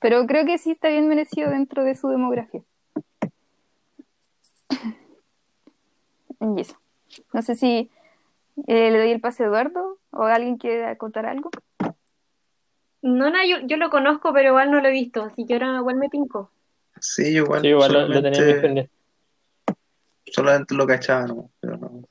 Pero 0.00 0.26
creo 0.26 0.44
que 0.44 0.58
sí 0.58 0.70
está 0.70 0.88
bien 0.88 1.08
merecido 1.08 1.50
dentro 1.50 1.84
de 1.84 1.94
su 1.94 2.08
demografía. 2.08 2.62
Y 6.42 6.62
eso. 6.62 6.74
No 7.34 7.42
sé 7.42 7.54
si 7.54 7.90
eh, 8.66 8.90
le 8.90 8.98
doy 8.98 9.10
el 9.10 9.20
pase 9.20 9.42
a 9.42 9.46
Eduardo 9.48 9.99
o 10.12 10.24
alguien 10.24 10.56
quiere 10.56 10.86
acotar 10.86 11.26
algo. 11.26 11.50
No, 13.02 13.30
no, 13.30 13.38
yo, 13.46 13.66
yo 13.66 13.76
lo 13.78 13.88
conozco, 13.90 14.32
pero 14.32 14.48
igual 14.50 14.70
no 14.70 14.80
lo 14.80 14.88
he 14.88 14.92
visto, 14.92 15.22
así 15.24 15.46
que 15.46 15.54
ahora 15.54 15.76
igual 15.78 15.96
me 15.96 16.08
pinco. 16.10 16.50
Sí, 17.00 17.32
yo 17.32 17.44
igual, 17.44 17.62
Sí, 17.62 17.68
igual 17.68 17.92
lo, 17.92 18.08
lo 18.08 18.22
tenía 18.22 18.38
solamente, 18.40 18.60
pendiente. 18.60 18.92
solamente 20.26 20.74
lo 20.74 20.86
cachaba, 20.86 21.26
¿no? 21.26 21.50
pero 21.60 21.76
no, 21.78 22.02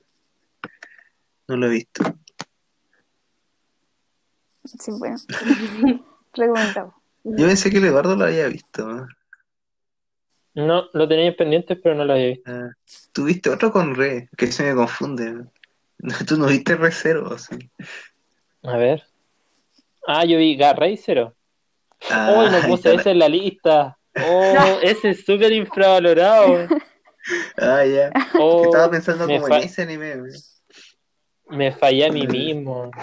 no 1.47 1.57
lo 1.57 1.67
he 1.67 1.69
visto. 1.69 2.03
Sí, 4.65 4.91
bueno. 4.97 5.17
Recomendado. 6.33 6.93
Yo 7.23 7.45
pensé 7.47 7.69
que 7.69 7.77
el 7.77 7.85
Eduardo 7.85 8.15
lo 8.15 8.25
había 8.25 8.47
visto. 8.47 8.87
¿no? 8.87 9.07
No, 10.55 10.89
lo 10.93 11.07
tenía 11.07 11.35
pendiente, 11.35 11.75
pero 11.75 11.95
no 11.95 12.05
lo 12.05 12.13
había 12.13 12.27
visto. 12.29 12.51
Ah, 12.51 12.69
Tú 13.11 13.25
viste 13.25 13.49
otro 13.49 13.71
con 13.71 13.93
Re, 13.95 14.29
que 14.37 14.47
se 14.47 14.63
me 14.63 14.75
confunde. 14.75 15.45
¿No? 15.99 16.13
Tú 16.27 16.37
no 16.37 16.47
viste 16.47 16.75
Re 16.75 16.91
Cero, 16.91 17.37
¿sí? 17.37 17.69
A 18.63 18.77
ver. 18.77 19.03
Ah, 20.07 20.25
yo 20.25 20.37
vi 20.37 20.55
Garray 20.55 20.97
Zero. 20.97 21.35
Ah, 22.09 22.27
Oh, 22.29 22.49
no 22.49 22.61
puse 22.67 22.93
ese 22.95 23.11
en 23.11 23.19
la 23.19 23.29
lista. 23.29 23.97
Oh, 24.15 24.79
ese 24.81 25.11
es 25.11 25.25
súper 25.25 25.51
infravalorado. 25.51 26.67
Ah, 27.57 27.85
ya. 27.85 28.11
Oh, 28.37 28.63
Estaba 28.65 28.89
pensando 28.89 29.27
me, 29.27 29.35
como 29.35 29.47
fa- 29.47 29.57
en 29.57 29.63
ese 29.63 29.81
anime. 29.83 30.15
güey. 30.17 30.31
me 31.49 31.71
fallé 31.71 32.05
a 32.05 32.11
mí 32.11 32.27
mismo. 32.27 32.91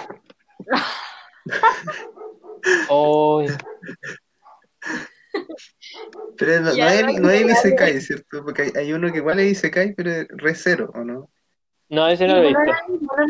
Oh, 2.88 3.42
Pero 6.37 6.61
no, 6.61 6.76
no 6.76 6.87
hay, 6.87 7.16
no, 7.16 7.28
hay 7.28 7.44
Isekai, 7.50 8.00
¿cierto? 8.00 8.44
Porque 8.44 8.62
hay, 8.62 8.72
hay 8.76 8.92
uno 8.92 9.11
que 9.11 9.18
igual 9.18 9.40
es 9.40 9.52
Isekai, 9.52 9.94
pero 9.94 10.11
es 10.11 10.28
Re 10.28 10.54
Cero, 10.54 10.90
¿o 10.94 11.02
no? 11.04 11.30
No, 11.88 12.09
ese 12.09 12.27
no 12.27 12.35
lo 12.37 12.42
he 12.42 12.46
visto. 12.49 12.61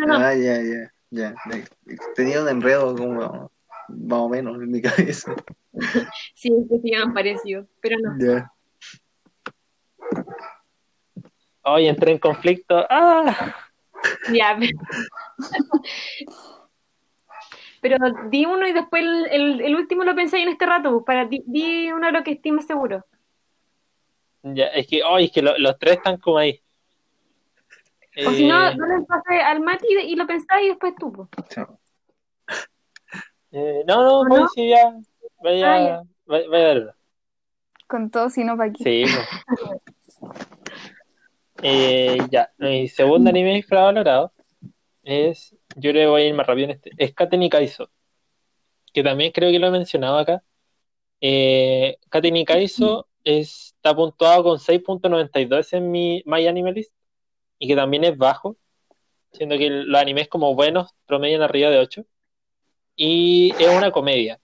Ah, 0.08 0.34
ya, 0.34 0.60
ya, 0.62 0.92
ya. 1.10 1.34
Tenía 2.14 2.42
un 2.42 2.48
enredo 2.48 2.96
como 2.96 3.50
más 3.88 4.18
o 4.18 4.28
menos 4.28 4.54
en 4.62 4.70
mi 4.70 4.80
cabeza. 4.82 5.34
Sí, 6.34 6.50
que 6.68 6.78
se 6.80 6.90
llaman 6.90 7.14
parecido, 7.14 7.66
pero 7.80 7.96
no. 8.02 8.16
Ya. 8.18 8.52
Oye, 11.62 11.88
entré 11.88 12.12
en 12.12 12.18
conflicto. 12.18 12.86
Ah, 12.88 13.54
Ya. 14.32 14.56
Pero 17.80 17.96
di 18.30 18.44
uno 18.46 18.66
y 18.66 18.72
después 18.72 19.02
el, 19.02 19.26
el, 19.30 19.60
el 19.60 19.76
último 19.76 20.02
lo 20.04 20.14
pensé 20.14 20.38
en 20.40 20.48
este 20.48 20.66
rato, 20.66 20.90
pues, 20.92 21.04
para 21.04 21.24
di, 21.26 21.42
di 21.46 21.90
uno 21.92 22.06
de 22.06 22.12
lo 22.12 22.22
que 22.24 22.32
estés 22.32 22.52
más 22.52 22.66
seguro. 22.66 23.04
ya, 24.42 24.66
es 24.68 24.86
que, 24.86 25.02
oh, 25.04 25.18
es 25.18 25.30
que 25.30 25.42
lo- 25.42 25.58
los 25.58 25.78
tres 25.78 25.96
están 25.98 26.16
como 26.18 26.38
ahí. 26.38 26.60
O 28.24 28.30
si 28.32 28.46
no, 28.48 28.68
Eh, 28.70 28.76
no 28.76 28.86
le 28.86 29.04
pase 29.04 29.40
al 29.40 29.60
Mati 29.60 29.86
y 30.04 30.16
lo 30.16 30.26
pensás 30.26 30.62
y 30.62 30.68
después 30.68 30.94
tú. 30.98 31.28
eh, 33.52 33.84
no, 33.86 34.02
no, 34.02 34.20
¿O 34.20 34.24
voy, 34.26 34.40
no? 34.40 34.48
sí, 34.48 34.68
ya. 34.68 34.94
Vaya, 35.42 35.74
Ah, 35.74 35.78
ya. 35.78 36.02
vaya, 36.24 36.48
vaya 36.48 36.64
a 36.64 36.68
darlo. 36.68 36.94
Con 37.86 38.10
todo, 38.10 38.30
si 38.30 38.42
no, 38.42 38.56
¿para 38.56 38.72
qué? 38.72 38.84
Sí, 38.84 39.04
pues. 39.14 40.30
Eh, 41.62 42.18
ya, 42.30 42.50
mi 42.58 42.86
segundo 42.88 43.30
anime 43.30 43.56
infravalorado 43.56 44.32
es, 45.02 45.54
yo 45.76 45.92
le 45.92 46.06
voy 46.06 46.22
a 46.22 46.26
ir 46.28 46.34
más 46.34 46.46
rápido 46.46 46.66
en 46.66 46.70
este, 46.72 46.90
es 46.98 47.14
Katen 47.14 47.42
y 47.42 47.48
Kaizo, 47.50 47.90
que 48.92 49.02
también 49.02 49.32
creo 49.32 49.50
que 49.50 49.58
lo 49.58 49.68
he 49.68 49.70
mencionado 49.70 50.18
acá. 50.18 50.42
Eh, 51.20 51.96
Katen 52.10 52.36
y 52.36 52.44
Kaizo 52.44 53.08
está 53.24 53.94
puntuado 53.94 54.42
con 54.44 54.58
6.92 54.58 55.72
en 55.72 55.90
mi 55.90 56.22
My 56.26 56.46
Anime 56.46 56.72
List 56.72 56.92
y 57.58 57.68
que 57.68 57.76
también 57.76 58.04
es 58.04 58.16
bajo, 58.16 58.56
siendo 59.32 59.58
que 59.58 59.70
los 59.70 60.00
animes 60.00 60.28
como 60.28 60.54
buenos 60.54 60.94
promedian 61.06 61.42
arriba 61.42 61.70
de 61.70 61.78
8 61.78 62.06
y 62.96 63.52
es 63.58 63.68
una 63.68 63.92
comedia. 63.92 64.40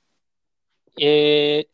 Eh, 0.96 1.66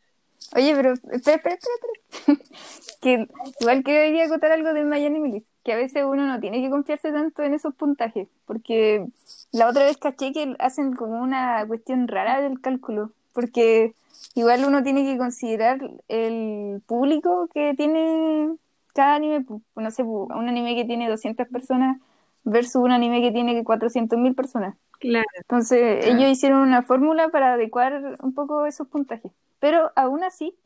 Oye, 0.55 0.75
pero 0.75 0.93
espera, 0.93 1.37
espera, 1.37 1.55
espera, 1.55 1.75
espera. 2.11 2.39
que 3.01 3.29
igual 3.61 3.85
que 3.85 3.93
debería 3.93 4.25
acotar 4.25 4.53
algo 4.53 4.73
del 4.73 4.87
Miami 4.87 5.21
Milice, 5.21 5.49
que 5.65 5.73
a 5.73 5.77
veces 5.77 6.05
uno 6.05 6.27
no 6.27 6.41
tiene 6.41 6.63
que 6.63 6.71
confiarse 6.71 7.13
tanto 7.13 7.43
en 7.43 7.55
esos 7.55 7.75
puntajes, 7.75 8.29
porque 8.47 9.07
la 9.53 9.69
otra 9.69 9.85
vez 9.85 9.99
caché 9.99 10.33
que 10.33 10.55
hacen 10.59 10.95
como 10.95 11.21
una 11.21 11.67
cuestión 11.67 12.09
rara 12.09 12.41
del 12.41 12.61
cálculo, 12.61 13.13
porque 13.33 13.93
igual 14.35 14.65
uno 14.65 14.83
tiene 14.83 15.05
que 15.05 15.19
considerar 15.19 15.81
el 16.09 16.81
público 16.87 17.49
que 17.53 17.75
tiene 17.77 18.55
cada 18.99 19.15
anime, 19.15 19.47
no 19.77 19.91
sé, 19.93 20.03
un 20.03 20.49
anime 20.49 20.75
que 20.75 20.85
tiene 20.85 21.09
200 21.09 21.47
personas 21.47 22.01
versus 22.43 22.83
un 22.83 22.91
anime 22.91 23.23
que 23.23 23.31
tiene 23.31 23.63
400.000 23.63 24.35
personas. 24.35 24.77
Claro. 24.99 25.25
Entonces, 25.37 26.05
Claro. 26.05 26.19
ellos 26.19 26.31
hicieron 26.33 26.59
una 26.63 26.83
fórmula 26.83 27.29
para 27.29 27.53
adecuar 27.55 28.17
un 28.21 28.35
poco 28.35 28.67
esos 28.67 28.89
puntajes. 28.89 29.31
Pero 29.61 29.93
aún 29.95 30.25
así, 30.25 30.57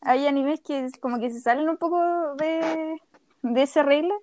hay 0.00 0.26
animes 0.26 0.60
que 0.62 0.86
es 0.86 0.92
como 0.98 1.20
que 1.20 1.28
se 1.28 1.40
salen 1.40 1.68
un 1.68 1.76
poco 1.76 2.00
de, 2.36 2.98
de 3.42 3.62
esa 3.62 3.82
regla 3.82 4.14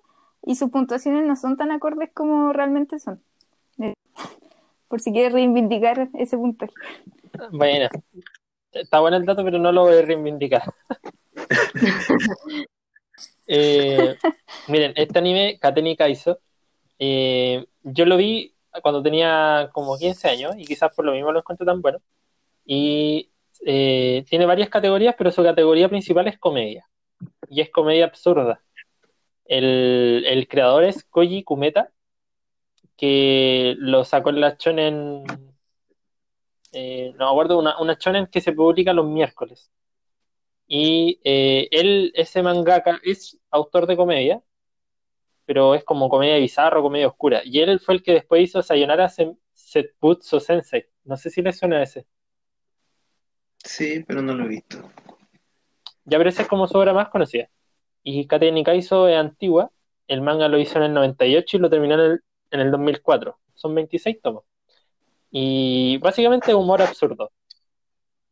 y 0.44 0.56
sus 0.56 0.70
puntuaciones 0.70 1.24
no 1.24 1.36
son 1.36 1.56
tan 1.56 1.70
acordes 1.70 2.10
como 2.12 2.52
realmente 2.52 2.98
son. 2.98 3.22
Eh, 3.78 3.94
Por 4.88 5.00
si 5.00 5.12
quieres 5.12 5.32
reivindicar 5.32 6.08
ese 6.14 6.36
puntaje. 6.36 6.74
Bueno, 7.52 7.88
está 8.72 8.98
bueno 8.98 9.16
el 9.16 9.24
dato, 9.26 9.44
pero 9.44 9.60
no 9.60 9.70
lo 9.70 9.82
voy 9.82 9.94
a 9.98 10.02
reivindicar. 10.02 10.64
Eh, 13.52 14.16
miren, 14.68 14.92
este 14.94 15.18
anime, 15.18 15.58
Kateni 15.58 15.96
Kaizo, 15.96 16.38
eh, 17.00 17.66
yo 17.82 18.04
lo 18.04 18.16
vi 18.16 18.54
cuando 18.80 19.02
tenía 19.02 19.70
como 19.72 19.98
15 19.98 20.28
años 20.28 20.54
y 20.56 20.64
quizás 20.64 20.94
por 20.94 21.04
lo 21.04 21.12
mismo 21.12 21.32
lo 21.32 21.40
encuentro 21.40 21.66
tan 21.66 21.82
bueno. 21.82 21.98
Y 22.64 23.30
eh, 23.66 24.24
tiene 24.28 24.46
varias 24.46 24.68
categorías, 24.68 25.16
pero 25.18 25.32
su 25.32 25.42
categoría 25.42 25.88
principal 25.88 26.28
es 26.28 26.38
comedia. 26.38 26.88
Y 27.48 27.60
es 27.60 27.70
comedia 27.70 28.04
absurda. 28.04 28.62
El, 29.46 30.46
creador 30.48 30.84
es 30.84 31.02
Koji 31.04 31.42
Kumeta, 31.42 31.90
que 32.96 33.74
lo 33.78 34.04
sacó 34.04 34.30
en 34.30 34.40
la 34.42 34.56
Shonen. 34.58 35.24
eh, 36.72 37.12
no 37.18 37.26
me 37.26 37.30
acuerdo, 37.32 37.58
una, 37.58 37.80
una 37.80 37.94
Shonen 37.98 38.28
que 38.28 38.40
se 38.40 38.52
publica 38.52 38.92
los 38.92 39.06
miércoles. 39.06 39.72
Y 40.72 41.18
eh, 41.24 41.66
él, 41.72 42.12
ese 42.14 42.44
mangaka, 42.44 43.00
es 43.02 43.36
autor 43.50 43.88
de 43.88 43.96
comedia, 43.96 44.40
pero 45.44 45.74
es 45.74 45.82
como 45.82 46.08
comedia 46.08 46.36
bizarro, 46.36 46.80
comedia 46.80 47.08
oscura. 47.08 47.40
Y 47.44 47.58
él 47.58 47.80
fue 47.80 47.94
el 47.94 48.02
que 48.04 48.12
después 48.12 48.42
hizo 48.42 48.62
Sayonara 48.62 49.08
Sen- 49.08 49.36
Setbutsu 49.52 50.38
Sensei. 50.38 50.86
No 51.02 51.16
sé 51.16 51.28
si 51.30 51.42
le 51.42 51.52
suena 51.52 51.82
ese. 51.82 52.06
Sí, 53.64 54.04
pero 54.06 54.22
no 54.22 54.32
lo 54.32 54.44
he 54.44 54.48
visto. 54.48 54.78
Ya, 56.04 56.18
pero 56.18 56.30
esa 56.30 56.42
es 56.42 56.48
como 56.48 56.68
su 56.68 56.78
obra 56.78 56.92
más 56.94 57.08
conocida. 57.08 57.50
Y 58.04 58.28
Kate 58.28 58.52
Nikaizo 58.52 59.08
es 59.08 59.16
antigua. 59.16 59.72
El 60.06 60.20
manga 60.22 60.46
lo 60.46 60.58
hizo 60.60 60.78
en 60.78 60.84
el 60.84 60.94
98 60.94 61.56
y 61.56 61.60
lo 61.60 61.68
terminó 61.68 61.94
en 61.94 62.00
el, 62.00 62.20
en 62.52 62.60
el 62.60 62.70
2004. 62.70 63.40
Son 63.54 63.74
26 63.74 64.22
tomos. 64.22 64.44
Y 65.32 65.98
básicamente 65.98 66.54
humor 66.54 66.80
absurdo. 66.80 67.32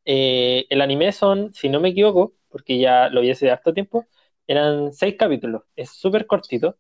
Eh, 0.09 0.67
el 0.71 0.83
anime 0.83 1.13
son, 1.13 1.55
si 1.55 1.71
no 1.71 1.81
me 1.81 1.91
equivoco, 1.91 2.35
porque 2.51 2.79
ya 2.81 3.11
lo 3.11 3.23
vi 3.23 3.31
hace 3.33 3.51
harto 3.53 3.75
tiempo, 3.75 4.07
eran 4.49 4.93
seis 4.95 5.17
capítulos. 5.19 5.65
Es 5.77 5.91
súper 5.93 6.27
cortito. 6.27 6.79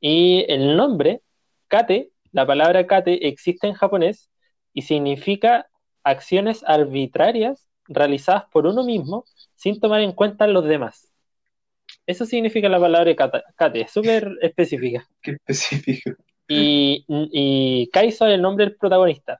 Y 0.00 0.44
el 0.48 0.76
nombre, 0.76 1.22
Kate, 1.68 2.12
la 2.32 2.46
palabra 2.46 2.86
Kate 2.86 3.28
existe 3.28 3.66
en 3.68 3.74
japonés 3.74 4.30
y 4.74 4.82
significa 4.82 5.68
acciones 6.04 6.64
arbitrarias 6.66 7.68
realizadas 7.88 8.44
por 8.52 8.66
uno 8.66 8.84
mismo 8.84 9.24
sin 9.56 9.80
tomar 9.80 10.00
en 10.02 10.12
cuenta 10.12 10.44
a 10.44 10.48
los 10.48 10.64
demás. 10.66 11.12
Eso 12.06 12.26
significa 12.26 12.68
la 12.68 12.80
palabra 12.80 13.14
kata- 13.16 13.44
Kate, 13.56 13.82
es 13.82 13.92
súper 13.92 14.30
específica. 14.42 15.08
Qué 15.20 15.32
específico. 15.32 16.12
Y, 16.48 17.04
y 17.08 17.88
Kaizo 17.90 18.26
es 18.26 18.34
el 18.34 18.42
nombre 18.42 18.66
del 18.66 18.76
protagonista. 18.76 19.38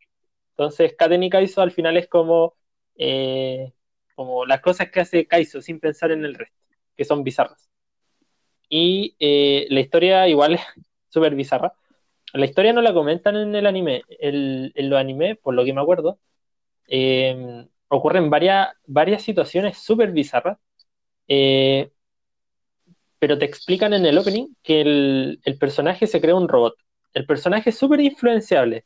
Entonces, 0.52 0.94
Kate 0.98 1.18
ni 1.18 1.30
Kaizo 1.30 1.62
al 1.62 1.72
final 1.72 1.96
es 1.96 2.08
como, 2.08 2.54
eh, 2.96 3.72
como 4.14 4.46
las 4.46 4.60
cosas 4.60 4.90
que 4.90 5.00
hace 5.00 5.26
Kaizo 5.26 5.60
sin 5.62 5.80
pensar 5.80 6.12
en 6.12 6.24
el 6.24 6.34
resto, 6.34 6.56
que 6.96 7.04
son 7.04 7.24
bizarras. 7.24 7.70
Y 8.68 9.16
eh, 9.20 9.66
la 9.70 9.80
historia 9.80 10.28
igual 10.28 10.54
es 10.54 10.60
súper 11.08 11.34
bizarra. 11.34 11.74
La 12.34 12.46
historia 12.46 12.72
no 12.72 12.82
la 12.82 12.94
comentan 12.94 13.36
en 13.36 13.54
el 13.56 13.66
anime. 13.66 14.04
El- 14.20 14.72
en 14.76 14.90
los 14.90 14.98
animes, 15.00 15.38
por 15.38 15.54
lo 15.54 15.64
que 15.64 15.72
me 15.74 15.80
acuerdo, 15.82 16.20
eh, 16.88 17.66
ocurren 17.88 18.30
varias, 18.30 18.70
varias 18.86 19.22
situaciones 19.22 19.78
súper 19.78 20.12
bizarras. 20.12 20.58
eh, 21.28 21.92
pero 23.18 23.38
te 23.38 23.44
explican 23.44 23.92
en 23.94 24.04
el 24.06 24.18
opening 24.18 24.48
que 24.62 24.80
el, 24.80 25.40
el 25.44 25.58
personaje 25.58 26.06
se 26.06 26.20
crea 26.20 26.34
un 26.34 26.48
robot. 26.48 26.74
El 27.14 27.26
personaje 27.26 27.70
es 27.70 27.78
súper 27.78 28.00
influenciable, 28.00 28.84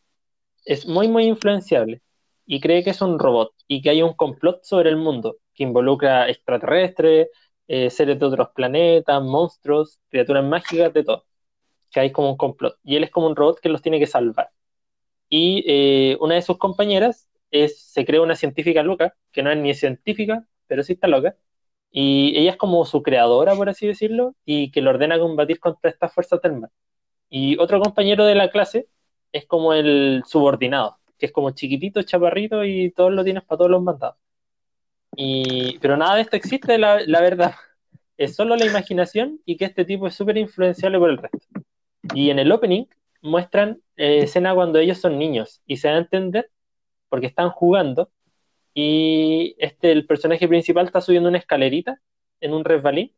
es 0.65 0.87
muy, 0.87 1.09
muy 1.09 1.25
influenciable, 1.27 2.03
y 2.47 2.61
cree 2.61 2.85
que 2.85 2.91
es 2.91 3.03
un 3.03 3.19
robot 3.19 3.53
y 3.69 3.83
que 3.83 3.91
hay 3.91 4.03
un 4.03 4.15
complot 4.15 4.63
sobre 4.65 4.91
el 4.91 4.97
mundo 4.97 5.39
que 5.55 5.65
involucra 5.65 6.29
extraterrestres, 6.29 7.29
eh, 7.69 7.91
seres 7.91 8.19
de 8.21 8.27
otros 8.27 8.51
planetas, 8.55 9.23
monstruos, 9.23 10.01
criaturas 10.11 10.45
mágicas, 10.45 10.93
de 10.93 11.05
todo. 11.05 11.27
Que 11.91 12.01
hay 12.01 12.13
como 12.13 12.31
un 12.31 12.37
complot. 12.37 12.79
Y 12.85 12.97
él 12.97 13.05
es 13.05 13.11
como 13.11 13.27
un 13.27 13.37
robot 13.37 13.61
que 13.61 13.69
los 13.69 13.83
tiene 13.83 13.99
que 13.99 14.07
salvar. 14.07 14.51
Y 15.29 15.65
eh, 15.67 16.17
una 16.21 16.37
de 16.37 16.43
sus 16.43 16.59
compañeras 16.59 17.29
es, 17.51 17.81
se 17.81 18.05
cree 18.05 18.21
una 18.21 18.37
científica 18.37 18.83
loca, 18.83 19.17
que 19.33 19.43
no 19.43 19.51
es 19.51 19.59
ni 19.59 19.75
científica, 19.75 20.47
pero 20.67 20.83
sí 20.83 20.95
está 20.95 21.09
loca. 21.09 21.37
Y 21.91 22.39
ella 22.39 22.53
es 22.53 22.57
como 22.57 22.85
su 22.85 23.03
creadora, 23.03 23.55
por 23.57 23.69
así 23.69 23.87
decirlo, 23.87 24.35
y 24.45 24.71
que 24.71 24.83
le 24.83 24.91
ordena 24.91 25.19
combatir 25.19 25.61
contra 25.61 25.91
estas 25.91 26.13
fuerzas 26.15 26.41
del 26.43 26.55
mal. 26.61 26.71
Y 27.31 27.59
otro 27.59 27.81
compañero 27.81 28.25
de 28.27 28.35
la 28.35 28.51
clase 28.51 28.89
es 29.33 29.47
como 29.47 29.73
el 29.75 30.23
subordinado, 30.27 30.99
que 31.19 31.27
es 31.27 31.33
como 31.33 31.51
chiquitito, 31.51 32.03
chaparrito 32.03 32.65
y 32.65 32.91
todo 32.93 33.11
lo 33.11 33.25
tienes 33.25 33.45
para 33.45 33.59
todos 33.59 33.71
los 33.71 33.83
mandados. 33.83 34.17
Y, 35.17 35.79
pero 35.81 35.97
nada 35.97 36.17
de 36.17 36.23
esto 36.23 36.37
existe, 36.37 36.79
la, 36.79 37.01
la 37.07 37.21
verdad. 37.21 37.55
Es 38.19 38.35
solo 38.35 38.57
la 38.57 38.65
imaginación 38.65 39.41
y 39.45 39.59
que 39.59 39.67
este 39.67 39.85
tipo 39.85 40.07
es 40.07 40.15
súper 40.15 40.39
influenciable 40.39 40.99
por 40.99 41.11
el 41.11 41.19
resto. 41.19 41.47
Y 42.15 42.31
en 42.31 42.39
el 42.39 42.51
opening 42.51 42.87
muestran 43.21 43.83
eh, 43.97 44.21
escena 44.23 44.55
cuando 44.55 44.79
ellos 44.79 44.99
son 44.99 45.19
niños 45.19 45.61
y 45.67 45.77
se 45.77 45.89
da 45.89 45.97
a 45.97 45.99
entender 45.99 46.51
porque 47.11 47.27
están 47.27 47.51
jugando 47.51 48.11
y 48.75 49.55
este, 49.59 49.93
el 49.93 50.07
personaje 50.07 50.49
principal 50.49 50.87
está 50.87 51.01
subiendo 51.01 51.29
una 51.29 51.39
escalerita 51.39 52.01
en 52.41 52.55
un 52.55 52.65
resbalín 52.65 53.15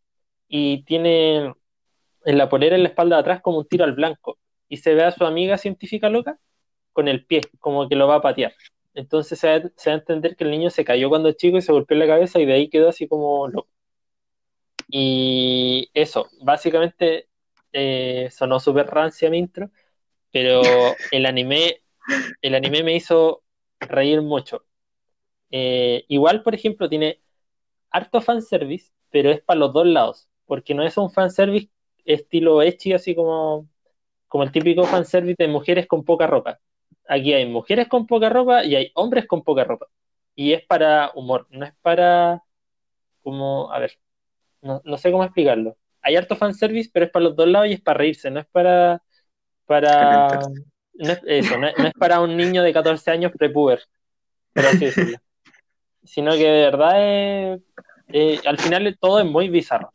y 0.49 0.85
tiene 0.85 1.55
en 2.25 2.39
la 2.39 2.49
polera 2.49 2.77
en 2.77 2.83
la 2.83 2.91
espalda 2.91 3.17
de 3.17 3.21
atrás 3.21 3.41
como 3.43 3.59
un 3.59 3.69
tiro 3.69 3.85
al 3.85 3.93
blanco 3.93 4.39
y 4.69 4.79
se 4.79 4.95
ve 4.95 5.05
a 5.05 5.13
su 5.13 5.25
amiga 5.25 5.59
científica 5.59 6.09
loca 6.09 6.39
con 6.99 7.07
el 7.07 7.25
pie, 7.25 7.43
como 7.61 7.89
que 7.89 7.95
lo 7.95 8.09
va 8.09 8.17
a 8.17 8.21
patear. 8.21 8.53
Entonces 8.93 9.39
se 9.39 9.47
da 9.47 9.55
a 9.87 9.95
entender 9.95 10.35
que 10.35 10.43
el 10.43 10.51
niño 10.51 10.69
se 10.69 10.85
cayó 10.85 11.09
cuando 11.09 11.31
chico 11.31 11.57
y 11.57 11.63
se 11.63 11.71
golpeó 11.71 11.97
la 11.97 12.09
cabeza 12.09 12.41
y 12.41 12.45
de 12.45 12.55
ahí 12.55 12.69
quedó 12.69 12.89
así 12.89 13.07
como 13.07 13.47
loco. 13.47 13.69
Y 14.89 15.91
eso, 15.95 16.29
básicamente 16.43 17.29
eh, 17.73 18.29
sonó 18.33 18.59
súper 18.59 18.89
rancia 18.89 19.31
mi 19.31 19.39
intro, 19.39 19.71
pero 20.33 20.61
el 21.13 21.25
anime, 21.27 21.83
el 22.43 22.57
anime 22.57 22.83
me 22.83 22.97
hizo 22.97 23.45
reír 23.79 24.21
mucho. 24.21 24.65
Eh, 25.53 26.05
igual, 26.09 26.43
por 26.43 26.57
ejemplo, 26.57 26.89
tiene 26.89 27.21
harto 27.91 28.21
fanservice, 28.21 28.91
pero 29.11 29.31
es 29.31 29.41
para 29.41 29.61
los 29.61 29.73
dos 29.73 29.87
lados, 29.87 30.29
porque 30.47 30.75
no 30.75 30.83
es 30.83 30.97
un 30.97 31.13
fanservice 31.13 31.71
estilo 32.05 32.61
ecchi, 32.61 32.93
así 32.93 33.15
como, 33.15 33.69
como 34.27 34.43
el 34.43 34.51
típico 34.51 34.83
fanservice 34.85 35.37
de 35.39 35.49
mujeres 35.49 35.87
con 35.87 36.05
poca 36.05 36.27
ropa. 36.27 36.59
Aquí 37.09 37.35
hay 37.35 37.47
mujeres 37.47 37.89
con 37.89 38.07
poca 38.07 38.31
ropa 38.31 38.65
y 38.65 38.77
hay 38.77 38.93
hombres 38.95 39.27
con 39.27 39.43
poca 39.45 39.65
ropa. 39.65 39.89
Y 40.37 40.53
es 40.55 40.65
para 40.67 41.13
humor, 41.15 41.47
no 41.51 41.67
es 41.67 41.75
para 41.83 42.43
como, 43.23 43.73
a 43.73 43.79
ver, 43.81 43.93
no, 44.63 44.83
no 44.85 44.99
sé 44.99 45.11
cómo 45.13 45.25
explicarlo. 45.25 45.77
Hay 46.03 46.17
harto 46.17 46.37
fanservice, 46.37 46.91
pero 46.93 47.07
es 47.07 47.13
para 47.13 47.25
los 47.27 47.37
dos 47.37 47.49
lados 47.49 47.69
y 47.69 47.75
es 47.75 47.81
para 47.83 47.99
reírse, 47.99 48.31
no 48.31 48.41
es 48.41 48.47
para, 48.49 49.03
para, 49.67 50.49
no 50.95 51.13
es, 51.13 51.21
eso, 51.27 51.59
no, 51.59 51.69
es- 51.69 51.79
no 51.79 51.89
es 51.89 51.95
para 51.95 52.21
un 52.21 52.37
niño 52.37 52.63
de 52.63 52.73
14 52.75 53.11
años 53.11 53.33
prepuber, 53.39 53.83
por 54.55 54.67
así 54.67 54.87
decirlo. 54.87 55.19
Sino 56.05 56.33
que 56.33 56.45
de 56.45 56.63
verdad 56.63 57.55
es, 57.55 57.63
eh, 58.09 58.41
al 58.47 58.59
final 58.59 58.97
todo 59.01 59.21
es 59.21 59.27
muy 59.27 59.49
bizarro. 59.49 59.93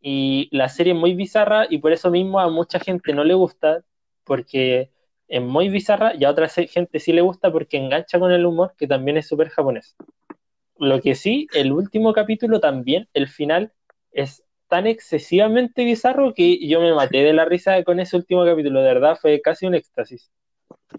Y 0.00 0.48
la 0.56 0.68
serie 0.68 0.92
es 0.94 0.98
muy 0.98 1.14
bizarra 1.14 1.66
y 1.70 1.78
por 1.78 1.92
eso 1.92 2.10
mismo 2.10 2.40
a 2.40 2.50
mucha 2.50 2.80
gente 2.80 3.12
no 3.14 3.24
le 3.24 3.34
gusta, 3.34 3.84
porque 4.24 4.90
es 5.28 5.42
muy 5.42 5.68
bizarra 5.68 6.14
y 6.14 6.24
a 6.24 6.30
otra 6.30 6.48
gente 6.48 7.00
sí 7.00 7.12
le 7.12 7.20
gusta 7.22 7.52
porque 7.52 7.76
engancha 7.78 8.18
con 8.18 8.32
el 8.32 8.46
humor, 8.46 8.74
que 8.76 8.86
también 8.86 9.16
es 9.16 9.26
súper 9.28 9.48
japonés. 9.50 9.96
Lo 10.78 11.00
que 11.00 11.14
sí, 11.14 11.46
el 11.54 11.72
último 11.72 12.12
capítulo 12.12 12.60
también, 12.60 13.08
el 13.14 13.28
final, 13.28 13.72
es 14.12 14.44
tan 14.68 14.86
excesivamente 14.86 15.84
bizarro 15.84 16.34
que 16.34 16.66
yo 16.68 16.80
me 16.80 16.92
maté 16.94 17.18
de 17.22 17.32
la 17.32 17.44
risa 17.44 17.82
con 17.84 18.00
ese 18.00 18.16
último 18.16 18.44
capítulo, 18.44 18.80
de 18.80 18.86
verdad, 18.88 19.18
fue 19.20 19.40
casi 19.40 19.66
un 19.66 19.74
éxtasis. 19.74 20.30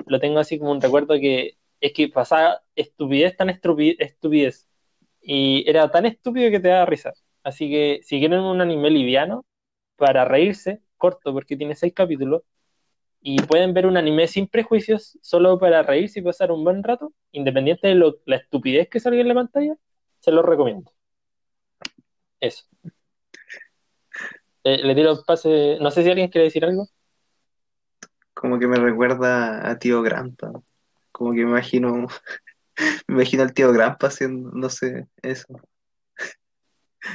Lo 0.08 0.20
tengo 0.20 0.40
así 0.40 0.60
como 0.60 0.72
un 0.72 0.82
recuerdo 0.82 1.16
que 1.16 1.58
es 1.82 1.94
que 1.94 2.10
pasaba 2.10 2.62
estupidez, 2.76 3.36
tan 3.38 3.50
estupi- 3.50 3.96
estupidez, 4.00 4.68
y 5.22 5.70
era 5.70 5.90
tan 5.92 6.06
estúpido 6.06 6.50
que 6.52 6.60
te 6.60 6.70
da 6.70 6.86
risa. 6.86 7.14
Así 7.44 7.70
que 7.70 8.00
si 8.04 8.20
quieren 8.20 8.40
un 8.42 8.62
anime 8.62 8.90
liviano, 8.90 9.46
para 9.98 10.26
reírse, 10.26 10.82
corto, 10.98 11.34
porque 11.34 11.58
tiene 11.58 11.76
seis 11.76 11.94
capítulos, 11.94 12.44
y 13.22 13.42
pueden 13.44 13.74
ver 13.74 13.86
un 13.88 13.98
anime 13.98 14.28
sin 14.28 14.48
prejuicios, 14.48 15.18
solo 15.22 15.60
para 15.60 15.84
reírse 15.84 16.20
y 16.20 16.24
pasar 16.24 16.52
un 16.52 16.64
buen 16.64 16.84
rato, 16.84 17.14
independiente 17.32 17.88
de 17.90 17.96
lo- 17.96 18.18
la 18.26 18.38
estupidez 18.38 18.90
que 18.90 19.00
salga 19.00 19.22
en 19.22 19.28
la 19.30 19.36
pantalla, 19.36 19.76
se 20.20 20.32
los 20.32 20.46
recomiendo. 20.46 20.92
Eso. 22.40 22.66
Eh, 24.64 24.80
le 24.84 24.96
tiro 24.96 25.24
pase, 25.26 25.78
no 25.82 25.92
sé 25.92 26.04
si 26.04 26.10
alguien 26.10 26.30
quiere 26.30 26.46
decir 26.46 26.66
algo. 26.66 26.88
Como 28.34 28.60
que 28.60 28.68
me 28.68 28.78
recuerda 28.78 29.70
a 29.70 29.80
tío 29.80 30.02
Grampa. 30.02 30.52
Como 31.12 31.32
que 31.32 31.38
me 31.46 31.52
imagino, 31.52 32.08
me 33.08 33.16
imagino 33.16 33.44
al 33.44 33.54
tío 33.54 33.72
Grampa 33.74 34.08
haciendo, 34.08 34.52
no 34.54 34.70
sé, 34.70 35.08
eso. 35.24 35.48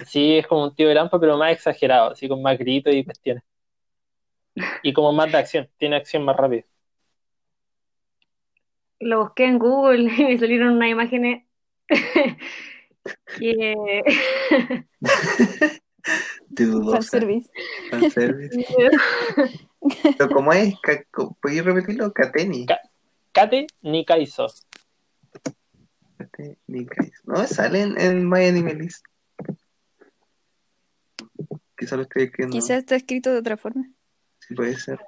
Sí, 0.07 0.39
es 0.39 0.47
como 0.47 0.65
un 0.65 0.75
tío 0.75 0.89
de 0.89 0.95
Lampa, 0.95 1.19
pero 1.21 1.37
más 1.37 1.53
exagerado, 1.53 2.13
así 2.13 2.29
con 2.29 2.43
más 2.43 2.59
gritos 2.59 2.95
y 2.95 3.05
cuestiones. 3.05 3.43
Y 4.83 4.93
como 4.93 5.13
más 5.13 5.33
de 5.33 5.39
acción, 5.39 5.69
tiene 5.79 5.97
acción 5.97 6.25
más 6.25 6.37
rápida. 6.37 6.65
Lo 9.01 9.25
busqué 9.25 9.47
en 9.47 9.59
Google 9.59 10.13
y 10.17 10.25
me 10.25 10.39
salieron 10.39 10.77
unas 10.77 10.91
imágenes 10.91 11.45
que 13.39 13.75
De 16.49 16.67
dudosa. 16.67 17.19
Fanservice. 17.91 18.65
Pero 20.19 20.31
¿cómo 20.31 20.53
es? 20.53 20.75
¿Puedes 21.41 21.65
repetirlo? 21.65 22.13
Kateni. 22.13 22.67
Ca- 22.67 22.81
Kate. 23.33 23.67
Kate 23.83 24.27
Nikais. 26.67 27.13
No, 27.25 27.47
sale 27.47 27.83
en, 27.83 28.29
My 28.29 28.47
Anime 28.47 28.75
List. 28.75 29.05
Quizá 31.77 31.97
lo 31.97 32.03
estoy 32.03 32.25
escribiendo. 32.25 32.55
Quizás 32.55 32.79
está 32.79 32.97
escrito 32.97 33.33
de 33.33 33.39
otra 33.39 33.57
forma. 33.57 33.91
Sí, 34.53 34.57
puede 34.57 34.77
ser. 34.77 35.01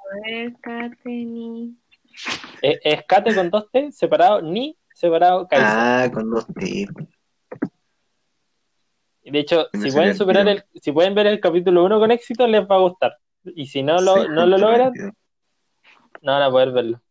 Es, 2.62 2.78
es 2.82 3.05
Kate 3.07 3.34
con 3.34 3.51
dos 3.51 3.70
T, 3.70 3.92
separado, 3.92 4.40
ni 4.40 4.78
separado. 4.95 5.47
Ah, 5.53 6.09
con 6.12 6.30
dos 6.30 6.47
T. 6.47 6.86
De 9.24 9.38
hecho, 9.38 9.68
si 9.72 9.90
pueden 9.90 10.14
superar 10.16 10.49
el, 10.49 10.64
si 10.80 10.92
pueden 10.92 11.14
ver 11.14 11.26
el 11.26 11.40
capítulo 11.40 11.84
1 11.84 11.99
con 11.99 12.11
éxito, 12.11 12.47
les 12.47 12.62
va 12.62 12.76
a 12.76 12.80
gustar. 12.80 13.18
Y 13.45 13.66
si 13.66 13.82
no 13.82 14.01
lo, 14.01 14.22
Sí, 14.22 14.28
no 14.30 14.47
lo 14.47 14.57
logran, 14.57 14.92
no 16.22 16.32
van 16.32 16.42
a 16.42 16.51
poder 16.51 16.72
verlo. 16.72 17.03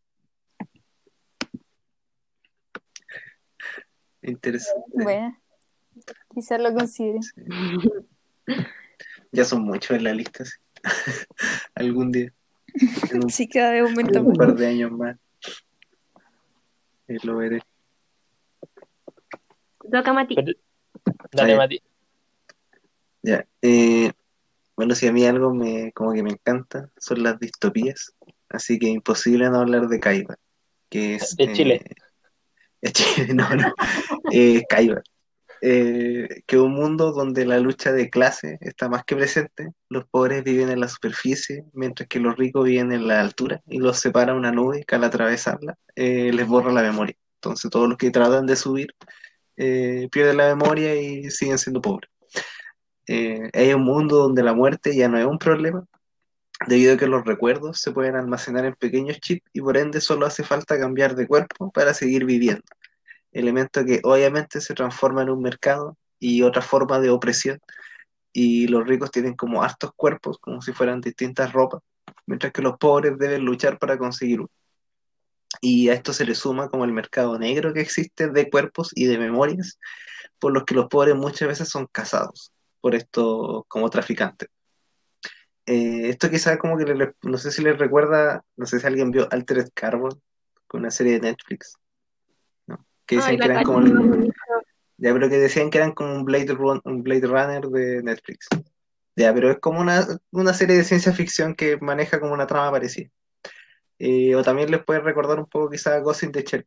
Interesante. 4.23 5.03
Bueno, 5.03 5.37
quizás 6.33 6.59
lo 6.59 6.73
consideren. 6.73 7.21
Ya 9.35 9.43
son 9.45 9.63
muchos 9.63 9.97
en 9.97 10.03
la 10.03 10.13
lista, 10.13 10.45
sí. 10.45 10.62
Algún 11.75 12.11
día. 12.11 12.33
En 13.11 13.23
un, 13.23 13.29
Sí, 13.29 13.47
cada 13.47 13.71
vez 13.71 13.81
aumenta 13.83 14.19
en 14.19 14.25
un 14.25 14.33
par 14.33 14.55
de 14.55 14.67
años 14.67 14.91
más. 14.91 15.17
Eh, 17.07 17.17
lo 17.23 17.37
veré. 17.37 17.61
Toca 19.91 20.13
Mati. 20.13 20.35
Dale. 21.31 21.57
Mati. 21.57 21.81
Ya. 23.21 23.45
eh, 23.61 24.11
bueno, 24.75 24.95
si 24.95 25.07
a 25.07 25.13
mí 25.13 25.25
algo 25.25 25.53
me 25.53 25.91
como 25.93 26.13
que 26.13 26.23
me 26.23 26.31
encanta 26.31 26.89
son 26.97 27.23
las 27.23 27.39
distopías. 27.39 28.13
Así 28.49 28.79
que 28.79 28.87
imposible 28.87 29.49
no 29.49 29.59
hablar 29.59 29.87
de 29.87 29.99
Kaiba. 29.99 30.37
Que 30.89 31.15
es. 31.15 31.35
De 31.35 31.51
Chile. 31.53 31.81
es 32.81 32.93
Chile, 32.93 33.33
no, 33.33 33.49
no. 33.55 33.73
Eh, 34.31 34.63
Kaiba. 34.67 35.01
Eh, 35.65 36.43
que 36.45 36.59
un 36.59 36.73
mundo 36.73 37.13
donde 37.13 37.45
la 37.45 37.57
lucha 37.57 37.93
de 37.93 38.09
clase 38.09 38.57
está 38.59 38.89
más 38.89 39.05
que 39.05 39.15
presente. 39.15 39.71
Los 39.87 40.05
pobres 40.05 40.43
viven 40.43 40.69
en 40.69 40.81
la 40.81 40.89
superficie, 40.89 41.63
mientras 41.71 42.09
que 42.09 42.19
los 42.19 42.35
ricos 42.35 42.65
viven 42.65 42.91
en 42.91 43.07
la 43.07 43.21
altura 43.21 43.61
y 43.67 43.79
los 43.79 43.97
separa 43.97 44.33
una 44.33 44.51
nube 44.51 44.83
que 44.85 44.95
al 44.95 45.05
atravesarla 45.05 45.77
eh, 45.95 46.33
les 46.33 46.45
borra 46.47 46.73
la 46.73 46.81
memoria. 46.81 47.15
Entonces 47.35 47.71
todos 47.71 47.87
los 47.87 47.97
que 47.97 48.11
tratan 48.11 48.45
de 48.45 48.57
subir 48.57 48.93
eh, 49.55 50.09
pierden 50.11 50.35
la 50.35 50.53
memoria 50.53 50.95
y 50.95 51.31
siguen 51.31 51.57
siendo 51.57 51.81
pobres. 51.81 52.09
Hay 53.07 53.73
un 53.73 53.83
mundo 53.83 54.17
donde 54.17 54.43
la 54.43 54.53
muerte 54.53 54.93
ya 54.93 55.07
no 55.07 55.17
es 55.17 55.25
un 55.25 55.37
problema, 55.37 55.85
debido 56.67 56.95
a 56.95 56.97
que 56.97 57.07
los 57.07 57.23
recuerdos 57.23 57.79
se 57.79 57.91
pueden 57.91 58.15
almacenar 58.17 58.65
en 58.65 58.75
pequeños 58.75 59.17
chips 59.21 59.49
y 59.53 59.61
por 59.61 59.77
ende 59.77 60.01
solo 60.01 60.25
hace 60.25 60.43
falta 60.43 60.77
cambiar 60.77 61.15
de 61.15 61.25
cuerpo 61.25 61.71
para 61.71 61.93
seguir 61.93 62.25
viviendo. 62.25 62.63
Elemento 63.33 63.85
que 63.85 64.01
obviamente 64.03 64.61
se 64.61 64.73
transforma 64.73 65.23
en 65.23 65.29
un 65.31 65.41
mercado 65.41 65.97
y 66.19 66.41
otra 66.43 66.61
forma 66.61 66.99
de 66.99 67.09
opresión. 67.09 67.59
Y 68.33 68.67
los 68.67 68.87
ricos 68.87 69.11
tienen 69.11 69.35
como 69.35 69.63
hartos 69.63 69.91
cuerpos, 69.95 70.37
como 70.39 70.61
si 70.61 70.73
fueran 70.73 71.01
distintas 71.01 71.53
ropas, 71.53 71.81
mientras 72.27 72.53
que 72.53 72.61
los 72.61 72.77
pobres 72.77 73.17
deben 73.17 73.43
luchar 73.45 73.79
para 73.79 73.97
conseguir 73.97 74.41
uno. 74.41 74.49
Y 75.61 75.89
a 75.89 75.93
esto 75.93 76.13
se 76.13 76.25
le 76.25 76.35
suma 76.35 76.69
como 76.69 76.83
el 76.85 76.91
mercado 76.91 77.37
negro 77.39 77.73
que 77.73 77.81
existe 77.81 78.29
de 78.29 78.49
cuerpos 78.49 78.91
y 78.95 79.05
de 79.05 79.17
memorias, 79.17 79.79
por 80.39 80.53
los 80.53 80.65
que 80.65 80.75
los 80.75 80.87
pobres 80.87 81.15
muchas 81.15 81.47
veces 81.47 81.69
son 81.69 81.87
cazados 81.91 82.51
por 82.81 82.95
estos 82.95 83.63
como 83.67 83.89
traficantes. 83.89 84.49
Eh, 85.65 86.09
esto 86.09 86.29
quizás 86.29 86.57
como 86.57 86.77
que 86.77 86.85
le- 86.85 87.13
no 87.23 87.37
sé 87.37 87.51
si 87.51 87.61
les 87.63 87.77
recuerda, 87.77 88.43
no 88.57 88.65
sé 88.65 88.79
si 88.79 88.87
alguien 88.87 89.11
vio 89.11 89.27
Altered 89.31 89.69
Carbon, 89.73 90.11
con 90.67 90.81
una 90.81 90.91
serie 90.91 91.13
de 91.13 91.21
Netflix. 91.21 91.75
Que 93.05 93.15
dicen 93.17 93.31
Ay, 93.31 93.39
que 93.39 93.45
eran 93.45 93.63
como 93.63 93.79
el- 93.79 94.33
ya, 94.97 95.11
pero 95.13 95.29
que 95.29 95.37
decían 95.37 95.69
que 95.69 95.79
eran 95.79 95.91
como 95.91 96.13
un 96.15 96.23
Blade, 96.25 96.53
Run- 96.53 96.81
un 96.85 97.03
Blade 97.03 97.27
Runner 97.27 97.65
de 97.67 98.03
Netflix. 98.03 98.47
Ya, 99.15 99.33
pero 99.33 99.51
es 99.51 99.59
como 99.59 99.79
una, 99.81 100.05
una 100.31 100.53
serie 100.53 100.77
de 100.77 100.83
ciencia 100.83 101.11
ficción 101.13 101.55
que 101.55 101.77
maneja 101.77 102.19
como 102.19 102.33
una 102.33 102.47
trama 102.47 102.71
parecida. 102.71 103.09
Eh, 103.99 104.35
o 104.35 104.43
también 104.43 104.71
les 104.71 104.83
puede 104.83 105.01
recordar 105.01 105.39
un 105.39 105.45
poco 105.45 105.69
quizás 105.69 105.93
a 105.93 105.99
Ghost 105.99 106.23
in 106.23 106.31
the 106.31 106.43
Shell. 106.43 106.65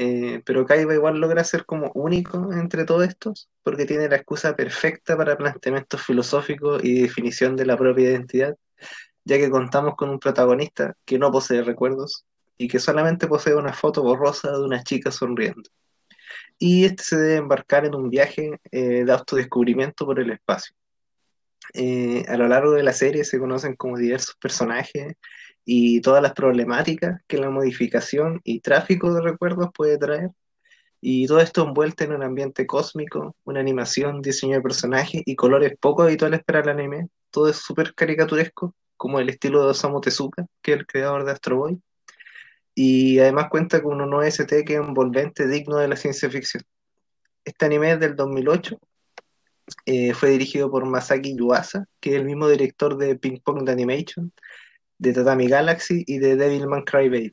Eh, 0.00 0.42
pero 0.44 0.64
Kaiba 0.64 0.94
igual 0.94 1.18
logra 1.18 1.42
ser 1.42 1.64
como 1.66 1.90
único 1.94 2.52
entre 2.52 2.84
todos 2.84 3.08
estos, 3.08 3.48
porque 3.64 3.84
tiene 3.84 4.08
la 4.08 4.16
excusa 4.16 4.54
perfecta 4.54 5.16
para 5.16 5.36
planteamientos 5.36 6.00
filosóficos 6.02 6.84
y 6.84 7.02
definición 7.02 7.56
de 7.56 7.66
la 7.66 7.76
propia 7.76 8.10
identidad, 8.10 8.56
ya 9.24 9.38
que 9.38 9.50
contamos 9.50 9.96
con 9.96 10.10
un 10.10 10.20
protagonista 10.20 10.94
que 11.04 11.18
no 11.18 11.32
posee 11.32 11.62
recuerdos 11.62 12.24
y 12.58 12.68
que 12.68 12.80
solamente 12.80 13.28
posee 13.28 13.54
una 13.54 13.72
foto 13.72 14.02
borrosa 14.02 14.50
de 14.52 14.60
una 14.60 14.82
chica 14.82 15.10
sonriendo. 15.10 15.70
Y 16.58 16.84
este 16.84 17.04
se 17.04 17.16
debe 17.16 17.36
embarcar 17.36 17.84
en 17.86 17.94
un 17.94 18.10
viaje 18.10 18.60
eh, 18.72 19.04
de 19.04 19.12
autodescubrimiento 19.12 20.04
por 20.04 20.18
el 20.20 20.30
espacio. 20.30 20.74
Eh, 21.74 22.24
a 22.28 22.36
lo 22.36 22.48
largo 22.48 22.72
de 22.72 22.82
la 22.82 22.92
serie 22.92 23.24
se 23.24 23.38
conocen 23.38 23.76
como 23.76 23.96
diversos 23.96 24.36
personajes 24.36 25.14
y 25.64 26.00
todas 26.00 26.22
las 26.22 26.32
problemáticas 26.32 27.20
que 27.26 27.38
la 27.38 27.50
modificación 27.50 28.40
y 28.42 28.60
tráfico 28.60 29.12
de 29.14 29.20
recuerdos 29.22 29.68
puede 29.74 29.98
traer. 29.98 30.30
Y 31.00 31.26
todo 31.26 31.40
esto 31.40 31.64
envuelto 31.64 32.04
en 32.04 32.12
un 32.12 32.24
ambiente 32.24 32.66
cósmico, 32.66 33.36
una 33.44 33.60
animación, 33.60 34.20
diseño 34.20 34.56
de 34.56 34.62
personajes 34.62 35.22
y 35.24 35.36
colores 35.36 35.74
poco 35.78 36.02
habituales 36.02 36.42
para 36.44 36.60
el 36.60 36.70
anime. 36.70 37.08
Todo 37.30 37.48
es 37.50 37.56
súper 37.56 37.94
caricaturesco, 37.94 38.74
como 38.96 39.20
el 39.20 39.28
estilo 39.28 39.62
de 39.62 39.70
Osamu 39.70 40.00
Tezuka, 40.00 40.46
que 40.62 40.72
es 40.72 40.78
el 40.78 40.86
creador 40.86 41.24
de 41.24 41.32
Astro 41.32 41.58
Boy. 41.58 41.80
Y 42.80 43.18
además 43.18 43.48
cuenta 43.50 43.82
con 43.82 44.00
un 44.00 44.14
OST 44.14 44.62
que 44.64 44.74
es 44.74 44.78
envolvente, 44.78 45.48
digno 45.48 45.78
de 45.78 45.88
la 45.88 45.96
ciencia 45.96 46.30
ficción. 46.30 46.62
Este 47.44 47.66
anime 47.66 47.90
es 47.90 47.98
del 47.98 48.14
2008 48.14 48.78
eh, 49.84 50.14
fue 50.14 50.30
dirigido 50.30 50.70
por 50.70 50.86
Masaki 50.86 51.36
Yuasa, 51.36 51.86
que 51.98 52.10
es 52.10 52.16
el 52.16 52.24
mismo 52.24 52.48
director 52.48 52.96
de 52.96 53.16
Ping 53.16 53.40
Pong 53.42 53.64
de 53.64 53.72
Animation, 53.72 54.32
de 54.96 55.12
Tatami 55.12 55.48
Galaxy 55.48 56.04
y 56.06 56.18
de 56.18 56.36
Devilman 56.36 56.84
Crybaby. 56.84 57.32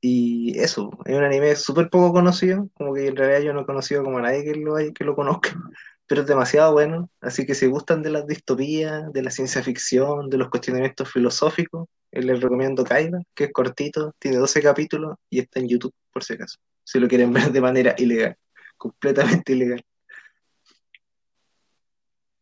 Y 0.00 0.58
eso, 0.58 0.90
es 1.04 1.16
un 1.16 1.22
anime 1.22 1.54
súper 1.54 1.88
poco 1.88 2.12
conocido, 2.12 2.68
como 2.74 2.94
que 2.94 3.06
en 3.06 3.14
realidad 3.14 3.42
yo 3.42 3.52
no 3.52 3.60
he 3.60 3.66
conocido 3.66 4.02
como 4.02 4.18
a 4.18 4.22
nadie 4.22 4.42
que 4.42 4.56
lo, 4.56 4.74
que 4.92 5.04
lo 5.04 5.14
conozca, 5.14 5.50
pero 6.08 6.22
es 6.22 6.26
demasiado 6.26 6.72
bueno, 6.72 7.08
así 7.20 7.46
que 7.46 7.54
si 7.54 7.68
gustan 7.68 8.02
de 8.02 8.10
las 8.10 8.26
distopías, 8.26 9.12
de 9.12 9.22
la 9.22 9.30
ciencia 9.30 9.62
ficción, 9.62 10.28
de 10.28 10.38
los 10.38 10.50
cuestionamientos 10.50 11.12
filosóficos, 11.12 11.86
les 12.12 12.40
recomiendo 12.40 12.84
Kaiba, 12.84 13.20
que 13.34 13.44
es 13.44 13.52
cortito, 13.52 14.14
tiene 14.18 14.36
12 14.36 14.62
capítulos 14.62 15.16
y 15.30 15.40
está 15.40 15.60
en 15.60 15.68
YouTube, 15.68 15.94
por 16.12 16.22
si 16.22 16.34
acaso, 16.34 16.58
si 16.84 17.00
lo 17.00 17.08
quieren 17.08 17.32
ver 17.32 17.50
de 17.50 17.60
manera 17.60 17.94
ilegal, 17.98 18.36
completamente 18.76 19.52
ilegal. 19.52 19.82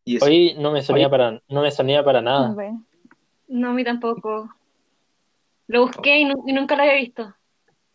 Y 0.03 0.17
eso. 0.17 0.25
Hoy 0.25 0.55
no 0.57 0.71
me 0.71 0.81
sonía 0.81 1.09
para, 1.09 1.41
no 1.47 1.61
me 1.61 1.71
sonía 1.71 2.03
para 2.03 2.21
nada. 2.21 2.53
Bueno, 2.53 2.85
No, 3.47 3.69
a 3.69 3.73
mí 3.73 3.83
tampoco. 3.83 4.49
Lo 5.67 5.81
busqué 5.87 6.19
y, 6.19 6.25
nu- 6.25 6.43
y 6.45 6.53
nunca 6.53 6.75
lo 6.75 6.83
había 6.83 6.95
visto. 6.95 7.33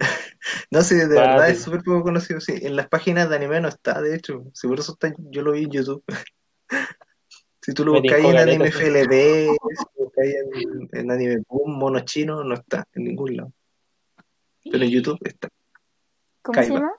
No, 0.71 0.81
sí, 0.83 0.95
de 0.95 1.07
verdad 1.09 1.49
es 1.51 1.63
súper 1.63 1.83
poco 1.83 2.03
conocido. 2.05 2.41
Sí, 2.41 2.53
en 2.63 2.77
las 2.77 2.89
páginas 2.89 3.29
de 3.29 3.37
anime 3.37 3.61
no 3.61 3.69
está, 3.69 4.01
de 4.01 4.15
hecho. 4.15 4.45
Por 4.63 4.79
eso 4.79 4.93
está, 4.93 5.13
yo 5.19 5.43
lo 5.43 5.53
vi 5.53 5.65
en 5.65 5.71
YouTube. 5.71 6.05
Si 7.67 7.75
tú 7.75 7.85
lo 7.85 8.01
tincó 8.01 8.31
en 8.31 8.37
Anime. 8.37 8.71
FLB, 8.71 9.11
si 9.11 9.57
lo 9.99 10.05
buscas 10.05 10.25
en, 10.25 10.89
en 10.93 11.11
Anime 11.11 11.43
Boom, 11.49 11.77
Mono 11.77 11.99
Chino, 12.01 12.45
no 12.45 12.55
está 12.55 12.87
en 12.95 13.03
ningún 13.03 13.37
lado. 13.37 13.53
Pero 14.71 14.85
en 14.85 14.89
YouTube 14.91 15.19
está, 15.25 15.49
¿cómo 16.43 16.55
se 16.63 16.69
Kaiba. 16.69 16.75
llama? 16.79 16.93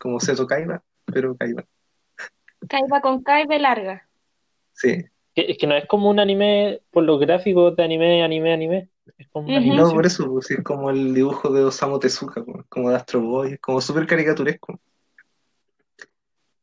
como 0.00 0.18
Seto 0.18 0.46
Kaiba, 0.46 0.82
pero 1.04 1.36
Kaiba. 1.36 1.62
Kaiba 2.68 3.00
con 3.02 3.22
Kaiba 3.22 3.58
larga. 3.58 4.08
Sí, 4.72 5.04
Que- 5.34 5.50
Es 5.50 5.58
que 5.58 5.66
no 5.66 5.74
es 5.76 5.84
como 5.86 6.08
un 6.08 6.20
anime 6.20 6.80
por 6.90 7.04
los 7.04 7.20
gráficos 7.20 7.76
de 7.76 7.84
anime, 7.84 8.22
anime, 8.24 8.54
anime. 8.54 8.88
Es 9.18 9.28
como 9.28 9.48
una 9.48 9.60
Ujú. 9.60 9.74
no, 9.74 9.90
por 9.92 10.06
eso, 10.06 10.26
pues, 10.32 10.50
es 10.52 10.62
como 10.64 10.88
el 10.88 11.12
dibujo 11.14 11.52
de 11.52 11.64
Osamu 11.64 11.98
Tezuka, 11.98 12.42
pues, 12.42 12.64
como 12.70 12.88
de 12.88 12.96
Astro 12.96 13.20
Boy, 13.20 13.52
es 13.52 13.60
como 13.60 13.82
súper 13.82 14.06
caricaturesco. 14.06 14.80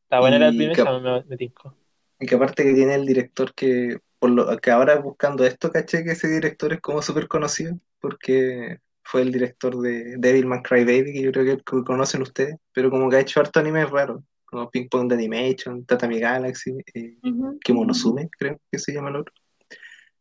Está 0.02 0.18
buena 0.18 0.38
la 0.40 0.48
Y 0.48 0.56
premisa, 0.56 0.84
que- 0.84 1.00
me, 1.00 1.22
me 1.24 1.36
tincó. 1.36 1.72
Y 2.18 2.26
que 2.26 2.34
aparte 2.34 2.64
que 2.64 2.74
tiene 2.74 2.94
el 2.94 3.06
director 3.06 3.52
que, 3.54 3.98
por 4.18 4.30
lo 4.30 4.56
que 4.58 4.70
ahora 4.70 4.96
buscando 4.98 5.44
esto, 5.44 5.70
caché 5.70 6.04
que 6.04 6.12
ese 6.12 6.28
director 6.28 6.72
es 6.72 6.80
como 6.80 7.02
súper 7.02 7.28
conocido, 7.28 7.78
porque 8.00 8.78
fue 9.02 9.22
el 9.22 9.32
director 9.32 9.78
de 9.80 10.16
Devilman 10.18 10.62
Crybaby, 10.62 11.12
que 11.12 11.22
yo 11.22 11.32
creo 11.32 11.56
que 11.58 11.62
conocen 11.84 12.22
ustedes, 12.22 12.56
pero 12.72 12.90
como 12.90 13.08
que 13.08 13.16
ha 13.16 13.20
hecho 13.20 13.40
harto 13.40 13.60
animes 13.60 13.90
raros, 13.90 14.22
como 14.44 14.70
Ping 14.70 14.88
Pong 14.88 15.08
de 15.08 15.14
Animation, 15.14 15.84
Tatami 15.84 16.18
Galaxy, 16.18 16.76
eh, 16.94 17.16
Ujú. 17.22 17.58
Kimonosume, 17.60 18.28
creo 18.38 18.58
que 18.70 18.78
se 18.78 18.92
llama 18.92 19.10
el 19.10 19.16
otro. 19.16 19.34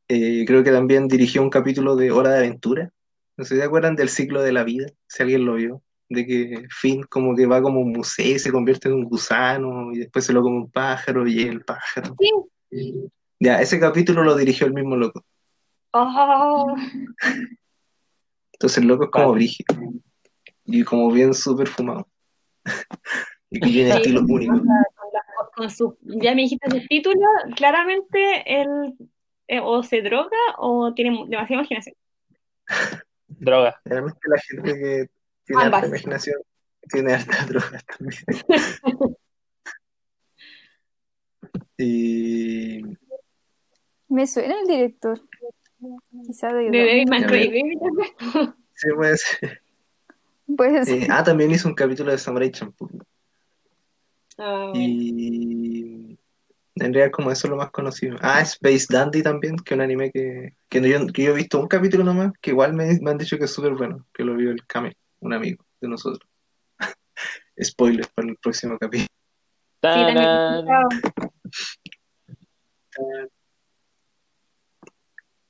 Eh, 0.07 0.45
creo 0.45 0.63
que 0.63 0.71
también 0.71 1.07
dirigió 1.07 1.41
un 1.41 1.49
capítulo 1.49 1.95
de 1.95 2.11
Hora 2.11 2.29
de 2.29 2.37
Aventura. 2.39 2.91
No 3.37 3.43
sé 3.43 3.55
si 3.55 3.59
se 3.59 3.65
acuerdan 3.65 3.95
del 3.95 4.09
ciclo 4.09 4.41
de 4.43 4.51
la 4.51 4.63
vida, 4.63 4.87
si 5.07 5.23
alguien 5.23 5.45
lo 5.45 5.55
vio, 5.55 5.81
de 6.09 6.25
que 6.25 6.67
Finn 6.69 7.03
como 7.03 7.35
que 7.35 7.45
va 7.45 7.61
como 7.61 7.79
a 7.79 7.83
un 7.83 7.91
museo 7.93 8.35
y 8.35 8.39
se 8.39 8.51
convierte 8.51 8.87
en 8.89 8.95
un 8.95 9.03
gusano 9.05 9.91
y 9.91 9.99
después 9.99 10.25
se 10.25 10.33
lo 10.33 10.41
come 10.41 10.57
un 10.57 10.71
pájaro 10.71 11.27
y 11.27 11.41
el 11.41 11.63
pájaro. 11.63 12.15
Sí. 12.69 12.93
Ya, 13.39 13.59
ese 13.61 13.79
capítulo 13.79 14.23
lo 14.23 14.35
dirigió 14.35 14.67
el 14.67 14.73
mismo 14.73 14.95
loco. 14.95 15.23
Oh, 15.91 16.75
Entonces 18.53 18.77
el 18.79 18.87
loco 18.87 19.05
es 19.05 19.09
como 19.11 19.33
brígido 19.33 19.75
y 20.65 20.83
como 20.83 21.11
bien 21.11 21.33
súper 21.33 21.67
fumado. 21.67 22.07
y 23.49 23.59
que 23.59 23.67
tiene 23.69 23.91
Sí. 23.91 23.97
estilo 23.97 24.21
único. 24.27 24.53
con, 24.57 24.65
la- 24.67 24.85
con 25.55 25.69
su, 25.69 25.97
ya 26.01 26.35
me 26.35 26.41
dijiste 26.43 26.69
su 26.69 26.85
título, 26.87 27.25
claramente 27.55 28.43
él 28.61 28.67
eh, 29.47 29.59
o 29.61 29.83
se 29.83 30.01
droga 30.01 30.29
o 30.57 30.93
tiene 30.93 31.11
demasiada 31.29 31.61
imaginación. 31.61 31.95
Droga. 33.27 33.79
Realmente 33.85 34.19
la 34.27 34.37
gente 34.41 34.73
que 34.73 35.05
tiene 35.45 35.63
Ambas. 35.63 35.83
harta 35.83 35.87
imaginación 35.95 36.41
tiene 36.89 37.13
harta 37.13 37.45
droga 37.49 37.81
también. 37.97 38.23
y 41.77 42.81
Me 44.09 44.27
suena 44.27 44.59
el 44.61 44.67
director. 44.67 45.19
Quizá 46.25 46.53
de 46.53 47.05
tal 47.09 47.27
vez. 47.29 47.51
sí 48.73 48.87
puede 48.95 49.17
ser. 49.17 49.61
Pues 50.55 50.87
Eh, 50.87 51.07
ah, 51.09 51.23
también 51.23 51.51
hizo 51.51 51.67
un 51.67 51.75
capítulo 51.75 52.11
de 52.11 52.17
Samurai 52.17 52.51
Champloo. 52.51 52.89
Ah, 54.37 54.69
bueno. 54.73 54.79
Y 54.87 56.19
en 56.75 56.93
realidad 56.93 57.11
como 57.11 57.31
eso 57.31 57.47
es 57.47 57.51
lo 57.51 57.57
más 57.57 57.71
conocido. 57.71 58.17
Ah, 58.21 58.41
Space 58.41 58.85
Dandy 58.89 59.23
también, 59.23 59.55
que 59.57 59.73
es 59.73 59.77
un 59.77 59.81
anime 59.81 60.11
que, 60.11 60.55
que, 60.69 60.81
no- 60.81 60.87
yo, 60.87 61.07
que 61.07 61.23
yo 61.23 61.31
he 61.31 61.35
visto 61.35 61.59
un 61.59 61.67
capítulo 61.67 62.03
nomás, 62.03 62.31
que 62.41 62.51
igual 62.51 62.73
me, 62.73 62.97
me 63.01 63.11
han 63.11 63.17
dicho 63.17 63.37
que 63.37 63.45
es 63.45 63.51
súper 63.51 63.73
bueno, 63.73 64.05
que 64.13 64.23
lo 64.23 64.35
vio 64.35 64.51
el 64.51 64.65
Kame, 64.67 64.95
un 65.25 65.33
amigo 65.33 65.65
de 65.81 65.87
nosotros. 65.87 66.29
Spoiler 67.61 68.07
para 68.13 68.29
el 68.29 68.37
próximo 68.37 68.77
capítulo. 68.77 69.09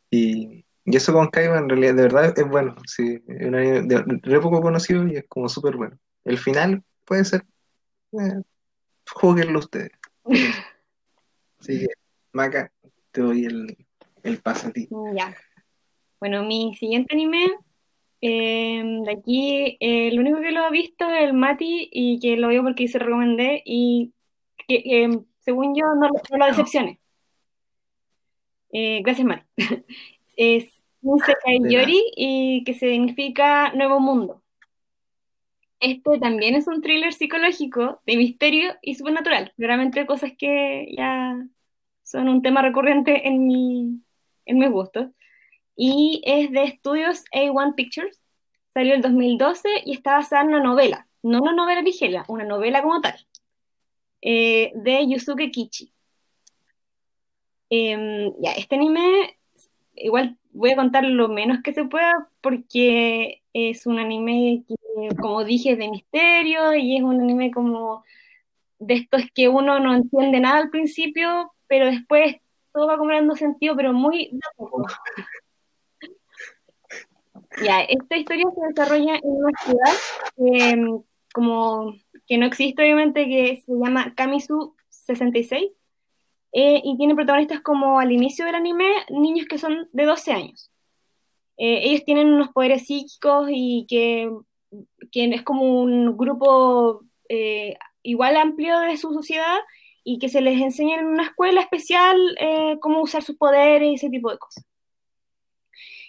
Y, 0.09 0.65
y 0.85 0.95
eso 0.95 1.13
con 1.13 1.27
Kaiba 1.27 1.57
en 1.57 1.69
realidad 1.69 1.95
de 1.95 2.01
verdad 2.03 2.33
es 2.37 2.47
bueno, 2.47 2.75
sí, 2.85 3.23
es 3.27 3.47
un 3.47 3.55
anime 3.55 3.81
de, 3.83 4.03
re 4.21 4.39
poco 4.39 4.61
conocido 4.61 5.07
y 5.07 5.17
es 5.17 5.25
como 5.27 5.49
súper 5.49 5.75
bueno. 5.75 5.97
El 6.23 6.37
final 6.37 6.83
puede 7.05 7.25
ser, 7.25 7.45
eh, 8.13 8.41
júguenlo 9.09 9.59
ustedes. 9.59 9.91
Así 11.59 11.79
que, 11.79 11.87
Maca, 12.33 12.71
te 13.11 13.21
doy 13.21 13.45
el, 13.45 13.77
el 14.23 14.37
pase 14.39 14.67
a 14.67 14.71
ti. 14.71 14.89
Ya. 15.15 15.35
Bueno, 16.19 16.43
mi 16.43 16.75
siguiente 16.75 17.13
anime, 17.13 17.57
eh, 18.21 18.83
de 19.05 19.11
aquí, 19.11 19.77
eh, 19.79 20.07
el 20.09 20.19
único 20.19 20.39
que 20.41 20.51
lo 20.51 20.61
ha 20.65 20.69
visto 20.71 21.09
es 21.09 21.23
el 21.23 21.33
Mati 21.33 21.89
y 21.91 22.19
que 22.19 22.37
lo 22.37 22.47
veo 22.49 22.63
porque 22.63 22.87
se 22.87 22.99
recomendé 22.99 23.61
y 23.65 24.13
que 24.67 24.75
eh, 24.85 25.09
según 25.39 25.75
yo 25.75 25.85
no, 25.95 26.07
lo- 26.09 26.21
no 26.31 26.37
lo 26.37 26.45
decepcione. 26.47 26.99
Eh, 28.71 29.01
gracias, 29.03 29.25
Mati. 29.27 29.45
Es 30.37 30.81
Yori 31.71 32.01
y 32.17 32.63
que 32.65 32.73
significa 32.73 33.71
Nuevo 33.73 33.99
Mundo. 33.99 34.41
Este 35.79 36.17
también 36.19 36.55
es 36.55 36.67
un 36.67 36.81
thriller 36.81 37.13
psicológico 37.13 38.01
de 38.05 38.17
misterio 38.17 38.73
y 38.81 38.95
supernatural. 38.95 39.53
Claramente 39.55 40.05
cosas 40.05 40.31
que 40.37 40.93
ya 40.97 41.37
son 42.03 42.27
un 42.29 42.41
tema 42.41 42.61
recurrente 42.61 43.27
en 43.27 43.45
mi, 43.45 44.01
en 44.45 44.57
mis 44.59 44.69
gustos. 44.71 45.07
Y 45.75 46.21
es 46.25 46.51
de 46.51 46.63
estudios 46.63 47.23
A1 47.33 47.75
Pictures. 47.75 48.19
Salió 48.73 48.93
el 48.95 49.01
2012 49.01 49.69
y 49.85 49.93
está 49.93 50.13
basada 50.15 50.43
en 50.43 50.49
una 50.49 50.61
novela. 50.63 51.07
No 51.23 51.41
una 51.41 51.53
novela 51.53 51.81
ligera, 51.81 52.25
una 52.27 52.43
novela 52.45 52.81
como 52.83 53.01
tal. 53.01 53.15
eh, 54.21 54.71
de 54.75 55.07
Yusuke 55.07 55.51
Kichi. 55.51 55.93
Em, 57.69 58.31
ya, 58.41 58.51
este 58.53 58.75
anime, 58.75 59.37
igual 59.95 60.37
voy 60.51 60.71
a 60.71 60.75
contar 60.75 61.03
lo 61.05 61.27
menos 61.29 61.61
que 61.63 61.73
se 61.73 61.85
pueda 61.85 62.29
porque 62.41 63.43
es 63.53 63.85
un 63.87 63.99
anime 63.99 64.63
que, 64.67 64.75
como 65.17 65.43
dije, 65.43 65.71
es 65.73 65.77
de 65.79 65.89
misterio 65.89 66.75
y 66.75 66.97
es 66.97 67.03
un 67.03 67.21
anime 67.21 67.51
como 67.51 68.03
de 68.79 68.95
estos 68.95 69.23
que 69.35 69.49
uno 69.49 69.79
no 69.79 69.95
entiende 69.95 70.39
nada 70.39 70.59
al 70.59 70.69
principio, 70.71 71.53
pero 71.67 71.87
después 71.87 72.37
todo 72.73 72.87
va 72.87 72.97
cobrando 72.97 73.35
sentido, 73.35 73.75
pero 73.77 73.93
muy. 73.93 74.31
Ya, 77.63 77.81
esta 77.81 78.17
historia 78.17 78.45
se 78.53 78.67
desarrolla 78.67 79.15
en 79.15 79.21
una 79.23 79.51
ciudad 79.63 79.93
em, 80.37 81.01
como 81.33 81.95
que 82.27 82.37
no 82.37 82.45
existe, 82.45 82.81
obviamente, 82.81 83.25
que 83.25 83.61
se 83.65 83.71
llama 83.71 84.13
Kamisu 84.15 84.75
66 84.89 85.71
eh, 86.53 86.81
y 86.83 86.97
tiene 86.97 87.15
protagonistas 87.15 87.61
como 87.61 87.99
al 87.99 88.11
inicio 88.11 88.45
del 88.45 88.55
anime, 88.55 88.91
niños 89.09 89.45
que 89.47 89.57
son 89.57 89.89
de 89.91 90.05
12 90.05 90.31
años. 90.31 90.71
Eh, 91.57 91.81
ellos 91.83 92.03
tienen 92.03 92.33
unos 92.33 92.49
poderes 92.49 92.85
psíquicos 92.85 93.47
y 93.49 93.85
que, 93.87 94.29
que 95.11 95.25
es 95.25 95.43
como 95.43 95.81
un 95.81 96.17
grupo 96.17 97.03
eh, 97.29 97.75
igual 98.03 98.37
amplio 98.37 98.79
de 98.79 98.97
su 98.97 99.13
sociedad 99.13 99.57
y 100.03 100.19
que 100.19 100.29
se 100.29 100.41
les 100.41 100.61
enseña 100.61 100.99
en 100.99 101.07
una 101.07 101.23
escuela 101.23 101.61
especial 101.61 102.17
eh, 102.39 102.77
cómo 102.79 103.01
usar 103.01 103.23
sus 103.23 103.37
poderes 103.37 103.89
y 103.89 103.95
ese 103.95 104.09
tipo 104.09 104.29
de 104.29 104.37
cosas. 104.37 104.63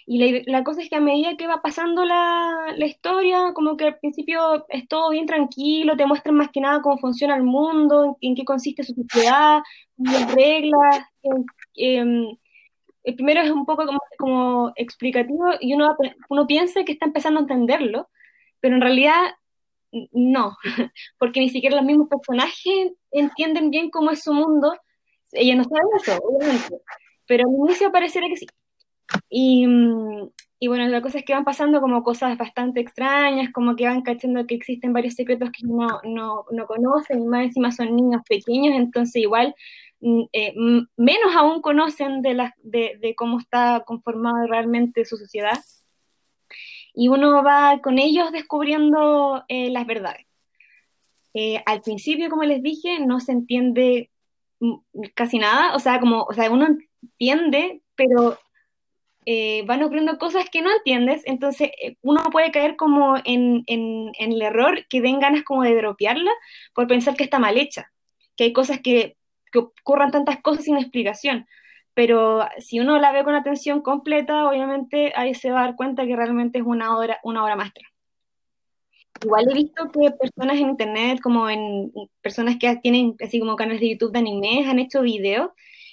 Y 0.09 0.19
la, 0.19 0.41
la 0.45 0.63
cosa 0.63 0.81
es 0.81 0.89
que 0.89 0.95
a 0.95 1.01
medida 1.01 1.35
que 1.35 1.47
va 1.47 1.61
pasando 1.61 2.05
la, 2.05 2.73
la 2.77 2.85
historia, 2.85 3.51
como 3.53 3.75
que 3.75 3.85
al 3.87 3.99
principio 3.99 4.65
es 4.69 4.87
todo 4.87 5.09
bien 5.09 5.25
tranquilo, 5.25 5.97
te 5.97 6.05
muestran 6.05 6.35
más 6.35 6.49
que 6.49 6.61
nada 6.61 6.81
cómo 6.81 6.97
funciona 6.97 7.35
el 7.35 7.43
mundo, 7.43 8.17
en, 8.21 8.33
qué 8.35 8.45
consiste 8.45 8.83
su 8.83 8.93
sociedad, 8.93 9.61
las 9.97 10.33
reglas. 10.33 11.05
em, 11.75 12.37
el 13.03 13.15
primero 13.15 13.41
es 13.41 13.51
un 13.51 13.65
poco 13.65 13.85
como, 13.85 13.99
como 14.17 14.71
explicativo 14.77 15.45
y 15.59 15.73
uno, 15.73 15.95
uno 16.29 16.47
piensa 16.47 16.83
que 16.85 16.93
está 16.93 17.05
empezando 17.05 17.39
a 17.39 17.43
entenderlo, 17.43 18.09
pero 18.61 18.75
en 18.75 18.81
realidad 18.81 19.35
no, 20.11 20.57
porque 21.19 21.39
ni 21.39 21.49
siquiera 21.49 21.77
los 21.77 21.85
mismos 21.85 22.09
personajes 22.09 22.93
entienden 23.11 23.71
bien 23.71 23.89
cómo 23.89 24.11
es 24.11 24.23
su 24.23 24.33
mundo. 24.33 24.73
Ella 25.33 25.55
no 25.55 25.63
sabe 25.65 25.81
eso, 26.01 26.17
obviamente, 26.23 26.77
pero 27.25 27.43
al 27.47 27.55
inicio 27.55 27.91
pareciera 27.91 28.27
que 28.29 28.37
sí. 28.37 28.47
Y, 29.29 29.67
mm, 29.67 30.29
y 30.59 30.67
bueno, 30.67 30.87
la 30.87 31.01
cosa 31.01 31.19
es 31.19 31.25
que 31.25 31.33
van 31.33 31.45
pasando 31.45 31.81
como 31.81 32.03
cosas 32.03 32.37
bastante 32.37 32.79
extrañas, 32.79 33.51
como 33.53 33.75
que 33.75 33.85
van 33.85 34.01
cachando 34.01 34.45
que 34.47 34.55
existen 34.55 34.93
varios 34.93 35.13
secretos 35.13 35.51
que 35.51 35.65
no, 35.67 35.87
no, 36.03 36.45
no 36.51 36.65
conocen, 36.67 37.21
y 37.23 37.27
más 37.27 37.45
encima 37.45 37.71
son 37.71 37.95
niños 37.95 38.21
pequeños, 38.27 38.75
entonces 38.75 39.21
igual 39.21 39.55
mm, 40.01 40.23
eh, 40.33 40.53
menos 40.97 41.35
aún 41.35 41.61
conocen 41.61 42.21
de, 42.21 42.33
las 42.33 42.53
de, 42.63 42.97
de 42.99 43.15
cómo 43.15 43.39
está 43.39 43.83
conformada 43.85 44.47
realmente 44.47 45.05
su 45.05 45.17
sociedad. 45.17 45.59
Y 46.93 47.09
uno 47.09 47.43
va 47.43 47.79
con 47.81 47.99
ellos 47.99 48.31
descubriendo 48.31 49.43
eh, 49.49 49.69
las 49.69 49.85
verdades. 49.85 50.25
Eh, 51.35 51.61
al 51.67 51.81
principio, 51.81 52.31
como 52.31 52.43
les 52.43 52.63
dije, 52.63 52.99
no 52.99 53.19
se 53.19 53.31
entiende 53.31 54.09
mm, 54.59 54.73
casi 55.13 55.37
nada, 55.37 55.75
o 55.75 55.79
sea, 55.79 55.99
como, 55.99 56.23
o 56.23 56.33
sea, 56.33 56.49
uno 56.49 56.67
entiende, 57.03 57.83
pero 57.95 58.39
eh, 59.29 59.63
van 59.65 59.83
ocurriendo 59.83 60.17
cosas 60.17 60.49
que 60.49 60.61
no 60.61 60.71
entiendes, 60.71 61.21
entonces 61.25 61.71
eh, 61.83 61.97
uno 62.01 62.23
puede 62.31 62.49
caer 62.49 62.77
como 62.77 63.17
en, 63.25 63.63
en, 63.67 64.11
en 64.17 64.31
el 64.31 64.41
error 64.41 64.87
que 64.87 65.01
den 65.01 65.19
ganas 65.19 65.43
como 65.43 65.63
de 65.63 65.75
dropearla 65.75 66.31
por 66.73 66.87
pensar 66.87 67.17
que 67.17 67.25
está 67.25 67.37
mal 67.37 67.57
hecha, 67.57 67.91
que 68.37 68.45
hay 68.45 68.53
cosas 68.53 68.79
que, 68.79 69.17
que 69.51 69.59
ocurran 69.59 70.11
tantas 70.11 70.41
cosas 70.41 70.63
sin 70.63 70.77
explicación. 70.77 71.45
Pero 71.93 72.47
si 72.59 72.79
uno 72.79 72.99
la 72.99 73.11
ve 73.11 73.25
con 73.25 73.35
atención 73.35 73.81
completa, 73.81 74.47
obviamente 74.47 75.11
ahí 75.13 75.33
se 75.35 75.51
va 75.51 75.59
a 75.59 75.65
dar 75.65 75.75
cuenta 75.75 76.05
que 76.05 76.15
realmente 76.15 76.59
es 76.59 76.65
una 76.65 76.97
obra, 76.97 77.19
una 77.23 77.43
obra 77.43 77.57
maestra. 77.57 77.85
Igual 79.25 79.49
he 79.51 79.53
visto 79.55 79.91
que 79.91 80.11
personas 80.11 80.57
en 80.57 80.69
internet, 80.69 81.19
como 81.21 81.49
en 81.49 81.91
personas 82.21 82.55
que 82.57 82.73
tienen 82.77 83.15
así 83.19 83.41
como 83.41 83.57
canales 83.57 83.81
de 83.81 83.89
YouTube 83.89 84.13
de 84.13 84.19
animes, 84.19 84.67
han 84.67 84.79
hecho 84.79 85.01
videos. 85.01 85.49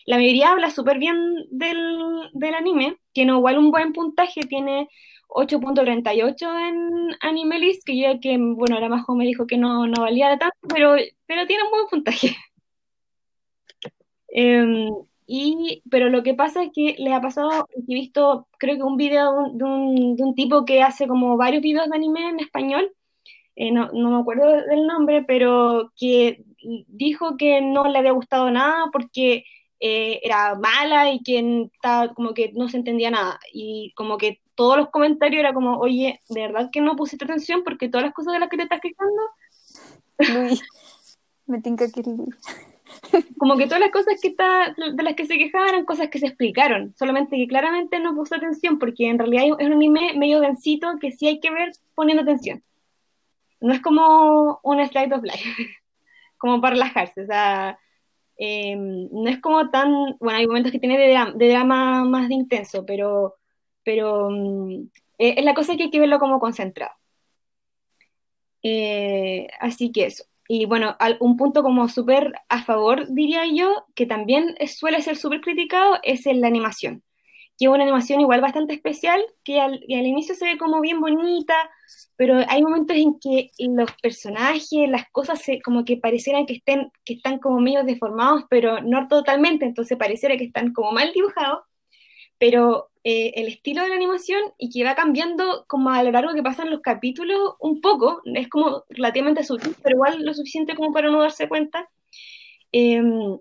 La 0.06 0.16
mayoría 0.16 0.52
habla 0.52 0.70
súper 0.70 0.98
bien 0.98 1.16
del, 1.50 2.30
del 2.32 2.54
anime, 2.54 2.98
tiene 3.12 3.32
igual 3.32 3.58
un 3.58 3.70
buen 3.70 3.92
puntaje, 3.92 4.42
tiene 4.42 4.88
8.38 5.28 6.68
en 6.68 7.16
Animelist, 7.20 7.84
que 7.84 7.98
yo 7.98 8.20
que, 8.20 8.36
bueno, 8.38 8.76
ahora 8.76 8.88
más 8.88 9.04
me 9.08 9.24
dijo 9.24 9.46
que 9.46 9.56
no, 9.56 9.86
no 9.86 10.02
valía 10.02 10.28
de 10.28 10.38
tanto, 10.38 10.56
pero, 10.68 10.96
pero 11.26 11.46
tiene 11.46 11.64
un 11.64 11.70
buen 11.70 11.86
puntaje. 11.88 12.36
Eh, 14.36 14.88
y, 15.28 15.82
pero 15.88 16.08
lo 16.08 16.24
que 16.24 16.34
pasa 16.34 16.64
es 16.64 16.70
que 16.74 16.96
les 16.98 17.12
ha 17.12 17.20
pasado, 17.20 17.68
he 17.76 17.94
visto, 17.94 18.48
creo 18.58 18.76
que 18.76 18.82
un 18.82 18.96
video 18.96 19.32
de 19.32 19.38
un, 19.38 19.58
de 19.58 19.64
un, 19.64 20.16
de 20.16 20.22
un 20.24 20.34
tipo 20.34 20.64
que 20.64 20.82
hace 20.82 21.06
como 21.06 21.36
varios 21.36 21.62
videos 21.62 21.88
de 21.88 21.94
anime 21.96 22.28
en 22.28 22.40
español, 22.40 22.92
eh, 23.56 23.70
no, 23.70 23.90
no 23.92 24.10
me 24.10 24.20
acuerdo 24.20 24.50
del 24.50 24.86
nombre, 24.86 25.22
pero 25.22 25.92
que 25.96 26.44
dijo 26.88 27.36
que 27.36 27.60
no 27.60 27.84
le 27.84 27.98
había 27.98 28.12
gustado 28.12 28.50
nada 28.50 28.86
porque 28.92 29.44
eh, 29.86 30.18
era 30.22 30.54
mala 30.54 31.12
y 31.12 31.22
que 31.22 31.68
estaba, 31.74 32.14
como 32.14 32.32
que 32.32 32.52
no 32.54 32.70
se 32.70 32.78
entendía 32.78 33.10
nada. 33.10 33.38
Y 33.52 33.92
como 33.94 34.16
que 34.16 34.40
todos 34.54 34.78
los 34.78 34.88
comentarios 34.88 35.40
era 35.40 35.52
como, 35.52 35.76
oye, 35.78 36.22
¿de 36.30 36.40
verdad 36.40 36.70
que 36.72 36.80
no 36.80 36.96
pusiste 36.96 37.26
atención? 37.26 37.62
Porque 37.64 37.90
todas 37.90 38.06
las 38.06 38.14
cosas 38.14 38.32
de 38.32 38.38
las 38.38 38.48
que 38.48 38.56
te 38.56 38.62
estás 38.62 38.80
quejando, 38.80 39.22
Luis, 40.40 40.62
me 41.46 41.60
tinca 41.60 41.90
que 41.90 42.02
como 43.38 43.58
que 43.58 43.66
todas 43.66 43.80
las 43.80 43.90
cosas 43.90 44.14
que 44.22 44.28
está, 44.28 44.74
de 44.74 45.02
las 45.02 45.14
que 45.16 45.26
se 45.26 45.36
quejaban 45.36 45.68
eran 45.68 45.84
cosas 45.84 46.08
que 46.08 46.18
se 46.18 46.28
explicaron, 46.28 46.94
solamente 46.96 47.36
que 47.36 47.46
claramente 47.46 48.00
no 48.00 48.14
puso 48.14 48.36
atención 48.36 48.78
porque 48.78 49.10
en 49.10 49.18
realidad 49.18 49.44
es 49.58 49.66
un 49.66 49.74
anime 49.74 50.14
medio 50.16 50.40
densito 50.40 50.96
que 50.98 51.12
sí 51.12 51.26
hay 51.26 51.40
que 51.40 51.50
ver 51.50 51.72
poniendo 51.94 52.22
atención. 52.22 52.62
No 53.60 53.74
es 53.74 53.82
como 53.82 54.60
un 54.62 54.88
slide 54.88 55.12
of 55.12 55.24
life, 55.24 55.44
como 56.38 56.62
para 56.62 56.72
relajarse, 56.72 57.20
o 57.20 57.26
sea, 57.26 57.78
eh, 58.38 58.76
no 58.76 59.28
es 59.28 59.40
como 59.40 59.70
tan, 59.70 60.16
bueno, 60.20 60.38
hay 60.38 60.46
momentos 60.46 60.72
que 60.72 60.78
tiene 60.78 60.98
de 60.98 61.48
drama, 61.48 62.04
más 62.04 62.28
de 62.28 62.34
intenso, 62.34 62.84
pero, 62.86 63.36
pero 63.84 64.30
mm, 64.30 64.88
eh, 65.18 65.34
es 65.38 65.44
la 65.44 65.54
cosa 65.54 65.76
que 65.76 65.84
hay 65.84 65.90
que 65.90 66.00
verlo 66.00 66.18
como 66.18 66.40
concentrado. 66.40 66.92
Eh, 68.62 69.46
así 69.60 69.92
que 69.92 70.06
eso. 70.06 70.24
Y 70.48 70.66
bueno, 70.66 70.96
un 71.20 71.36
punto 71.36 71.62
como 71.62 71.88
súper 71.88 72.32
a 72.48 72.62
favor, 72.64 73.06
diría 73.08 73.44
yo, 73.46 73.86
que 73.94 74.06
también 74.06 74.54
suele 74.68 75.00
ser 75.02 75.16
súper 75.16 75.40
criticado, 75.40 75.98
es 76.02 76.26
en 76.26 76.40
la 76.40 76.48
animación. 76.48 77.02
Que 77.58 77.66
es 77.66 77.70
una 77.70 77.84
animación 77.84 78.20
igual 78.20 78.40
bastante 78.40 78.74
especial, 78.74 79.22
que 79.44 79.60
al, 79.60 79.80
y 79.86 79.94
al 79.96 80.06
inicio 80.06 80.34
se 80.34 80.44
ve 80.44 80.58
como 80.58 80.80
bien 80.80 81.00
bonita, 81.00 81.54
pero 82.16 82.38
hay 82.48 82.62
momentos 82.62 82.96
en 82.96 83.18
que 83.20 83.50
los 83.58 83.90
personajes, 84.02 84.88
las 84.88 85.10
cosas 85.10 85.40
se, 85.40 85.60
como 85.62 85.84
que 85.84 85.96
parecieran 85.96 86.46
que 86.46 86.54
estén, 86.54 86.90
que 87.04 87.14
están 87.14 87.38
como 87.38 87.60
medio 87.60 87.84
deformados, 87.84 88.44
pero 88.50 88.80
no 88.82 89.08
totalmente, 89.08 89.64
entonces 89.64 89.96
pareciera 89.98 90.36
que 90.36 90.44
están 90.44 90.72
como 90.72 90.92
mal 90.92 91.12
dibujados, 91.12 91.60
pero 92.38 92.90
eh, 93.04 93.32
el 93.36 93.48
estilo 93.48 93.82
de 93.82 93.90
la 93.90 93.96
animación 93.96 94.40
y 94.58 94.70
que 94.70 94.84
va 94.84 94.94
cambiando 94.94 95.64
como 95.68 95.90
a 95.90 96.02
lo 96.02 96.10
largo 96.10 96.34
que 96.34 96.42
pasan 96.42 96.70
los 96.70 96.80
capítulos 96.80 97.54
un 97.60 97.80
poco, 97.80 98.22
es 98.24 98.48
como 98.48 98.84
relativamente 98.88 99.44
sutil, 99.44 99.76
pero 99.82 99.96
igual 99.96 100.22
lo 100.24 100.34
suficiente 100.34 100.74
como 100.74 100.92
para 100.92 101.10
no 101.10 101.20
darse 101.20 101.48
cuenta. 101.48 101.88
Em, 102.72 103.38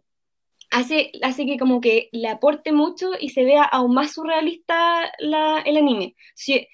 hace, 0.74 1.12
hace 1.22 1.46
que 1.46 1.58
como 1.58 1.80
que 1.82 2.10
le 2.12 2.28
aporte 2.28 2.72
mucho 2.72 3.12
y 3.20 3.30
se 3.30 3.44
vea 3.46 3.64
aún 3.64 3.94
más 3.94 4.14
surrealista 4.14 5.12
la, 5.20 5.60
el 5.60 5.78
anime. 5.78 6.16
Si, 6.36 6.68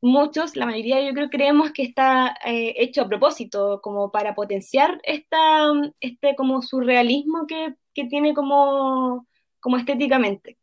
muchos, 0.00 0.56
la 0.56 0.66
mayoría 0.66 1.02
yo 1.02 1.12
creo 1.14 1.30
creemos 1.30 1.72
que 1.72 1.82
está 1.82 2.36
eh, 2.44 2.74
hecho 2.78 3.02
a 3.02 3.08
propósito, 3.08 3.80
como 3.82 4.10
para 4.12 4.34
potenciar 4.34 5.00
esta, 5.04 5.72
este 6.00 6.36
como 6.36 6.62
surrealismo 6.62 7.46
que, 7.46 7.74
que 7.94 8.04
tiene 8.04 8.34
como, 8.34 9.26
como 9.60 9.76
estéticamente. 9.78 10.58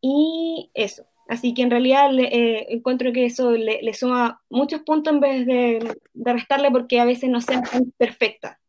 Y 0.00 0.70
eso. 0.74 1.04
Así 1.28 1.54
que 1.54 1.62
en 1.62 1.70
realidad 1.70 2.10
eh, 2.18 2.66
encuentro 2.70 3.12
que 3.12 3.26
eso 3.26 3.50
le, 3.52 3.92
suma 3.94 4.40
muchos 4.48 4.82
puntos 4.82 5.12
en 5.12 5.20
vez 5.20 5.46
de, 5.46 5.96
de 6.14 6.32
restarle 6.32 6.70
porque 6.70 7.00
a 7.00 7.04
veces 7.04 7.30
no 7.30 7.40
sea 7.40 7.62
tan 7.62 7.92
perfecta. 7.98 8.60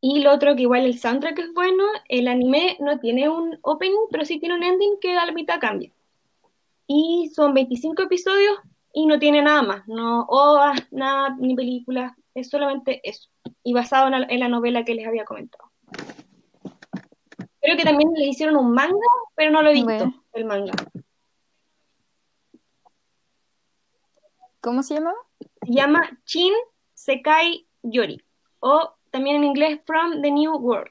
Y 0.00 0.20
lo 0.20 0.32
otro 0.32 0.54
que 0.54 0.62
igual 0.62 0.84
el 0.84 0.98
soundtrack 0.98 1.38
es 1.40 1.52
bueno, 1.54 1.84
el 2.08 2.28
anime 2.28 2.76
no 2.80 2.98
tiene 3.00 3.28
un 3.28 3.58
opening, 3.62 4.06
pero 4.10 4.24
sí 4.24 4.38
tiene 4.38 4.54
un 4.54 4.62
ending 4.62 4.98
que 5.00 5.16
a 5.16 5.26
la 5.26 5.32
mitad 5.32 5.58
cambia. 5.60 5.90
Y 6.86 7.30
son 7.34 7.52
25 7.52 8.02
episodios 8.02 8.58
y 8.92 9.06
no 9.06 9.18
tiene 9.18 9.42
nada 9.42 9.62
más, 9.62 9.88
no 9.88 10.22
ovas, 10.28 10.80
nada, 10.90 11.36
ni 11.38 11.54
películas, 11.54 12.12
es 12.34 12.48
solamente 12.48 13.00
eso. 13.02 13.28
Y 13.62 13.72
basado 13.72 14.06
en 14.06 14.12
la, 14.12 14.26
en 14.28 14.40
la, 14.40 14.48
novela 14.48 14.84
que 14.84 14.94
les 14.94 15.06
había 15.06 15.24
comentado. 15.24 15.70
Creo 17.60 17.76
que 17.76 17.84
también 17.84 18.12
le 18.14 18.26
hicieron 18.26 18.56
un 18.56 18.72
manga, 18.72 18.94
pero 19.34 19.50
no 19.50 19.62
lo 19.62 19.70
he 19.70 19.74
visto, 19.74 19.86
bueno. 19.86 20.24
el 20.32 20.44
manga. 20.44 20.72
¿Cómo 24.60 24.82
se 24.82 24.94
llama? 24.94 25.14
Se 25.66 25.72
llama 25.72 26.18
Chin 26.24 26.52
Sekai 26.94 27.66
Yori, 27.82 28.22
o 28.60 28.97
también 29.10 29.36
en 29.36 29.44
inglés 29.44 29.80
From 29.84 30.22
the 30.22 30.30
New 30.30 30.56
World. 30.56 30.90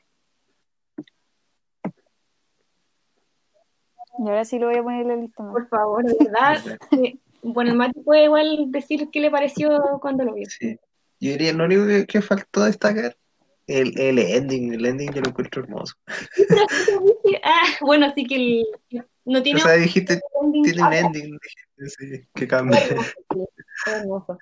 Y 4.19 4.27
ahora 4.27 4.45
sí 4.45 4.57
lo 4.57 4.67
voy 4.67 4.77
a 4.77 4.83
poner 4.83 5.01
en 5.03 5.07
la 5.09 5.15
lista. 5.15 5.43
¿no? 5.43 5.51
Por 5.51 5.67
favor, 5.67 6.03
de 6.03 6.15
verdad. 6.19 6.79
sí. 6.89 7.19
Bueno, 7.43 7.71
el 7.71 7.77
Mati 7.77 7.99
puede 8.01 8.25
igual 8.25 8.71
decir 8.71 9.09
qué 9.11 9.19
le 9.19 9.29
pareció 9.29 9.79
cuando 10.01 10.25
lo 10.25 10.33
vio. 10.33 10.47
Sí. 10.49 10.77
Yo 11.19 11.31
diría, 11.31 11.53
lo 11.53 11.65
único 11.65 11.85
que, 11.87 12.05
que 12.05 12.21
faltó 12.21 12.63
destacar, 12.63 13.15
el, 13.67 13.99
el, 13.99 14.19
ending, 14.19 14.73
el 14.73 14.85
ending 14.85 15.11
yo 15.13 15.21
lo 15.21 15.29
encuentro 15.29 15.63
hermoso. 15.63 15.95
ah, 17.43 17.65
bueno, 17.81 18.05
así 18.07 18.25
que 18.25 18.35
el, 18.35 18.65
no 19.25 19.43
tiene... 19.43 19.61
O 19.61 19.63
sea, 19.63 19.73
dijiste, 19.73 20.19
ending. 20.41 20.63
tiene 20.63 20.83
un 20.83 20.93
ending, 20.93 21.39
sí, 21.87 22.27
que 22.33 22.47
cambia. 22.47 22.79
Hermoso. 23.85 24.37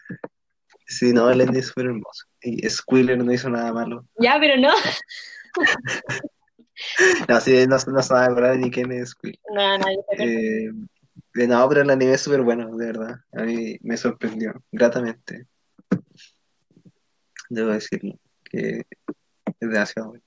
Sí, 0.88 1.14
no, 1.14 1.30
el 1.30 1.42
ending 1.42 1.60
es 1.60 1.68
súper 1.68 1.86
hermoso. 1.86 2.26
Y 2.42 2.68
Squiller 2.70 3.18
no 3.18 3.32
hizo 3.32 3.50
nada 3.50 3.74
malo. 3.74 4.06
Ya, 4.20 4.38
pero 4.40 4.58
no. 4.58 4.72
no, 7.30 7.42
sí, 7.42 7.66
no, 7.68 7.78
no 7.78 8.00
a 8.00 8.26
acordar 8.26 8.58
ni 8.58 8.70
quién 8.70 8.92
es 8.92 9.10
Squiller. 9.10 9.40
No, 9.54 9.78
no, 9.78 9.86
yo 9.92 10.04
eh, 10.18 10.72
no, 11.48 11.68
pero 11.68 11.82
el 11.82 11.90
anime 11.90 12.14
es 12.14 12.22
súper 12.22 12.42
bueno, 12.42 12.76
de 12.78 12.86
verdad. 12.86 13.16
A 13.34 13.44
mí 13.44 13.78
me 13.82 13.98
sorprendió, 13.98 14.54
gratamente. 14.72 15.48
Debo 17.50 17.72
decirlo, 17.72 18.18
que 18.44 18.86
es 19.60 19.70
demasiado 19.70 20.10
bueno. 20.10 20.24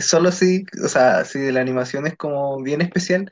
Solo 0.00 0.32
sí, 0.32 0.64
o 0.82 0.88
sea, 0.88 1.24
sí, 1.24 1.50
la 1.50 1.60
animación 1.60 2.06
es 2.06 2.16
como 2.16 2.62
bien 2.62 2.80
especial, 2.80 3.30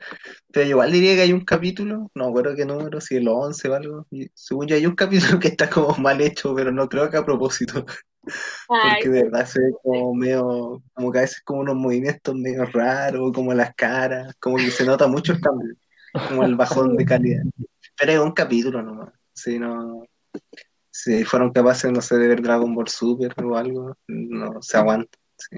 pero 0.51 0.67
igual 0.67 0.91
diría 0.91 1.15
que 1.15 1.21
hay 1.21 1.33
un 1.33 1.45
capítulo, 1.45 2.11
no 2.15 2.27
recuerdo 2.27 2.55
qué 2.55 2.65
número, 2.65 2.99
si 3.01 3.15
el 3.15 3.27
11 3.27 3.69
o 3.69 3.73
algo, 3.75 4.07
y 4.11 4.29
según 4.33 4.67
yo 4.67 4.75
hay 4.75 4.85
un 4.85 4.95
capítulo 4.95 5.39
que 5.39 5.49
está 5.49 5.69
como 5.69 5.95
mal 5.97 6.21
hecho, 6.21 6.55
pero 6.55 6.71
no 6.71 6.87
creo 6.89 7.09
que 7.09 7.17
a 7.17 7.25
propósito, 7.25 7.85
Ay, 8.69 8.91
porque 8.95 9.09
de 9.09 9.23
verdad 9.23 9.45
se 9.45 9.61
ve 9.61 9.71
como 9.83 10.13
medio, 10.13 10.83
como 10.93 11.11
que 11.11 11.19
a 11.19 11.21
veces 11.21 11.41
como 11.43 11.61
unos 11.61 11.75
movimientos 11.75 12.35
medio 12.35 12.65
raros, 12.65 13.31
como 13.33 13.53
las 13.53 13.73
caras, 13.75 14.33
como 14.39 14.57
que 14.57 14.71
se 14.71 14.85
nota 14.85 15.07
mucho 15.07 15.33
el 15.33 15.41
cambio, 15.41 15.75
como 16.27 16.43
el 16.43 16.55
bajón 16.55 16.95
de 16.95 17.05
calidad, 17.05 17.43
pero 17.97 18.11
es 18.11 18.19
un 18.19 18.33
capítulo 18.33 18.81
nomás, 18.81 19.13
si 19.33 19.59
no... 19.59 20.03
Si 20.91 21.23
fueron 21.23 21.53
capaces, 21.53 21.89
no 21.93 22.01
sé, 22.01 22.17
de 22.17 22.27
ver 22.27 22.41
Dragon 22.41 22.75
Ball 22.75 22.89
Super 22.89 23.33
o 23.41 23.55
algo, 23.55 23.95
no 24.07 24.61
se 24.61 24.75
aguanta. 24.75 25.17
Sí. 25.37 25.55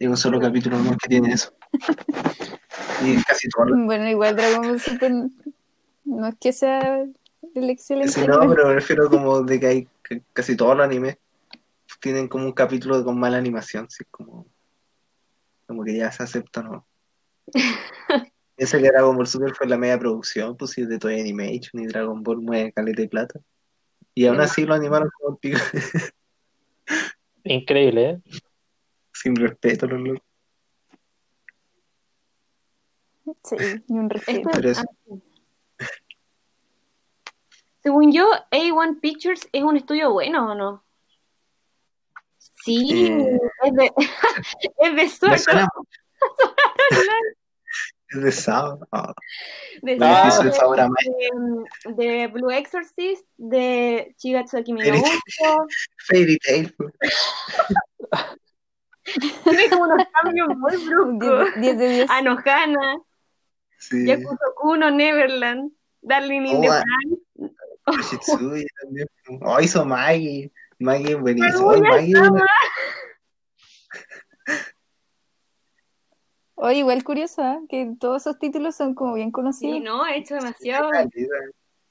Hay 0.00 0.06
un 0.06 0.16
solo 0.16 0.40
capítulo 0.40 0.78
más 0.78 0.96
que 0.96 1.08
tiene 1.08 1.32
eso. 1.32 1.52
Y 3.00 3.22
casi 3.22 3.48
todo. 3.48 3.66
Bueno, 3.84 4.08
igual 4.08 4.34
Dragon 4.34 4.66
Ball 4.66 4.80
Super 4.80 5.12
no 6.04 6.26
es 6.26 6.34
que 6.40 6.52
sea 6.52 7.04
el 7.54 7.70
excelente. 7.70 8.10
Sí, 8.12 8.26
no, 8.26 8.40
pero 8.48 8.66
me 8.66 8.74
refiero 8.74 9.08
como 9.08 9.42
de 9.42 9.60
que 9.60 9.66
hay 9.66 9.88
que 10.02 10.20
casi 10.32 10.56
todos 10.56 10.76
los 10.76 10.84
animes 10.84 11.16
tienen 12.00 12.28
como 12.28 12.44
un 12.44 12.52
capítulo 12.52 13.02
con 13.04 13.18
mala 13.18 13.38
animación, 13.38 13.88
sí, 13.90 14.04
como, 14.10 14.46
como 15.66 15.84
que 15.84 15.96
ya 15.96 16.10
se 16.12 16.22
acepta, 16.22 16.62
¿no? 16.62 16.86
Piensa 18.56 18.78
que 18.78 18.88
Dragon 18.88 19.16
Ball 19.16 19.26
Super 19.26 19.54
fue 19.54 19.68
la 19.68 19.78
media 19.78 19.98
producción, 19.98 20.56
pues 20.56 20.72
sí, 20.72 20.84
de 20.84 20.98
Toy 20.98 21.20
Animation 21.20 21.82
y 21.82 21.86
Dragon 21.86 22.22
Ball 22.22 22.38
mueve 22.38 22.72
caleta 22.72 23.02
y 23.02 23.08
plata. 23.08 23.40
Y 24.14 24.26
aún 24.26 24.40
así 24.40 24.64
lo 24.64 24.74
animaron 24.74 25.08
como 25.16 25.36
el 25.36 25.38
pico. 25.40 25.58
Increíble, 27.44 28.10
¿eh? 28.10 28.20
Sin 29.22 29.36
respeto 29.36 29.86
los 29.86 30.00
locos. 30.00 30.22
Sí, 33.44 33.56
ni 33.88 33.98
un 33.98 34.08
respeto. 34.10 34.50
Eso, 34.50 34.82
Según 37.82 38.12
yo, 38.12 38.26
A1 38.50 39.00
Pictures 39.00 39.48
es 39.52 39.62
un 39.62 39.76
estudio 39.76 40.12
bueno, 40.12 40.52
¿o 40.52 40.54
no? 40.54 40.84
Sí, 42.64 43.06
Eh, 43.06 43.38
es 43.64 43.74
de, 43.74 43.92
es 44.78 44.96
de 44.96 45.08
suena 45.38 45.68
Online, 45.68 45.68
es 48.10 48.22
de 48.22 48.32
Sao. 48.32 48.78
Ah, 48.92 49.12
de, 49.82 49.98
Ah. 50.00 50.40
el 50.42 50.52
sabor 50.52 50.80
a 50.80 50.88
más. 50.88 51.04
de, 51.96 52.04
de 52.04 52.26
Blue 52.28 52.50
Exorcist, 52.50 53.26
de 53.36 54.14
Minamoto. 54.72 55.08
Fairy 56.06 56.38
Tail. 56.38 56.74
Tiene 59.44 59.70
como 59.70 59.84
unos 59.84 60.06
cambios 60.22 60.48
muy 60.56 60.76
bruscos. 60.86 61.48
10 61.60 61.78
de 61.78 61.88
10. 61.88 62.10
Anohana, 62.10 62.98
Sí. 63.80 64.04
Yakuza 64.06 64.44
Kuno, 64.56 64.90
Neverland, 64.90 65.70
Darling 66.02 66.46
in 66.46 66.60
the 66.62 66.68
Oh, 66.68 67.92
ah. 67.92 68.02
Shitsuya 68.10 68.66
también. 68.82 69.08
Oh, 69.42 69.60
hizo 69.60 69.84
Maggie. 69.84 70.50
Maggie 70.80 71.12
es 71.12 71.20
buenísimo. 71.20 71.72
Maggie. 71.80 72.12
Oye, 76.56 76.78
igual 76.78 77.04
curioso, 77.04 77.42
¿eh? 77.42 77.60
Que 77.68 77.92
todos 78.00 78.22
esos 78.22 78.38
títulos 78.38 78.74
son 78.74 78.94
como 78.94 79.14
bien 79.14 79.28
Sí, 79.28 79.32
conocidos. 79.32 79.80
no, 79.80 80.06
he 80.06 80.18
hecho 80.18 80.34
demasiado. 80.34 80.90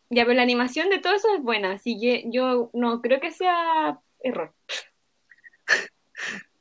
Ya, 0.10 0.24
pero 0.24 0.34
la 0.34 0.42
animación 0.42 0.90
de 0.90 1.00
todo 1.00 1.14
eso 1.16 1.28
es 1.36 1.42
buena, 1.42 1.74
así 1.74 1.98
que 2.00 2.26
yo 2.32 2.70
no 2.74 3.02
creo 3.02 3.20
que 3.22 3.32
sea 3.32 4.00
error. 4.20 4.54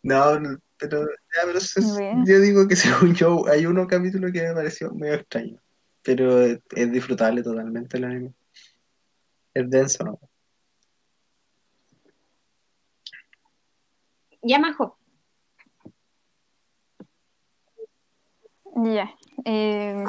No, 0.06 0.38
no, 0.38 0.56
pero, 0.78 1.02
ya, 1.04 1.42
pero 1.44 1.58
eso 1.58 1.80
es- 1.80 1.94
Bueno. 1.94 2.24
yo 2.24 2.38
digo 2.40 2.68
que 2.68 2.76
según 3.10 3.14
yo, 3.14 3.44
hay 3.48 3.66
uno 3.66 3.86
capítulo 3.88 4.30
que 4.32 4.42
me 4.42 4.54
pareció 4.54 4.92
medio 4.94 5.14
extraño. 5.14 5.60
Pero 6.02 6.40
es, 6.40 6.60
es 6.76 6.92
disfrutable 6.92 7.42
totalmente 7.42 7.96
el 7.96 8.04
anime. 8.04 8.34
Es 9.52 9.68
denso, 9.68 10.04
¿no? 10.04 10.20
Yamaha. 14.42 14.92
Ya. 18.76 19.10
Eh, 19.44 20.04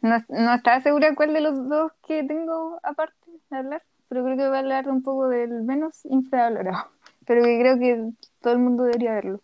no, 0.00 0.24
no 0.28 0.54
estaba 0.54 0.80
segura 0.80 1.14
cuál 1.14 1.34
de 1.34 1.40
los 1.42 1.68
dos 1.68 1.92
que 2.06 2.22
tengo 2.24 2.80
aparte 2.82 3.14
de 3.50 3.56
hablar, 3.58 3.82
pero 4.08 4.24
creo 4.24 4.36
que 4.38 4.46
voy 4.48 4.56
a 4.56 4.60
hablar 4.60 4.88
un 4.88 5.02
poco 5.02 5.28
del 5.28 5.64
menos 5.64 6.04
infravalorado, 6.06 6.90
pero 7.26 7.42
que 7.44 7.58
creo 7.58 7.78
que 7.78 8.10
todo 8.40 8.52
el 8.54 8.58
mundo 8.60 8.84
debería 8.84 9.14
verlo. 9.14 9.40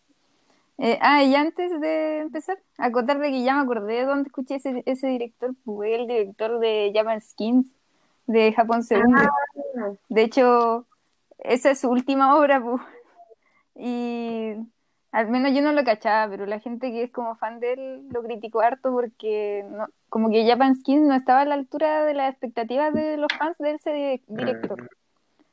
Eh, 0.78 0.98
ah, 1.02 1.22
y 1.22 1.34
antes 1.34 1.78
de 1.80 2.20
empezar, 2.20 2.58
acotar 2.78 3.18
de 3.18 3.30
que 3.30 3.42
ya 3.42 3.54
me 3.54 3.62
acordé 3.62 3.94
de 3.96 4.04
dónde 4.06 4.28
escuché 4.28 4.56
ese, 4.56 4.82
ese 4.86 5.08
director, 5.08 5.54
fue 5.64 5.94
el 5.94 6.06
director 6.06 6.58
de 6.58 6.90
Japan 6.94 7.20
Skins, 7.20 7.72
de 8.26 8.52
Japón 8.52 8.82
Segundo. 8.82 9.22
De 10.08 10.22
hecho, 10.22 10.86
esa 11.38 11.70
es 11.72 11.80
su 11.80 11.90
última 11.90 12.38
obra, 12.38 12.62
pu. 12.62 12.80
Y 13.74 14.54
Al 15.12 15.28
menos 15.28 15.52
yo 15.52 15.60
no 15.60 15.72
lo 15.72 15.84
cachaba, 15.84 16.30
pero 16.30 16.46
la 16.46 16.60
gente 16.60 16.90
que 16.92 17.02
es 17.04 17.10
como 17.10 17.34
fan 17.36 17.58
de 17.60 17.72
él 17.72 18.08
lo 18.12 18.22
criticó 18.22 18.60
harto 18.60 18.92
porque 18.92 19.64
no, 19.68 19.88
como 20.08 20.30
que 20.30 20.46
Japan 20.46 20.76
Skin 20.76 21.08
no 21.08 21.14
estaba 21.14 21.40
a 21.40 21.44
la 21.44 21.54
altura 21.54 22.04
de 22.04 22.14
las 22.14 22.30
expectativas 22.30 22.94
de 22.94 23.16
los 23.16 23.32
fans 23.36 23.58
de 23.58 23.72
ese 23.72 23.90
di- 23.92 24.22
director. 24.28 24.88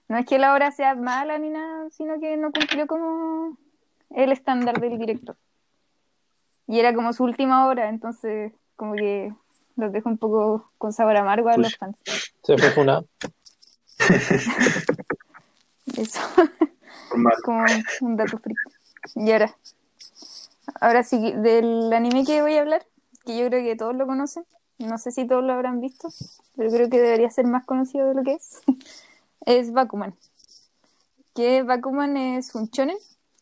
No 0.07 0.17
es 0.17 0.25
que 0.25 0.39
la 0.39 0.53
obra 0.53 0.71
sea 0.71 0.95
mala 0.95 1.37
ni 1.37 1.49
nada, 1.49 1.89
sino 1.91 2.19
que 2.19 2.37
no 2.37 2.51
cumplió 2.51 2.87
como 2.87 3.57
el 4.11 4.31
estándar 4.31 4.79
del 4.79 4.97
director. 4.97 5.35
Y 6.67 6.79
era 6.79 6.93
como 6.93 7.13
su 7.13 7.23
última 7.23 7.67
obra, 7.67 7.89
entonces 7.89 8.53
como 8.75 8.95
que 8.95 9.33
los 9.75 9.91
dejó 9.91 10.09
un 10.09 10.17
poco 10.17 10.69
con 10.77 10.93
sabor 10.93 11.17
amargo 11.17 11.49
a 11.49 11.57
los 11.57 11.75
fans. 11.77 11.97
Se 12.43 12.57
fue 12.57 12.83
una. 12.83 13.03
Eso. 15.97 16.19
Como 17.43 17.65
un 18.01 18.17
dato 18.17 18.37
friki. 18.39 18.59
Y 19.15 19.31
ahora, 19.31 19.55
ahora 20.81 21.03
sí, 21.03 21.31
del 21.33 21.91
anime 21.93 22.25
que 22.25 22.41
voy 22.41 22.55
a 22.55 22.61
hablar, 22.61 22.85
que 23.25 23.37
yo 23.37 23.47
creo 23.47 23.63
que 23.63 23.75
todos 23.75 23.95
lo 23.95 24.05
conocen, 24.05 24.45
no 24.79 24.97
sé 24.97 25.11
si 25.11 25.25
todos 25.25 25.43
lo 25.43 25.53
habrán 25.53 25.79
visto, 25.79 26.09
pero 26.55 26.69
creo 26.69 26.89
que 26.89 26.99
debería 26.99 27.29
ser 27.29 27.45
más 27.45 27.65
conocido 27.65 28.07
de 28.07 28.15
lo 28.15 28.23
que 28.23 28.33
es, 28.33 28.61
es 29.47 29.71
Bakuman. 29.71 30.13
Que 31.33 31.63
Bakuman 31.63 32.17
es 32.17 32.53
un 32.53 32.67
shonen 32.67 32.97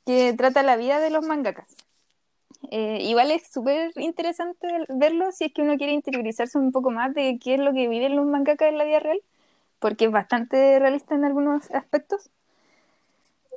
que 0.05 0.33
trata 0.33 0.61
la 0.61 0.77
vida 0.77 0.99
de 0.99 1.09
los 1.09 1.25
mangakas. 1.25 1.67
Eh, 2.71 2.99
igual 3.01 3.31
es 3.31 3.47
súper 3.51 3.91
interesante 3.97 4.67
verlo 4.89 5.31
si 5.31 5.45
es 5.45 5.53
que 5.53 5.61
uno 5.63 5.77
quiere 5.77 5.93
interiorizarse 5.93 6.57
un 6.57 6.71
poco 6.71 6.91
más 6.91 7.13
de 7.13 7.39
qué 7.43 7.55
es 7.55 7.59
lo 7.59 7.73
que 7.73 7.87
viven 7.87 8.15
los 8.15 8.25
mangakas 8.27 8.69
en 8.69 8.77
la 8.77 8.85
vida 8.85 8.99
real, 8.99 9.19
porque 9.79 10.05
es 10.05 10.11
bastante 10.11 10.79
realista 10.79 11.15
en 11.15 11.25
algunos 11.25 11.71
aspectos. 11.71 12.29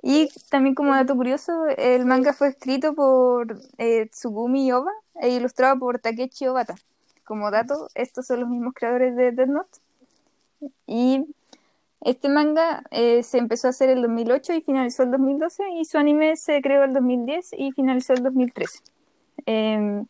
Y 0.03 0.31
también 0.49 0.75
como 0.75 0.95
dato 0.95 1.17
curioso, 1.17 1.67
el 1.77 2.07
manga 2.07 2.33
fue 2.33 2.49
escrito 2.49 2.95
por 2.95 3.59
eh, 3.79 4.07
Tsugumi 4.07 4.73
Oba 4.73 4.93
e 5.21 5.31
ilustrado 5.31 5.79
por 5.79 5.99
Takechi 5.99 6.47
Obata. 6.47 6.77
Como 7.25 7.51
dato, 7.51 7.89
estos 7.95 8.27
son 8.27 8.41
los 8.41 8.49
mismos 8.49 8.73
creadores 8.75 9.17
de 9.17 9.33
Death 9.33 9.49
Note. 9.49 9.79
Y 10.87 11.27
este 12.01 12.29
manga 12.29 12.83
eh, 12.91 13.23
se 13.23 13.39
empezó 13.39 13.67
a 13.67 13.71
hacer 13.71 13.91
el 13.91 14.03
2008 14.03 14.55
y 14.55 14.61
finalizó 14.63 15.03
el 15.03 15.11
2012 15.11 15.65
y 15.81 15.85
su 15.85 15.99
anime 15.99 16.37
se 16.37 16.61
creó 16.63 16.85
el 16.85 16.93
2010 16.93 17.51
y 17.59 17.73
finalizó 17.73 18.13
el 18.13 18.23
2013. 18.23 18.79
Eh, 19.47 20.05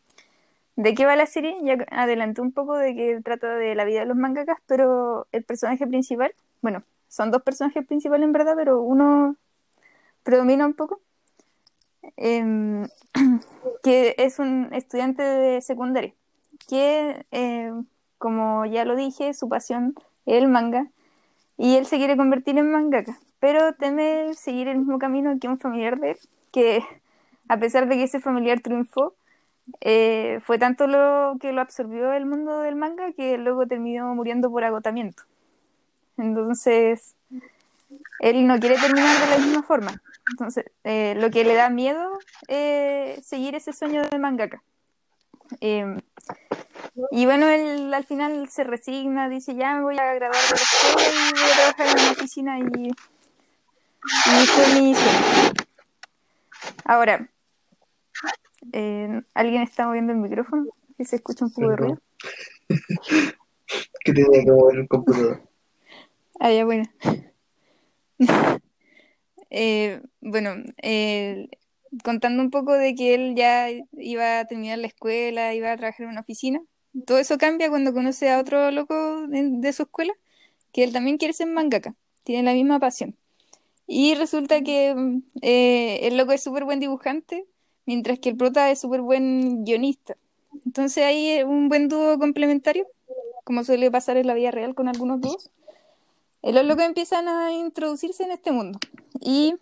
¿De 0.79 0.95
qué 0.95 1.07
va 1.07 1.17
la 1.17 1.27
serie? 1.27 1.57
Ya 1.65 1.77
adelanté 1.91 2.41
un 2.41 2.53
poco 2.53 2.77
de 2.77 2.95
que 2.95 3.21
trata 3.21 3.57
de 3.57 3.75
la 3.75 3.85
vida 3.85 3.99
de 3.99 4.07
los 4.07 4.17
mangakas, 4.17 4.59
pero 4.69 5.27
el 5.33 5.43
personaje 5.43 5.89
principal, 5.89 6.33
bueno, 6.63 6.85
son 7.09 7.33
dos 7.33 7.43
personajes 7.43 7.85
principales 7.85 8.25
en 8.25 8.33
verdad, 8.33 8.55
pero 8.55 8.81
uno 8.81 9.35
predomina 10.23 10.67
un 10.67 10.75
poco, 10.75 11.01
em, 12.17 12.87
que 13.83 14.15
es 14.19 14.39
un 14.39 14.69
estudiante 14.73 15.23
de 15.23 15.61
secundaria, 15.63 16.15
que 16.69 17.27
em, 17.33 17.85
como 18.19 18.65
ya 18.67 18.85
lo 18.85 18.95
dije, 18.95 19.35
su 19.35 19.49
pasión 19.49 19.95
es 20.27 20.37
el 20.37 20.47
manga 20.47 20.87
y 21.59 21.77
él 21.77 21.87
se 21.87 21.99
quiere 21.99 22.17
convertir 22.17 22.57
en 22.57 22.71
mangaka, 22.71 23.19
pero 23.41 23.75
teme 23.75 24.33
seguir 24.35 24.69
el 24.69 24.79
mismo 24.79 24.99
camino 24.99 25.37
que 25.41 25.49
un 25.49 25.59
familiar 25.59 25.99
de 25.99 26.13
él, 26.13 26.19
que 26.53 26.85
a 27.49 27.59
pesar 27.59 27.89
de 27.89 27.97
que 27.97 28.05
ese 28.05 28.21
familiar 28.21 28.61
triunfó, 28.61 29.15
eh, 29.81 30.41
fue 30.45 30.59
tanto 30.59 30.87
lo 30.87 31.37
que 31.41 31.53
lo 31.53 31.61
absorbió 31.61 32.13
el 32.13 32.27
mundo 32.27 32.61
del 32.61 32.77
manga 32.77 33.13
que 33.13 33.37
luego 33.37 33.67
terminó 33.67 34.15
muriendo 34.15 34.51
por 34.51 34.65
agotamiento. 34.65 35.25
Entonces, 36.17 37.17
él 38.21 38.47
no 38.47 38.59
quiere 38.59 38.77
terminar 38.77 39.21
de 39.21 39.31
la 39.31 39.45
misma 39.45 39.63
forma. 39.63 40.01
Entonces, 40.31 40.65
eh, 40.85 41.15
lo 41.17 41.31
que 41.31 41.45
le 41.45 41.55
da 41.55 41.71
miedo 41.71 42.19
es 42.47 43.27
seguir 43.27 43.55
ese 43.57 43.73
sueño 43.73 44.03
de 44.09 44.19
mangaka. 44.19 44.63
Eh, 45.61 45.97
y 47.11 47.27
bueno, 47.27 47.47
él 47.47 47.93
al 47.95 48.05
final 48.05 48.49
se 48.49 48.65
resigna, 48.65 49.29
dice, 49.29 49.55
ya 49.55 49.75
me 49.75 49.83
voy 49.83 49.99
a 49.99 50.15
graduar 50.15 50.43
de 50.43 50.51
la 50.51 50.57
escuela 50.57 51.48
y 52.39 52.43
voy 52.43 52.55
a 52.55 52.55
trabajar 52.55 52.55
en 52.55 52.55
una 52.55 52.55
oficina 52.55 52.59
y, 52.59 52.89
y 54.43 54.47
fue 54.47 54.81
mi 54.81 54.95
sueño. 54.95 55.53
Ahora, 56.85 57.31
eh, 58.73 59.23
¿alguien 59.35 59.63
está 59.63 59.87
moviendo 59.87 60.13
el 60.13 60.19
micrófono? 60.19 60.67
Que 60.97 61.05
se 61.05 61.17
escucha 61.17 61.45
un 61.45 61.53
poco 61.53 61.71
de 61.71 61.77
ruido. 61.77 61.99
Que 64.03 64.15
tenía 64.15 64.45
que 64.45 64.51
mover 64.51 64.79
el 64.79 64.89
computador. 64.89 65.43
Ah, 66.41 66.53
ya, 66.53 66.65
bueno. 66.65 66.85
Eh, 69.51 70.03
bueno, 70.21 70.57
eh, 70.83 71.49
contando 72.05 72.43
un 72.43 72.51
poco 72.51 72.75
de 72.75 72.95
que 72.95 73.15
él 73.15 73.35
ya 73.35 73.71
iba 73.93 74.41
a 74.41 74.45
terminar 74.45 74.77
la 74.79 74.89
escuela, 74.89 75.55
iba 75.55 75.73
a 75.73 75.77
trabajar 75.79 76.05
en 76.05 76.11
una 76.11 76.21
oficina. 76.21 76.61
Todo 77.07 77.17
eso 77.17 77.39
cambia 77.39 77.71
cuando 77.71 77.95
conoce 77.95 78.31
a 78.31 78.41
otro 78.41 78.71
loco 78.71 79.27
de, 79.27 79.49
de 79.53 79.73
su 79.73 79.85
escuela, 79.85 80.13
que 80.73 80.85
él 80.85 80.93
también 80.93 81.17
quiere 81.17 81.33
ser 81.33 81.47
mangaka, 81.47 81.95
tiene 82.29 82.43
la 82.43 82.53
misma 82.53 82.79
pasión. 82.79 83.17
Y 83.87 84.15
resulta 84.15 84.61
que 84.61 84.95
eh, 85.41 86.01
el 86.03 86.19
loco 86.19 86.33
es 86.33 86.43
súper 86.43 86.65
buen 86.65 86.79
dibujante, 86.79 87.47
mientras 87.87 88.19
que 88.19 88.29
el 88.29 88.37
prota 88.37 88.71
es 88.71 88.81
súper 88.81 89.01
buen 89.01 89.65
guionista. 89.65 90.19
Entonces 90.67 91.05
ahí 91.05 91.29
es 91.29 91.45
un 91.45 91.71
buen 91.71 91.89
dúo 91.89 92.19
complementario, 92.19 92.87
como 93.45 93.65
suele 93.65 93.91
pasar 93.91 94.19
en 94.19 94.27
la 94.27 94.35
vida 94.35 94.51
real 94.51 94.75
con 94.75 94.89
algunos 94.89 95.23
dúos. 95.23 95.51
Eh, 96.43 96.53
Los 96.53 96.67
locos 96.67 96.85
empiezan 96.85 97.29
a 97.29 97.51
introducirse 97.55 98.25
en 98.25 98.33
este 98.33 98.53
mundo. 98.53 98.79
Y 99.23 99.55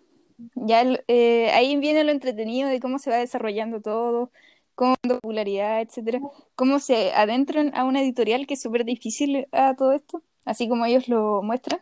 ya 0.57 0.83
eh, 1.07 1.51
ahí 1.55 1.77
viene 1.77 2.03
lo 2.03 2.11
entretenido 2.11 2.69
de 2.69 2.81
cómo 2.81 2.99
se 2.99 3.11
va 3.11 3.19
desarrollando 3.19 3.81
todo, 3.81 4.33
con 4.75 4.97
popularidad, 5.09 5.83
etcétera, 5.83 6.21
cómo 6.57 6.81
se 6.81 7.13
adentran 7.13 7.71
a 7.77 7.85
una 7.85 8.03
editorial 8.03 8.49
que 8.49 8.55
es 8.55 8.61
súper 8.61 8.85
difícil 8.85 9.47
a 9.53 9.75
todo 9.77 9.93
esto, 9.93 10.21
así 10.45 10.69
como 10.69 10.85
ellos 10.85 11.09
lo 11.09 11.43
muestran. 11.43 11.81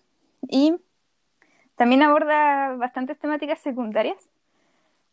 Y 0.48 0.74
también 1.76 2.02
aborda 2.02 2.74
bastantes 2.76 3.18
temáticas 3.18 3.58
secundarias 3.60 4.28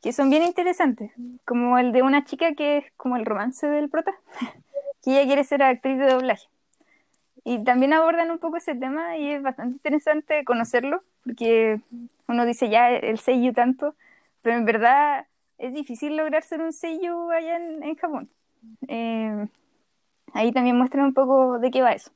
que 0.01 0.13
son 0.13 0.29
bien 0.29 0.43
interesantes, 0.43 1.11
como 1.45 1.77
el 1.77 1.91
de 1.91 2.01
una 2.01 2.25
chica 2.25 2.55
que 2.55 2.77
es 2.77 2.85
como 2.97 3.17
el 3.17 3.25
romance 3.25 3.67
del 3.67 3.89
prota, 3.89 4.13
que 5.03 5.11
ella 5.11 5.25
quiere 5.25 5.43
ser 5.43 5.61
actriz 5.61 5.97
de 5.99 6.07
doblaje. 6.07 6.47
Y 7.43 7.63
también 7.63 7.93
abordan 7.93 8.31
un 8.31 8.39
poco 8.39 8.57
ese 8.57 8.75
tema 8.75 9.17
y 9.17 9.31
es 9.31 9.41
bastante 9.41 9.73
interesante 9.73 10.43
conocerlo, 10.43 11.01
porque 11.23 11.79
uno 12.27 12.45
dice 12.45 12.69
ya 12.69 12.89
el 12.91 13.19
seiyuu 13.19 13.53
tanto, 13.53 13.95
pero 14.41 14.57
en 14.57 14.65
verdad 14.65 15.27
es 15.57 15.73
difícil 15.73 16.17
lograr 16.17 16.43
ser 16.43 16.61
un 16.61 16.73
seiyuu 16.73 17.29
allá 17.31 17.57
en, 17.57 17.83
en 17.83 17.95
Japón. 17.95 18.29
Eh, 18.87 19.47
ahí 20.33 20.51
también 20.51 20.77
muestran 20.77 21.05
un 21.05 21.13
poco 21.13 21.59
de 21.59 21.71
qué 21.71 21.81
va 21.81 21.93
eso. 21.93 22.11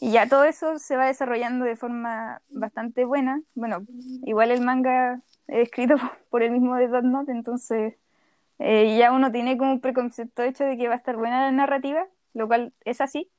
Y 0.00 0.12
ya 0.12 0.28
todo 0.28 0.44
eso 0.44 0.78
se 0.78 0.96
va 0.96 1.06
desarrollando 1.06 1.64
de 1.64 1.76
forma 1.76 2.42
bastante 2.50 3.04
buena. 3.04 3.42
Bueno, 3.54 3.86
igual 4.24 4.50
el 4.50 4.60
manga 4.60 5.20
es 5.46 5.64
escrito 5.68 5.96
por 6.30 6.42
el 6.42 6.50
mismo 6.50 6.76
de 6.76 6.88
Death 6.88 7.04
Note, 7.04 7.32
entonces 7.32 7.94
eh, 8.58 8.96
ya 8.98 9.12
uno 9.12 9.32
tiene 9.32 9.56
como 9.56 9.72
un 9.72 9.80
preconcepto 9.80 10.42
hecho 10.42 10.64
de 10.64 10.76
que 10.76 10.88
va 10.88 10.94
a 10.94 10.96
estar 10.96 11.16
buena 11.16 11.42
la 11.42 11.52
narrativa, 11.52 12.06
lo 12.34 12.46
cual 12.48 12.72
es 12.84 13.00
así. 13.00 13.30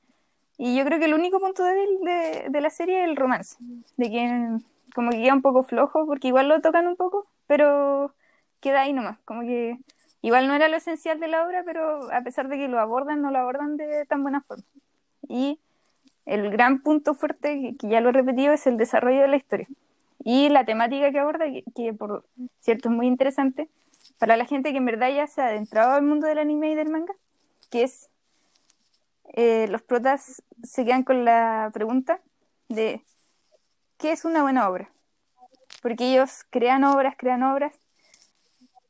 Y 0.57 0.77
yo 0.77 0.85
creo 0.85 0.99
que 0.99 1.05
el 1.05 1.13
único 1.13 1.39
punto 1.39 1.63
débil 1.63 1.99
de, 2.03 2.47
de 2.49 2.61
la 2.61 2.69
serie 2.69 3.03
es 3.03 3.09
el 3.09 3.17
romance, 3.17 3.57
de 3.97 4.09
que 4.09 4.59
como 4.93 5.11
que 5.11 5.21
queda 5.21 5.33
un 5.33 5.41
poco 5.41 5.63
flojo, 5.63 6.05
porque 6.05 6.29
igual 6.29 6.47
lo 6.47 6.61
tocan 6.61 6.87
un 6.87 6.95
poco, 6.95 7.27
pero 7.47 8.15
queda 8.61 8.81
ahí 8.81 8.93
nomás, 8.93 9.19
como 9.25 9.41
que 9.41 9.77
igual 10.21 10.47
no 10.47 10.55
era 10.55 10.69
lo 10.69 10.77
esencial 10.77 11.19
de 11.19 11.27
la 11.27 11.45
obra, 11.45 11.63
pero 11.65 12.11
a 12.11 12.21
pesar 12.21 12.47
de 12.47 12.57
que 12.57 12.69
lo 12.69 12.79
abordan, 12.79 13.21
no 13.21 13.31
lo 13.31 13.39
abordan 13.39 13.77
de 13.77 14.05
tan 14.05 14.23
buena 14.23 14.41
forma. 14.41 14.63
Y 15.27 15.59
el 16.26 16.49
gran 16.51 16.82
punto 16.82 17.13
fuerte, 17.13 17.76
que, 17.80 17.88
ya 17.88 18.01
lo 18.01 18.09
he 18.09 18.13
repetido, 18.13 18.53
es 18.53 18.67
el 18.67 18.78
desarrollo 18.78 19.21
de 19.21 19.28
la 19.28 19.38
historia. 19.38 19.67
Y 20.23 20.49
la 20.49 20.65
temática 20.65 21.11
que 21.11 21.19
aborda, 21.19 21.45
que, 21.45 21.63
que 21.76 21.93
por 21.93 22.26
cierto 22.59 22.89
es 22.89 22.95
muy 22.95 23.07
interesante, 23.07 23.69
para 24.17 24.38
la 24.38 24.45
gente 24.45 24.71
que 24.71 24.78
en 24.78 24.86
verdad 24.86 25.09
ya 25.09 25.28
se 25.28 25.41
ha 25.41 25.47
adentrado 25.47 25.93
al 25.93 26.03
mundo 26.03 26.28
del 26.28 26.39
anime 26.39 26.71
y 26.71 26.76
del 26.76 26.89
manga, 26.89 27.13
que 27.69 27.84
es 27.84 28.09
eh, 29.34 29.67
los 29.69 29.82
protas 29.82 30.43
se 30.63 30.86
quedan 30.86 31.03
con 31.03 31.26
la 31.26 31.69
pregunta 31.73 32.21
de 32.69 33.03
¿qué 33.97 34.11
es 34.11 34.23
una 34.23 34.43
buena 34.43 34.69
obra? 34.69 34.89
Porque 35.82 36.11
ellos 36.11 36.45
crean 36.49 36.84
obras, 36.84 37.15
crean 37.17 37.43
obras, 37.43 37.73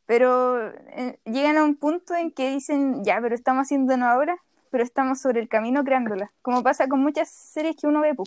pero 0.05 0.69
eh, 0.69 1.19
llegan 1.25 1.57
a 1.57 1.63
un 1.63 1.75
punto 1.75 2.15
en 2.15 2.31
que 2.31 2.51
dicen, 2.51 3.03
ya, 3.03 3.19
pero 3.21 3.33
estamos 3.33 3.63
haciendo 3.63 3.95
una 3.95 4.15
obra, 4.17 4.37
pero 4.75 4.83
estamos 4.83 5.21
sobre 5.21 5.39
el 5.39 5.47
camino 5.47 5.85
creándola, 5.85 6.29
como 6.41 6.61
pasa 6.61 6.89
con 6.89 6.99
muchas 6.99 7.29
series 7.29 7.77
que 7.77 7.87
uno 7.87 8.01
ve. 8.01 8.13
pu. 8.13 8.25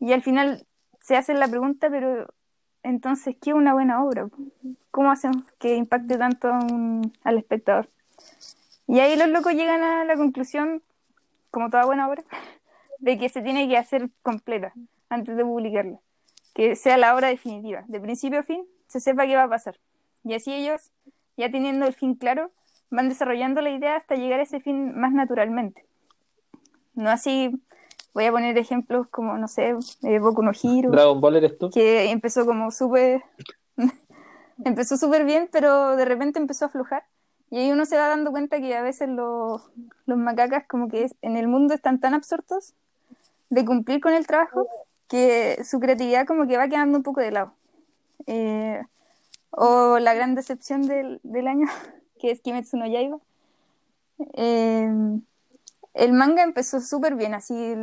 Y 0.00 0.14
al 0.14 0.22
final 0.22 0.66
se 1.02 1.18
hacen 1.18 1.38
la 1.38 1.48
pregunta, 1.48 1.90
pero 1.90 2.32
entonces, 2.82 3.36
¿qué 3.38 3.50
es 3.50 3.54
una 3.54 3.74
buena 3.74 4.02
obra? 4.02 4.30
¿Cómo 4.90 5.10
hacemos 5.10 5.44
que 5.58 5.76
impacte 5.76 6.16
tanto 6.16 6.48
al 7.24 7.36
espectador? 7.36 7.90
Y 8.88 9.00
ahí 9.00 9.14
los 9.16 9.28
locos 9.28 9.52
llegan 9.52 9.82
a 9.82 10.06
la 10.06 10.16
conclusión, 10.16 10.82
como 11.50 11.68
toda 11.68 11.84
buena 11.84 12.08
obra, 12.08 12.24
de 12.98 13.18
que 13.18 13.28
se 13.28 13.42
tiene 13.42 13.68
que 13.68 13.76
hacer 13.76 14.08
completa 14.22 14.72
antes 15.10 15.36
de 15.36 15.44
publicarla. 15.44 15.98
Que 16.54 16.74
sea 16.74 16.96
la 16.96 17.14
obra 17.14 17.28
definitiva, 17.28 17.84
de 17.86 18.00
principio 18.00 18.38
a 18.38 18.44
fin, 18.44 18.64
se 18.86 18.98
sepa 18.98 19.26
qué 19.26 19.36
va 19.36 19.42
a 19.42 19.50
pasar. 19.50 19.78
Y 20.24 20.32
así 20.32 20.54
ellos, 20.54 20.90
ya 21.36 21.50
teniendo 21.50 21.84
el 21.84 21.92
fin 21.92 22.14
claro, 22.14 22.50
van 22.92 23.08
desarrollando 23.08 23.60
la 23.60 23.70
idea 23.70 23.96
hasta 23.96 24.14
llegar 24.14 24.38
a 24.38 24.44
ese 24.44 24.60
fin 24.60 24.96
más 24.96 25.12
naturalmente. 25.12 25.84
No 26.94 27.10
así, 27.10 27.50
voy 28.14 28.26
a 28.26 28.30
poner 28.32 28.56
ejemplos 28.58 29.08
como, 29.08 29.36
no 29.38 29.48
sé, 29.48 29.74
eh, 30.02 30.18
Boku 30.20 30.42
no 30.42 30.52
Hero, 30.52 30.90
Dragon 30.90 31.20
Ball 31.20 31.36
eres 31.36 31.58
tú. 31.58 31.70
que 31.70 32.10
empezó 32.10 32.44
como 32.46 32.70
súper 32.70 33.22
empezó 34.64 34.96
súper 34.96 35.24
bien, 35.24 35.48
pero 35.50 35.96
de 35.96 36.04
repente 36.04 36.38
empezó 36.38 36.66
a 36.66 36.68
aflojar. 36.68 37.04
Y 37.50 37.58
ahí 37.58 37.72
uno 37.72 37.84
se 37.84 37.96
va 37.96 38.08
dando 38.08 38.30
cuenta 38.30 38.60
que 38.60 38.74
a 38.76 38.82
veces 38.82 39.08
los, 39.08 39.70
los 40.06 40.18
macacas 40.18 40.64
como 40.68 40.88
que 40.88 41.04
es- 41.04 41.14
en 41.22 41.36
el 41.36 41.48
mundo 41.48 41.74
están 41.74 42.00
tan 42.00 42.14
absortos 42.14 42.74
de 43.50 43.64
cumplir 43.64 44.00
con 44.00 44.12
el 44.14 44.26
trabajo 44.26 44.66
que 45.08 45.62
su 45.64 45.78
creatividad 45.80 46.26
como 46.26 46.46
que 46.46 46.56
va 46.56 46.68
quedando 46.68 46.96
un 46.98 47.02
poco 47.02 47.20
de 47.20 47.30
lado. 47.32 47.52
Eh, 48.26 48.82
o 49.50 49.98
la 49.98 50.14
gran 50.14 50.34
decepción 50.34 50.86
del, 50.86 51.20
del 51.22 51.46
año, 51.46 51.66
que 52.22 52.30
es 52.30 52.40
Kimetsu 52.40 52.76
no 52.76 52.86
Yaiba. 52.86 53.18
Eh, 54.34 55.18
el 55.94 56.12
manga 56.12 56.44
empezó 56.44 56.80
súper 56.80 57.16
bien, 57.16 57.34
así 57.34 57.74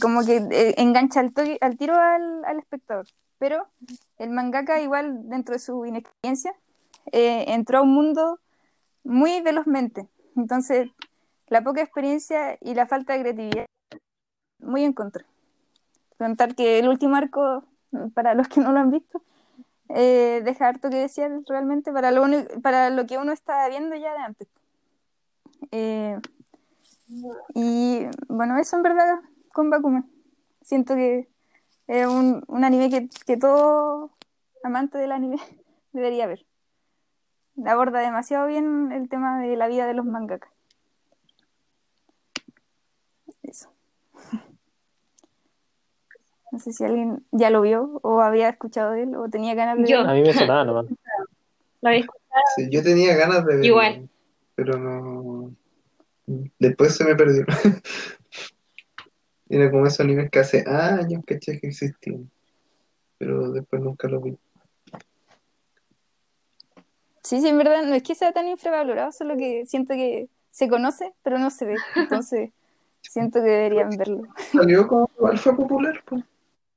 como 0.00 0.24
que 0.24 0.38
eh, 0.50 0.74
engancha 0.78 1.20
al, 1.20 1.76
tiro 1.76 1.94
al, 1.94 2.44
al 2.44 2.58
espectador. 2.58 3.06
Pero 3.38 3.66
el 4.18 4.30
mangaka, 4.30 4.80
igual 4.80 5.28
dentro 5.28 5.52
de 5.52 5.58
su 5.58 5.84
inexperiencia, 5.84 6.54
eh, 7.12 7.44
entró 7.48 7.78
a 7.78 7.82
un 7.82 7.92
mundo 7.92 8.40
muy 9.04 9.42
velozmente. 9.42 10.08
Entonces, 10.36 10.90
la 11.48 11.62
poca 11.62 11.82
experiencia 11.82 12.56
y 12.62 12.74
la 12.74 12.86
falta 12.86 13.12
de 13.12 13.20
creatividad, 13.20 13.66
muy 14.58 14.84
en 14.84 14.94
contra. 14.94 15.26
Contar 16.16 16.54
que 16.54 16.78
el 16.78 16.88
último 16.88 17.16
arco, 17.16 17.64
para 18.14 18.34
los 18.34 18.48
que 18.48 18.60
no 18.60 18.72
lo 18.72 18.80
han 18.80 18.90
visto, 18.90 19.22
eh, 19.94 20.42
deja 20.44 20.68
harto 20.68 20.90
que 20.90 20.96
desear 20.96 21.30
realmente 21.48 21.92
para 21.92 22.10
lo, 22.10 22.22
uni- 22.24 22.44
para 22.62 22.90
lo 22.90 23.06
que 23.06 23.18
uno 23.18 23.32
está 23.32 23.68
viendo 23.68 23.96
ya 23.96 24.12
de 24.12 24.18
antes. 24.18 24.48
Eh, 25.70 26.18
y 27.54 28.06
bueno, 28.28 28.58
eso 28.58 28.76
en 28.76 28.82
verdad 28.82 29.20
con 29.52 29.70
Bakuman. 29.70 30.10
Siento 30.62 30.94
que 30.94 31.28
es 31.86 32.06
un, 32.06 32.44
un 32.48 32.64
anime 32.64 32.90
que, 32.90 33.08
que 33.26 33.36
todo 33.36 34.12
amante 34.64 34.98
del 34.98 35.12
anime 35.12 35.38
debería 35.92 36.26
ver. 36.26 36.46
Aborda 37.66 38.00
demasiado 38.00 38.46
bien 38.46 38.92
el 38.92 39.08
tema 39.08 39.40
de 39.40 39.56
la 39.56 39.68
vida 39.68 39.86
de 39.86 39.94
los 39.94 40.06
mangakas. 40.06 40.50
No 46.52 46.58
sé 46.58 46.72
si 46.74 46.84
alguien 46.84 47.24
ya 47.32 47.48
lo 47.48 47.62
vio 47.62 47.98
o 48.02 48.20
había 48.20 48.50
escuchado 48.50 48.92
de 48.92 49.04
él 49.04 49.16
o 49.16 49.26
tenía 49.30 49.54
ganas 49.54 49.78
de 49.78 49.88
Yo. 49.90 49.96
verlo. 49.96 50.10
A 50.10 50.14
mí 50.14 50.20
me 50.20 50.34
sonaba 50.34 50.64
nomás. 50.66 50.84
¿La 51.80 51.88
habéis 51.88 52.04
escuchado? 52.04 52.42
Sí, 52.54 52.68
yo 52.70 52.82
tenía 52.82 53.16
ganas 53.16 53.38
de 53.46 53.54
verlo, 53.54 53.64
Igual. 53.64 54.08
pero 54.54 54.78
no. 54.78 55.54
Después 56.58 56.94
se 56.94 57.04
me 57.04 57.16
perdió. 57.16 57.46
Era 59.48 59.70
como 59.70 59.86
esos 59.86 60.00
animes 60.00 60.30
que 60.30 60.40
hace 60.40 60.62
años 60.68 61.22
caché 61.26 61.58
que 61.58 61.68
existían, 61.68 62.30
pero 63.16 63.50
después 63.50 63.80
nunca 63.80 64.06
lo 64.08 64.20
vi. 64.20 64.36
Sí, 67.22 67.40
sí, 67.40 67.48
en 67.48 67.56
verdad 67.56 67.82
no 67.84 67.94
es 67.94 68.02
que 68.02 68.14
sea 68.14 68.32
tan 68.32 68.46
infravalorado, 68.46 69.10
solo 69.10 69.38
que 69.38 69.64
siento 69.64 69.94
que 69.94 70.28
se 70.50 70.68
conoce, 70.68 71.14
pero 71.22 71.38
no 71.38 71.48
se 71.50 71.64
ve. 71.64 71.76
Entonces, 71.96 72.50
siento 73.00 73.40
que 73.42 73.48
deberían 73.48 73.88
verlo. 73.96 74.22
Salió 74.52 74.86
como 74.86 75.08
igual 75.16 75.38
fue 75.38 75.56
popular, 75.56 76.02
pues. 76.04 76.22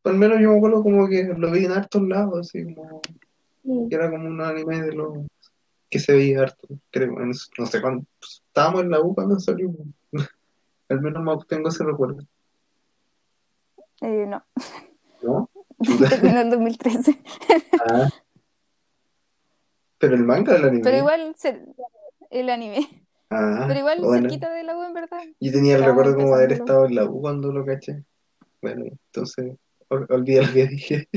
Al 0.06 0.16
menos 0.18 0.40
yo 0.40 0.52
me 0.52 0.58
acuerdo 0.58 0.84
como 0.84 1.08
que 1.08 1.24
lo 1.24 1.52
vi 1.52 1.66
en 1.66 1.72
hartos 1.72 2.02
lados, 2.04 2.40
así 2.40 2.64
como 2.74 3.02
que 3.90 3.96
era 3.96 4.10
como 4.12 4.28
un 4.28 4.40
anime 4.42 4.82
de 4.84 4.94
los 4.94 5.18
que 5.90 6.00
se 6.00 6.14
veía 6.14 6.42
harto, 6.42 6.68
creo, 6.92 7.20
en- 7.22 7.32
no 7.58 7.66
sé 7.66 7.82
cuándo, 7.82 8.06
pues, 8.20 8.44
estábamos 8.48 8.82
en 8.84 8.92
la 8.92 9.02
U 9.02 9.14
cuando 9.16 9.40
salió, 9.40 9.72
al 10.90 11.02
menos 11.02 11.24
más 11.24 11.48
tengo 11.48 11.70
ese 11.70 11.84
recuerdo, 11.84 12.20
Eh, 14.02 14.26
no, 14.28 14.44
¿no? 15.24 15.50
terminó 16.10 16.42
en 16.42 16.50
2013. 16.52 17.20
Ah. 17.88 18.10
Pero 19.98 20.16
el 20.16 20.24
manga 20.24 20.54
del 20.54 20.66
anime. 20.66 20.84
Pero 20.84 20.98
igual, 20.98 21.36
el 22.30 22.50
anime. 22.50 23.06
Ah, 23.30 23.66
Pero 23.68 23.80
igual 23.80 24.02
bueno. 24.02 24.22
cerquita 24.24 24.52
de 24.52 24.64
la 24.64 24.78
U, 24.78 24.84
en 24.84 24.94
verdad. 24.94 25.20
Yo 25.40 25.52
tenía 25.52 25.76
el 25.78 25.84
recuerdo 25.86 26.16
como 26.16 26.36
de 26.36 26.44
haber 26.44 26.52
estado 26.54 26.86
en 26.86 26.96
la 26.96 27.06
U 27.06 27.22
cuando 27.22 27.52
lo 27.52 27.66
caché. 27.66 28.04
Bueno, 28.62 28.86
entonces, 28.86 29.56
ol- 29.96 30.08
olvida 30.10 30.42
lo 30.44 30.54
que 30.54 30.68
dije. 30.68 31.10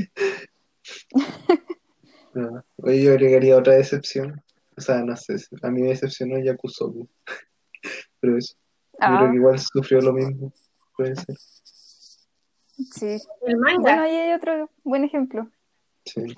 No, 2.34 2.64
Oye, 2.78 3.02
yo 3.02 3.12
agregaría 3.12 3.56
otra 3.56 3.74
decepción. 3.74 4.42
O 4.76 4.80
sea, 4.80 5.02
no 5.02 5.16
sé, 5.16 5.34
a 5.62 5.70
mí 5.70 5.82
me 5.82 5.88
decepcionó 5.88 6.38
Yakusoku. 6.38 7.08
Pero 8.20 8.38
eso, 8.38 8.54
yo 8.92 8.98
creo 8.98 9.18
Ah, 9.18 9.28
que 9.30 9.36
igual 9.36 9.58
sufrió 9.58 10.00
lo 10.00 10.12
mismo. 10.12 10.52
Puede 10.96 11.14
ser. 11.16 11.36
sí. 12.92 13.18
El 13.46 13.56
manga. 13.58 13.80
Bueno, 13.80 14.02
ahí 14.02 14.14
hay 14.16 14.32
otro 14.34 14.70
buen 14.84 15.04
ejemplo. 15.04 15.48
Sí. 16.04 16.36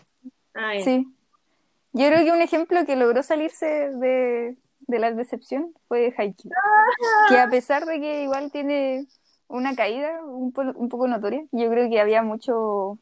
Ah. 0.55 0.72
Sí. 0.82 1.07
Yo 1.93 2.07
creo 2.09 2.24
que 2.24 2.32
un 2.32 2.41
ejemplo 2.43 2.84
que 2.86 2.97
logró 2.97 3.22
salirse 3.22 3.66
de, 3.66 4.57
de 4.80 4.99
la 4.99 5.11
decepción 5.12 5.72
fue 5.88 6.14
Haikyuu. 6.16 6.53
Que 7.28 7.38
a 7.38 7.49
pesar 7.49 7.84
de 7.84 7.99
que 8.01 8.22
igual 8.22 8.51
tiene 8.53 9.07
una 9.51 9.75
caída 9.75 10.23
un, 10.25 10.53
po- 10.53 10.63
un 10.75 10.89
poco 10.89 11.07
notoria, 11.09 11.45
yo 11.53 11.69
creo 11.71 11.89
que 11.91 12.01
había 12.01 12.23
mucho 12.23 12.99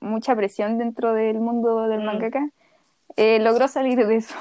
mucha 0.00 0.34
presión 0.34 0.78
dentro 0.78 1.14
del 1.14 1.38
mundo 1.38 1.86
del 1.88 2.00
Mm. 2.00 2.04
mangaka, 2.06 2.50
eh, 3.16 3.38
logró 3.40 3.68
salir 3.68 4.04
de 4.06 4.16
eso. 4.16 4.34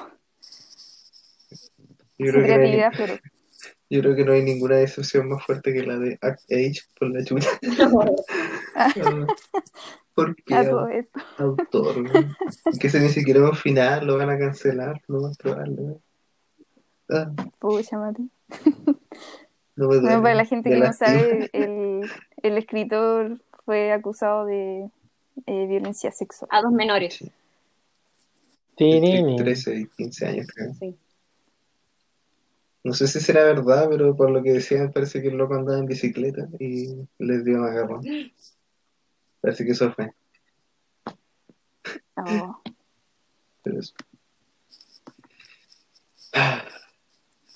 Yo 2.18 2.32
creo, 2.32 2.46
que 2.46 2.58
no 2.58 2.64
hay, 2.64 2.80
afloró. 2.82 3.14
yo 3.90 4.02
creo 4.02 4.16
que 4.16 4.26
no 4.26 4.32
hay 4.34 4.44
ninguna 4.44 4.78
decepción 4.78 5.30
más 5.30 5.44
fuerte 5.46 5.72
que 5.74 5.84
la 5.84 5.98
de 5.98 6.18
Act 6.22 6.52
Age 6.52 6.82
por 7.00 7.12
la 7.12 7.24
chucha. 7.24 7.50
Porque 10.16 10.44
A 10.56 10.64
todo 10.70 10.88
esto. 10.88 11.20
autor, 11.38 11.98
¿no? 11.98 12.12
que 12.80 12.88
ese 12.88 13.00
ni 13.00 13.10
siquiera 13.10 13.42
es 13.42 13.50
un 13.52 13.56
final, 13.58 14.08
lo 14.08 14.18
van 14.18 14.30
a 14.30 14.40
cancelar, 14.40 15.02
lo 15.08 15.22
más 15.22 15.38
probable. 15.38 15.76
¿no? 15.82 16.00
Ah, 17.10 17.32
Pucha, 17.60 17.98
Mati. 18.00 18.30
No 19.76 19.88
me 19.88 20.00
Bueno, 20.00 20.02
duele, 20.02 20.22
para 20.22 20.36
la 20.36 20.46
gente 20.46 20.70
que 20.70 20.78
no 20.78 20.94
sabe, 20.94 21.50
el, 21.54 22.02
el 22.44 22.58
escritor 22.58 23.42
fue 23.66 23.92
acusado 23.92 24.46
de 24.46 24.90
eh, 25.46 25.68
violencia 25.68 26.12
sexual. 26.12 26.50
A 26.52 26.62
dos 26.62 26.72
menores. 26.72 27.24
Entre 28.78 29.36
13 29.38 29.76
y 29.80 29.88
15 29.88 30.26
años, 30.28 30.48
creo. 30.54 30.74
Sí. 30.74 30.98
No 32.84 32.94
sé 32.94 33.08
si 33.08 33.20
será 33.20 33.44
verdad, 33.46 33.88
pero 33.90 34.16
por 34.16 34.30
lo 34.30 34.44
que 34.44 34.54
decían, 34.54 34.92
parece 34.92 35.20
que 35.22 35.30
el 35.30 35.38
loco 35.38 35.56
andaba 35.56 35.80
en 35.80 35.88
bicicleta 35.88 36.48
y 36.60 37.08
les 37.18 37.44
dio 37.44 37.58
un 37.58 37.66
agarrón. 37.66 38.04
Parece 39.42 39.66
que 39.66 39.72
eso 39.72 39.92
fue. 39.92 40.12
Oh, 42.16 42.62
Pero 43.64 43.80
eso. 43.80 43.94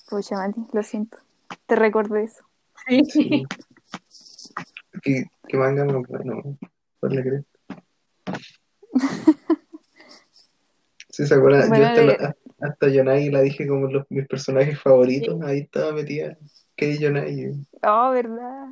pucha, 0.08 0.34
Mati, 0.34 0.60
lo 0.72 0.82
siento. 0.82 1.18
Te 1.70 1.76
recordé 1.76 2.24
eso. 2.24 2.42
Sí. 2.88 3.04
Sí. 3.04 3.44
¿Qué, 5.02 5.24
qué 5.46 5.56
manga 5.56 5.84
no? 5.84 6.02
Bueno, 6.02 6.58
¿cuál 6.98 7.12
le 7.14 7.22
crees? 7.22 7.44
Sí, 11.12 11.26
se 11.26 11.34
acuerdan, 11.34 11.68
Bueno, 11.68 11.82
yo 11.82 11.88
hasta, 11.88 12.02
la- 12.02 12.36
hasta 12.60 12.88
Yonagi 12.88 13.30
la 13.30 13.40
dije 13.42 13.66
como 13.66 13.88
los, 13.88 14.06
mis 14.10 14.28
personajes 14.28 14.80
favoritos, 14.80 15.40
ahí 15.42 15.58
estaba 15.60 15.92
metida. 15.92 16.38
Que 16.76 16.96
Yonagi. 16.98 17.66
Oh, 17.82 18.10
¿verdad? 18.10 18.68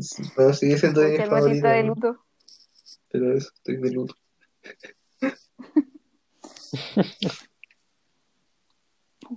Sí, 0.00 0.22
Bueno, 0.34 0.54
sigue 0.54 0.78
siendo 0.78 1.02
está 1.02 1.26
favoritos, 1.26 1.70
de 1.70 1.82
¿no? 1.82 1.88
luto. 1.94 2.24
pero 3.10 3.36
eso, 3.36 3.50
estoy 3.54 3.76
de 3.76 3.90
luto. 3.90 4.14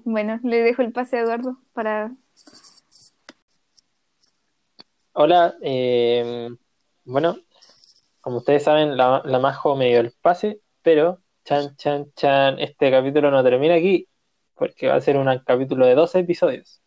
Bueno, 0.06 0.39
le 0.44 0.62
dejo 0.62 0.84
el 0.84 0.94
pase 0.94 1.18
a 1.18 1.22
Eduardo 1.22 1.58
para... 1.74 2.16
Hola, 5.14 5.55
eh, 5.62 6.49
bueno, 7.03 7.38
como 8.22 8.38
ustedes 8.38 8.64
saben, 8.64 8.97
la, 8.97 9.22
la 9.26 9.39
Majo 9.39 9.76
me 9.76 9.89
dio 9.89 9.99
el 9.99 10.14
pase, 10.22 10.62
pero 10.82 11.22
chan, 11.45 11.76
chan, 11.78 12.12
chan, 12.16 12.59
este 12.59 12.91
capítulo 12.91 13.32
no 13.32 13.43
termina 13.43 13.76
aquí, 13.76 14.09
porque 14.55 14.88
va 14.88 14.95
a 14.95 15.01
ser 15.01 15.18
un 15.18 15.28
capítulo 15.45 15.86
de 15.86 15.95
12 15.95 16.20
episodios. 16.20 16.82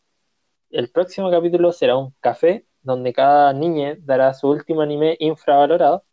El 0.70 0.90
próximo 0.90 1.30
capítulo 1.30 1.72
será 1.72 1.96
un 1.96 2.14
café 2.20 2.66
donde 2.82 3.12
cada 3.12 3.52
niña 3.52 3.96
dará 4.00 4.34
su 4.34 4.48
último 4.48 4.82
anime 4.82 5.16
infravalorado 5.20 6.04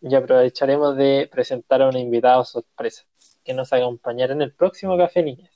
y 0.00 0.14
aprovecharemos 0.14 0.96
de 0.96 1.28
presentar 1.32 1.82
a 1.82 1.88
un 1.88 1.96
invitado 1.96 2.44
sorpresa 2.44 3.04
que 3.44 3.54
nos 3.54 3.72
acompañará 3.72 4.32
en 4.34 4.42
el 4.42 4.54
próximo 4.54 4.96
Café 4.98 5.22
Niñas 5.22 5.50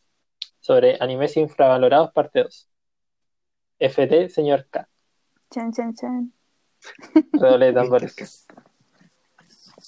sobre 0.61 0.97
animes 1.01 1.37
infravalorados 1.37 2.13
parte 2.13 2.43
2. 2.45 2.69
FT, 3.81 4.29
señor 4.31 4.67
K. 4.71 4.89
Chan, 5.53 5.71
chan, 5.71 5.95
chan. 5.95 6.33
Redoble 7.35 7.67
de 7.67 7.73
tambores. 7.75 8.47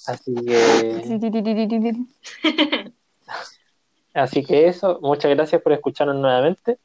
Así 0.05 0.35
que, 0.35 0.93
Así 4.13 4.45
que 4.45 4.67
eso, 4.67 4.99
muchas 5.01 5.31
gracias 5.31 5.61
por 5.63 5.73
escucharnos 5.73 6.17
nuevamente 6.17 6.77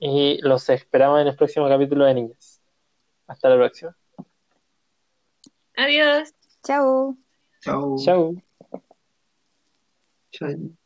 y 0.00 0.38
los 0.42 0.68
esperamos 0.68 1.20
en 1.20 1.28
el 1.28 1.36
próximo 1.36 1.68
capítulo 1.68 2.04
de 2.06 2.14
Niñas. 2.14 2.60
Hasta 3.28 3.50
la 3.50 3.56
próxima. 3.56 3.96
Adiós. 5.76 6.34
Chao. 6.64 7.16
Chau. 7.60 7.96
Chao. 7.98 8.34
Chau. 10.32 10.78